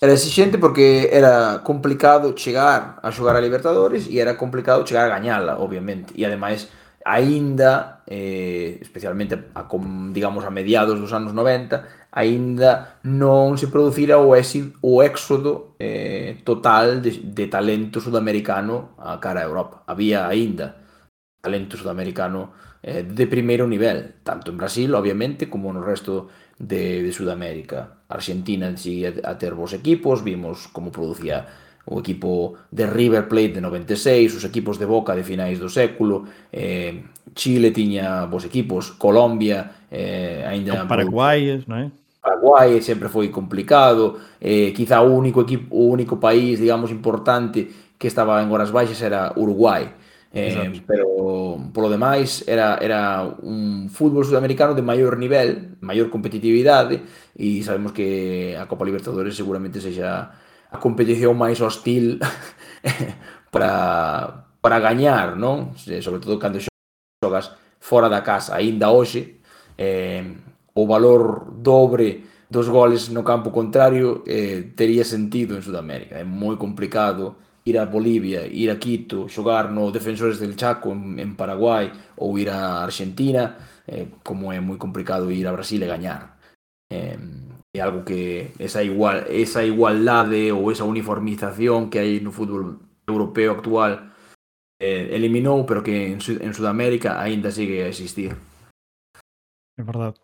[0.00, 5.14] Era exigente porque era complicado chegar a xogar a Libertadores e era complicado chegar a
[5.18, 6.14] gañala, obviamente.
[6.14, 6.70] E ademais,
[7.04, 14.22] aínda, eh, especialmente a, com, digamos a mediados dos anos 90, aínda non se producira
[14.22, 19.82] o, éxito, o éxodo eh, total de, de talento sudamericano a cara a Europa.
[19.90, 20.78] Había aínda
[21.42, 22.54] talento sudamericano
[22.86, 27.97] eh, de primeiro nivel, tanto en Brasil, obviamente, como no resto de, de Sudamérica.
[28.08, 31.46] Argentina seguía a ter bons equipos, vimos como producía
[31.88, 36.24] o equipo de River Plate de 96, os equipos de Boca de finais do século,
[36.52, 37.04] eh,
[37.34, 40.84] Chile tiña bons equipos, Colombia eh, ainda...
[40.88, 41.86] Paraguai, non é?
[42.20, 48.08] Paraguai sempre foi complicado, eh, quizá o único equipo, o único país, digamos, importante que
[48.08, 49.88] estaba en horas baixas era Uruguai,
[50.28, 57.00] Eh, pero polo demais era, era un fútbol sudamericano de maior nivel, maior competitividade
[57.32, 60.28] e sabemos que a Copa Libertadores seguramente sexa
[60.68, 62.20] a competición máis hostil
[63.54, 65.72] para, para gañar, non?
[65.80, 69.40] Sobre todo cando xogas fora da casa, aínda hoxe,
[69.80, 70.28] eh,
[70.76, 76.20] o valor dobre dos goles no campo contrario eh, tería sentido en Sudamérica.
[76.20, 77.36] É moi complicado
[77.68, 82.38] ir a Bolivia, ir a Quito, xogar no Defensores del Chaco en, en Paraguai ou
[82.38, 86.40] ir a Argentina, eh, como é moi complicado ir a Brasil e gañar.
[86.88, 87.18] Eh,
[87.76, 93.52] é algo que esa igual esa igualdade ou esa uniformización que hai no fútbol europeo
[93.52, 94.08] actual
[94.80, 98.32] eh, eliminou, pero que en, en Sudamérica aínda sigue a existir.
[99.78, 100.16] É verdade.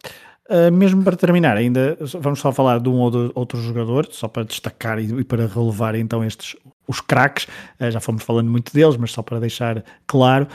[0.45, 4.29] Uh, mesmo para terminar, ainda vamos só falar de um ou de outro jogador, só
[4.29, 6.55] para destacar e, e para relevar então estes
[6.87, 7.47] os craques,
[7.81, 10.47] uh, já fomos falando muito deles, mas só para deixar claro,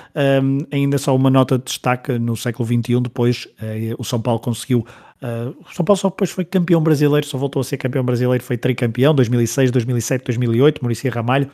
[0.44, 4.40] um, ainda só uma nota de destaque no século XXI, depois uh, o São Paulo
[4.40, 4.86] conseguiu
[5.22, 8.56] o São Paulo só depois foi campeão brasileiro, só voltou a ser campeão brasileiro, foi
[8.56, 11.52] tricampeão, 2006, 2007, 2008, Maurício Ramalho,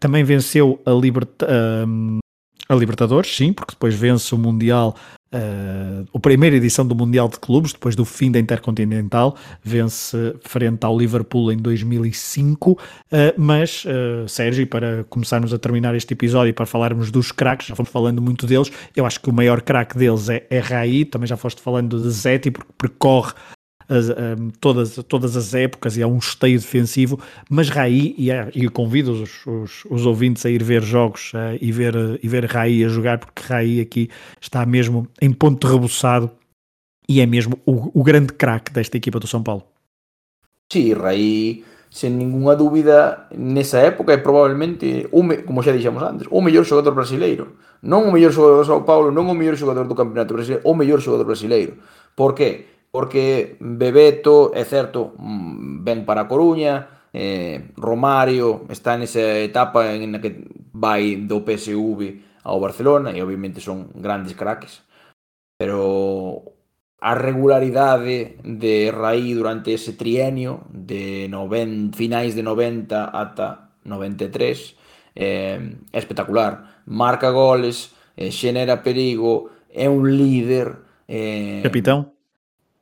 [0.00, 1.46] também venceu a, Liberta,
[2.68, 4.94] a Libertadores, sim, porque depois vence o Mundial
[5.30, 10.84] Uh, a primeira edição do Mundial de Clubes, depois do fim da Intercontinental, vence frente
[10.84, 12.72] ao Liverpool em 2005.
[12.72, 12.76] Uh,
[13.12, 17.66] eh, mas, uh, Sérgio, para começarmos a terminar este episódio e para falarmos dos craques,
[17.66, 18.72] já fomos falando muito deles.
[18.96, 22.10] Eu acho que o maior craque deles é, é Raí, também já foste falando de
[22.10, 23.34] Zeti, porque percorre
[23.88, 28.50] as, um, todas, todas as épocas e há um esteio defensivo, mas Raí, e, é,
[28.54, 32.44] e convido os, os, os, ouvintes a ir ver jogos uh, e, ver, e ver
[32.44, 34.10] Raí a jogar, porque Raí aqui
[34.40, 36.30] está mesmo em ponto rebuçado
[37.08, 39.64] e é mesmo o, o grande craque desta equipa do São Paulo.
[40.70, 46.64] Sí, Raí, sen ninguna dúbida, nesa época é me, como xa dixemos antes, o mellor
[46.64, 47.56] xogador brasileiro.
[47.82, 50.74] Non o mellor xogador do São Paulo, non o mellor xogador do Campeonato Brasileiro, o
[50.74, 51.80] mellor xogador brasileiro.
[52.12, 52.77] Por que?
[52.98, 60.10] porque Bebeto, é certo, mm, ven para a Coruña, eh, Romario está nesa etapa en
[60.10, 60.42] na que
[60.74, 64.82] vai do PSV ao Barcelona e obviamente son grandes craques.
[65.54, 66.58] Pero
[66.98, 74.74] a regularidade de Raí durante ese trienio de noven, finais de 90 ata 93
[75.14, 76.82] eh, é espectacular.
[76.82, 80.82] Marca goles, eh, xenera perigo, é un líder.
[81.06, 82.17] Eh, Capitán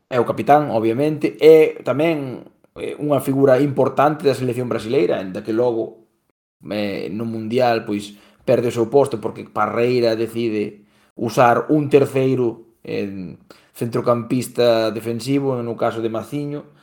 [0.09, 2.47] é o capitán, obviamente, é tamén
[2.79, 6.07] eh, unha figura importante da selección brasileira, en que logo
[6.71, 8.15] eh, no Mundial pois
[8.47, 10.87] perde o seu posto porque Parreira decide
[11.19, 13.35] usar un terceiro eh,
[13.75, 16.76] centrocampista defensivo, no caso de Maciño,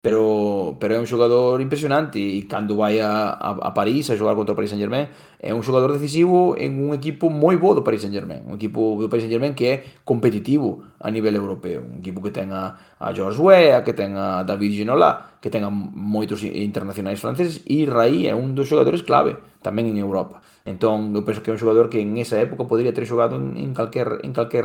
[0.00, 4.32] pero, pero é un xogador impresionante e cando vai a, a, a París a xogar
[4.32, 8.08] contra o Paris Saint-Germain é un xogador decisivo en un equipo moi bo do Paris
[8.08, 9.76] Saint-Germain un equipo do Paris Saint-Germain que é
[10.08, 14.40] competitivo a nivel europeo un equipo que ten a, a George Weah que ten a
[14.48, 19.36] David Ginola que ten a moitos internacionais franceses e Raí é un dos xogadores clave
[19.60, 20.40] tamén en Europa.
[20.64, 23.56] Entón eu penso que é un xogador que en esa época podría ter xogado en,
[23.60, 24.64] en calquer, en calquer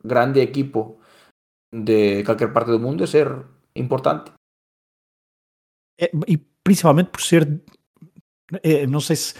[0.00, 1.00] grande equipo
[1.68, 3.28] de calquer parte do mundo e ser
[3.76, 4.32] importante.
[6.00, 7.60] É, e principalmente por ser,
[8.62, 9.34] é, não sei se,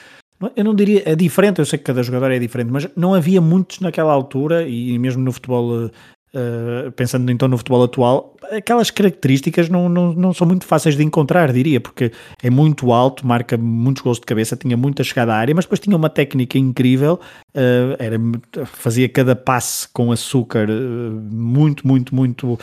[0.57, 3.41] eu não diria, é diferente, eu sei que cada jogador é diferente, mas não havia
[3.41, 5.91] muitos naquela altura e mesmo no futebol
[6.35, 11.05] Uh, pensando então no futebol atual, aquelas características não, não, não são muito fáceis de
[11.05, 12.11] encontrar, diria, porque
[12.43, 15.79] é muito alto, marca muitos gols de cabeça, tinha muita chegada à área, mas depois
[15.79, 17.21] tinha uma técnica incrível,
[17.55, 18.19] uh, era,
[18.67, 22.59] fazia cada passe com açúcar uh, muito, muito, muito,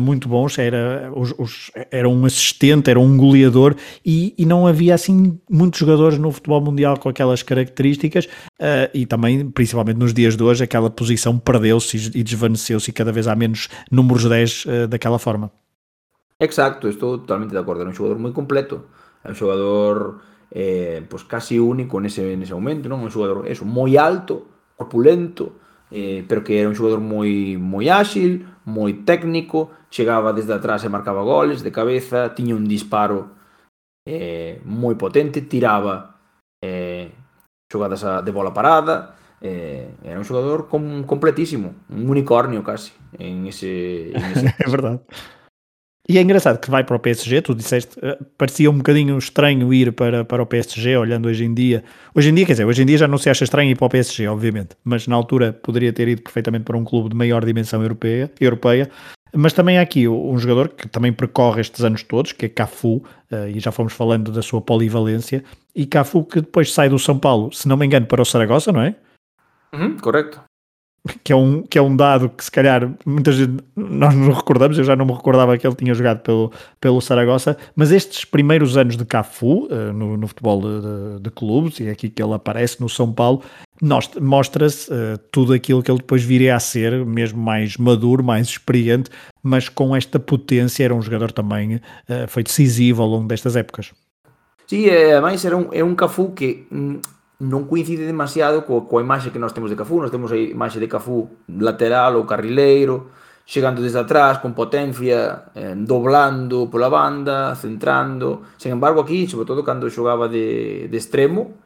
[0.00, 4.94] muito bons, era, os, os, era um assistente, era um goleador e, e, não havia
[4.94, 8.28] assim muitos jogadores no futebol mundial com aquelas características
[8.92, 13.36] e também, principalmente nos dias de hoje, aquela posição perdeu-se e desvaneceu-se cada vez há
[13.36, 15.52] menos números 10 uh, eh, daquela forma.
[16.40, 17.84] Exacto, estou totalmente de acordo.
[17.84, 18.88] É un xogador moi completo.
[19.20, 23.04] É un xogador eh, pues casi único nese, nese momento, non?
[23.04, 24.48] Un xogador eso, moi alto,
[24.80, 25.60] corpulento,
[25.92, 30.88] eh, pero que era un xogador moi moi áxil, moi técnico, chegaba desde atrás e
[30.88, 33.36] marcaba goles de cabeza, tiña un disparo
[34.08, 36.16] eh, moi potente, tiraba
[36.64, 37.12] eh,
[37.68, 39.14] xogadas a, de bola parada,
[39.44, 42.92] eh, era un xogador com, completísimo, un unicórnio casi
[44.64, 45.00] é verdade.
[46.06, 49.72] E é engraçado que vai para o PSG, tu disseste, eh, parecia um bocadinho estranho
[49.72, 51.84] ir para, para o PSG, olhando hoje em dia.
[52.14, 53.86] Hoje em dia, quer dizer, hoje em dia já não se acha estranho ir para
[53.86, 57.44] o PSG, obviamente, mas na altura poderia ter ido perfeitamente para um clube de maior
[57.44, 58.90] dimensão europeia, europeia
[59.36, 63.02] mas também há aqui um jogador que também percorre estes anos todos, que é Cafu,
[63.30, 65.42] eh, e já fomos falando da sua polivalência,
[65.74, 68.70] e Cafu que depois sai do São Paulo, se não me engano, para o Saragossa,
[68.70, 68.94] não é?
[69.74, 70.40] Uhum, correto.
[71.22, 73.36] Que é, um, que é um dado que se calhar muitas
[73.76, 77.58] nós nos recordamos, eu já não me recordava que ele tinha jogado pelo, pelo Saragossa,
[77.76, 81.88] mas estes primeiros anos de Cafu uh, no, no, futebol de, de, de, clubes, e
[81.88, 83.42] é aqui que ele aparece no São Paulo,
[84.18, 89.10] mostra-se uh, tudo aquilo que ele depois viria a ser, mesmo mais maduro, mais experiente,
[89.42, 91.80] mas com esta potência, era um jogador também, uh,
[92.28, 93.92] foi decisivo ao longo destas épocas.
[94.66, 96.98] Sim, é, además era um, é um Cafu que hum,
[97.44, 100.80] non coincide demasiado co, coa imaxe que nós temos de Cafú, nós temos a imaxe
[100.80, 103.12] de Cafú lateral ou carrileiro,
[103.44, 108.42] chegando desde atrás con potencia, eh, doblando pola banda, centrando.
[108.56, 111.60] Sen embargo, aquí, sobre todo cando xogaba de, de extremo,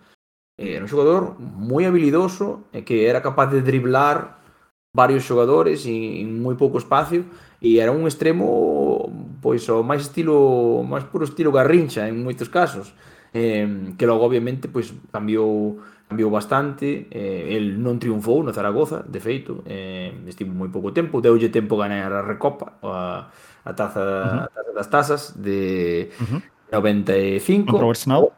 [0.59, 4.43] eh, era un xogador moi habilidoso e que era capaz de driblar
[4.91, 7.23] varios xogadores en moi pouco espacio
[7.63, 9.07] e era un extremo
[9.39, 12.91] pois o máis estilo, máis puro estilo Garrincha en moitos casos
[13.33, 15.79] eh, que logo obviamente pois cambiou
[16.09, 21.21] cambiou bastante, eh, el non triunfou no Zaragoza, de feito, eh, estivo moi pouco tempo,
[21.21, 24.45] deulle tempo a ganar a Recopa, a, a, taza, uh -huh.
[24.45, 26.41] a taza das tazas de uh -huh.
[26.73, 27.77] 95.
[27.77, 28.33] Robert Snow.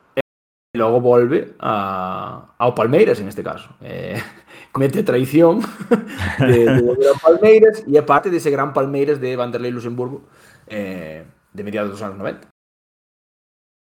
[0.74, 3.70] E logo volve a, ao Palmeiras, en este caso.
[3.82, 4.18] Eh,
[4.74, 5.62] comete a traición
[6.38, 10.26] de, de volver ao Palmeiras e é parte dese gran Palmeiras de Vanderlei Luxemburgo
[10.66, 11.22] eh,
[11.54, 12.49] de mediados dos anos 90.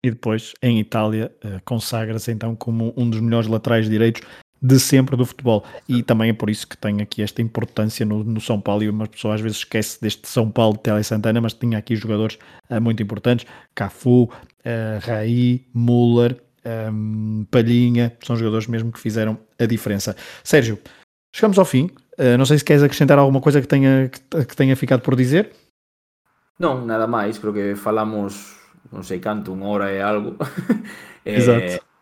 [0.03, 4.21] E depois em Itália uh, consagra-se então como um dos melhores laterais direitos
[4.63, 5.65] de sempre do futebol.
[5.89, 8.83] E também é por isso que tem aqui esta importância no, no São Paulo.
[8.83, 11.95] E uma pessoa às vezes esquece deste São Paulo de Tele Santana, mas tinha aqui
[11.95, 12.37] jogadores
[12.69, 14.29] uh, muito importantes: Cafu, uh,
[15.01, 18.15] Raí, Müller, um, Palhinha.
[18.25, 20.15] São jogadores mesmo que fizeram a diferença.
[20.43, 20.79] Sérgio,
[21.35, 21.89] chegamos ao fim.
[22.17, 25.15] Uh, não sei se queres acrescentar alguma coisa que tenha, que, que tenha ficado por
[25.15, 25.51] dizer.
[26.59, 30.35] Non, nada máis, creo que falamos non sei canto, unha hora e algo.
[31.23, 31.79] Eh, Exacto.
[31.79, 31.93] eh,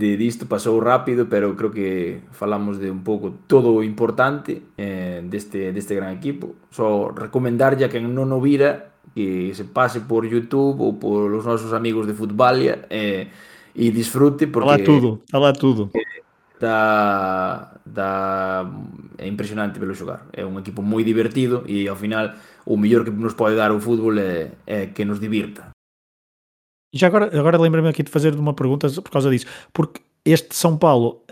[0.00, 5.20] de disto pasou rápido, pero creo que falamos de un pouco todo o importante eh,
[5.28, 6.56] deste, deste gran equipo.
[6.72, 11.44] Só recomendarlle a quen non o vira que se pase por YouTube ou por os
[11.44, 13.28] nosos amigos de Futbalia eh,
[13.76, 14.72] e disfrute porque...
[14.72, 15.92] Alá tudo, alá tudo.
[15.92, 16.24] Eh,
[16.56, 18.64] da, da
[19.18, 20.26] é impresionante velo xogar.
[20.32, 22.32] É un equipo moi divertido e ao final
[22.64, 25.71] o mellor que nos pode dar o fútbol é, é que nos divirta.
[26.92, 30.76] Já agora, agora lembra-me aqui de fazer uma pergunta por causa disso, porque este São
[30.76, 31.22] Paulo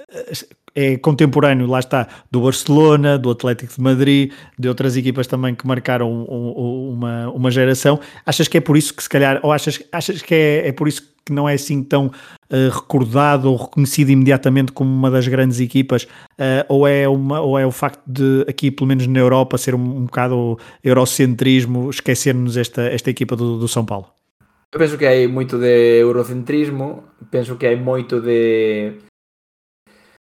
[0.74, 5.66] é contemporâneo, lá está, do Barcelona, do Atlético de Madrid, de outras equipas também que
[5.66, 8.00] marcaram um, uma, uma geração.
[8.24, 10.88] Achas que é por isso que se calhar, ou achas, achas que é, é por
[10.88, 15.60] isso que não é assim tão uh, recordado ou reconhecido imediatamente como uma das grandes
[15.60, 19.58] equipas, uh, ou, é uma, ou é o facto de aqui, pelo menos na Europa,
[19.58, 24.19] ser um, um bocado eurocentrismo, esquecermos esta, esta equipa do, do São Paulo?
[24.72, 29.02] Eu penso que hai moito de eurocentrismo, penso que hai moito de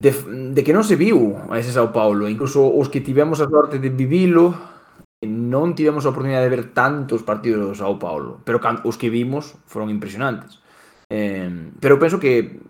[0.00, 0.10] de,
[0.54, 3.76] de que non se viu a ese Sao Paulo, incluso os que tivemos a sorte
[3.76, 4.56] de vivilo
[5.26, 9.58] non tivemos a oportunidade de ver tantos partidos do Sao Paulo, pero os que vimos
[9.66, 10.62] foron impresionantes.
[11.10, 12.62] Eh, pero penso que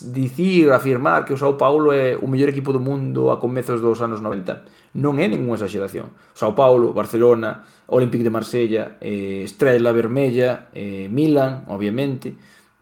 [0.00, 3.98] dicir, afirmar que o Sao Paulo é o mellor equipo do mundo a comezos dos
[4.04, 6.12] anos 90 non é ninguna exageración.
[6.32, 12.34] Sao Paulo, Barcelona, Olympique de Marsella, eh, Estrela Vermella, eh, Milan, obviamente.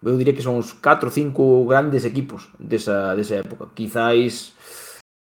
[0.04, 3.72] Eu diría que son os 4 ou 5 grandes equipos desa, desa época.
[3.72, 4.52] Quizáis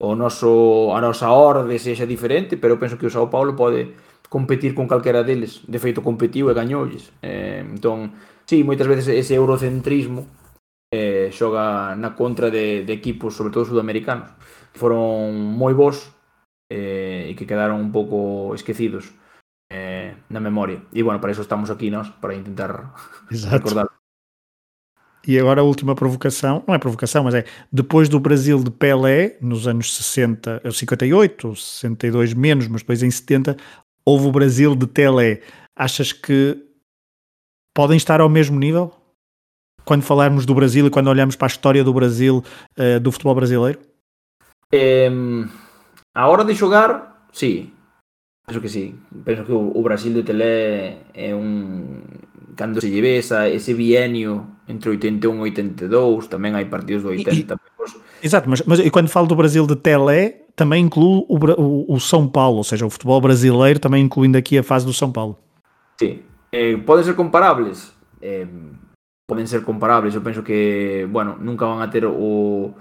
[0.00, 3.92] o noso, a nosa orde sexa diferente, pero penso que o Sao Paulo pode
[4.32, 5.60] competir con calquera deles.
[5.68, 7.12] De feito, competiu e gañoulles.
[7.20, 8.16] Eh, entón,
[8.48, 10.24] sí, moitas veces ese eurocentrismo
[10.88, 14.32] eh, xoga na contra de, de equipos, sobre todo sudamericanos,
[14.72, 16.08] que foron moi bons
[16.72, 19.12] eh, e que quedaron un pouco esquecidos
[20.30, 20.80] na memoria.
[20.92, 22.94] E bueno, para eso estamos aquí nós, para intentar
[23.30, 23.56] Exato.
[23.56, 23.88] recordar.
[25.26, 29.36] E agora a última provocação, não é provocação, mas é depois do Brasil de Pelé,
[29.42, 33.56] nos anos 60, 58, 62 menos, mas depois em 70,
[34.04, 35.42] houve o Brasil de Telé.
[35.76, 36.56] Achas que
[37.74, 38.94] podem estar ao mesmo nível?
[39.84, 42.42] Quando falarmos do Brasil e quando olhamos para a história do Brasil,
[42.78, 43.78] uh, do futebol brasileiro?
[44.72, 45.10] Eh,
[46.14, 47.72] a hora de xogar, sí.
[48.50, 48.98] Penso que sí.
[49.24, 52.02] Penso que o, o Brasil de Telé é un...
[52.56, 57.30] Cando se lleve esa, ese bienio entre 81 e 82, tamén hai partidos do 80.
[57.30, 61.38] E, e, exato, mas, mas e quando falo do Brasil de Telé, também incluo o,
[61.38, 64.92] o, o, São Paulo, ou seja, o futebol brasileiro, também incluindo aqui a fase do
[64.92, 65.38] São Paulo.
[65.94, 66.26] Sí.
[66.50, 67.94] Eh, poden ser comparables?
[68.18, 68.50] Eh,
[69.30, 70.18] poden ser comparables.
[70.18, 72.74] Eu penso que, bueno, nunca van a ter o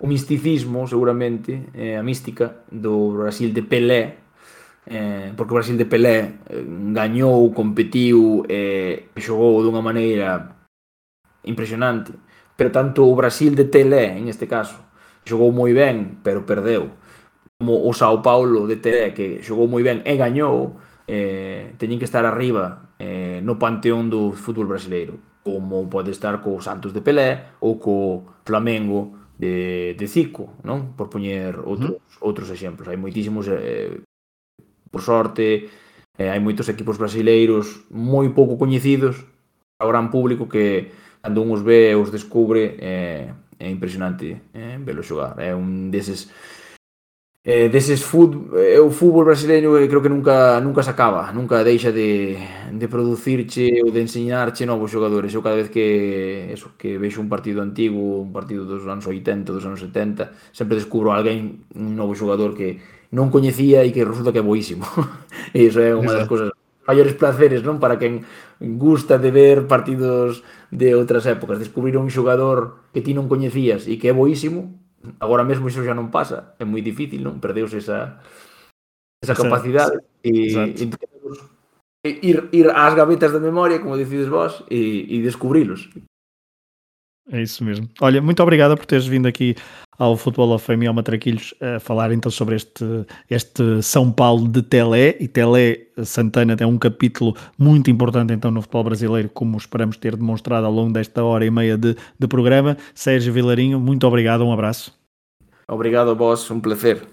[0.00, 4.16] o misticismo, seguramente, eh, a mística do Brasil de Pelé,
[4.86, 10.56] eh, porque o Brasil de Pelé eh, gañou, competiu e eh, xogou dunha maneira
[11.44, 12.12] impresionante
[12.56, 14.80] pero tanto o Brasil de Pelé en este caso
[15.24, 16.92] xogou moi ben pero perdeu
[17.60, 22.08] como o Sao Paulo de Pelé que xogou moi ben e gañou eh, teñen que
[22.08, 27.56] estar arriba eh, no panteón do fútbol brasileiro como pode estar co Santos de Pelé
[27.60, 30.92] ou co Flamengo de, de Zico, non?
[30.92, 32.20] Por poñer outros, uh -huh.
[32.20, 32.84] outros exemplos.
[32.84, 34.04] Hai moitísimos eh,
[34.90, 35.70] Por sorte,
[36.18, 39.22] eh, hai moitos equipos brasileiros moi pouco coñecidos
[39.80, 40.90] ao gran público que
[41.22, 45.38] cando un os ve os descubre eh, é impresionante eh, velo xogar.
[45.38, 46.28] É un deses
[47.42, 51.64] eh, deses fútbol, eh, o fútbol brasileiro eh, creo que nunca nunca se acaba, nunca
[51.64, 52.36] deixa de,
[52.72, 55.32] de producirche ou de enseñarche novos xogadores.
[55.32, 59.52] Eu cada vez que eso, que vexo un partido antigo, un partido dos anos 80,
[59.56, 64.30] dos anos 70, sempre descubro alguén un novo xogador que non coñecía e que resulta
[64.30, 64.86] que é boísimo.
[65.56, 66.54] e iso é unha das cousas
[66.86, 67.82] maiores placeres, non?
[67.82, 68.26] Para quen
[68.58, 73.98] gusta de ver partidos de outras épocas, descubrir un xogador que ti non coñecías e
[73.98, 74.78] que é boísimo,
[75.18, 77.42] agora mesmo iso xa non pasa, é moi difícil, non?
[77.42, 78.22] Perdeuse esa
[79.20, 80.90] esa capacidade sí, sí.
[82.00, 85.92] e ir ir ás gavetas da memoria, como decides vos, e, e descubrilos.
[87.32, 87.88] É isso mesmo.
[88.00, 89.54] Olha, muito obrigado por teres vindo aqui
[89.96, 92.84] ao Futebol of Fame e ao Matraquilhos a falar então sobre este,
[93.28, 95.16] este São Paulo de Telé.
[95.20, 100.16] E Telé Santana tem um capítulo muito importante então no futebol brasileiro, como esperamos ter
[100.16, 102.76] demonstrado ao longo desta hora e meia de, de programa.
[102.94, 104.98] Sérgio Vilarinho, muito obrigado, um abraço.
[105.68, 107.06] Obrigado vós, um prazer.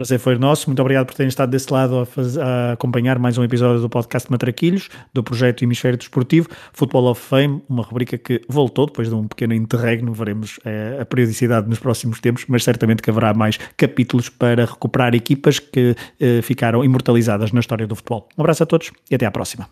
[0.00, 0.66] Prazer foi nosso.
[0.66, 4.30] Muito obrigado por terem estado desse lado a, a, acompanhar mais um episódio do podcast
[4.30, 9.28] Matraquilhos, do projeto Hemisfério Desportivo, Football of Fame, uma rubrica que voltou depois de um
[9.28, 10.14] pequeno interregno.
[10.14, 15.14] Veremos é, a periodicidade nos próximos tempos, mas certamente que haverá mais capítulos para recuperar
[15.14, 18.26] equipas que eh, ficaram imortalizadas na história do futebol.
[18.38, 19.68] Um abraço a todos e até à próxima.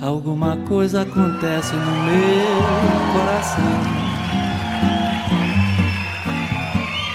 [0.00, 4.07] Alguma coisa acontece no meu coração.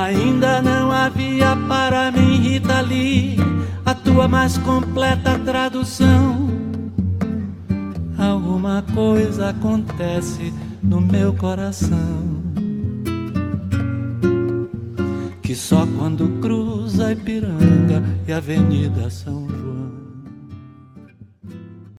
[0.00, 3.36] Ainda não havia para mim, Rita Lee,
[3.84, 6.48] a tua mais completa tradução.
[8.16, 12.40] Alguma coisa acontece no meu coração.
[15.42, 19.49] Que só quando cruza Ipiranga e Avenida São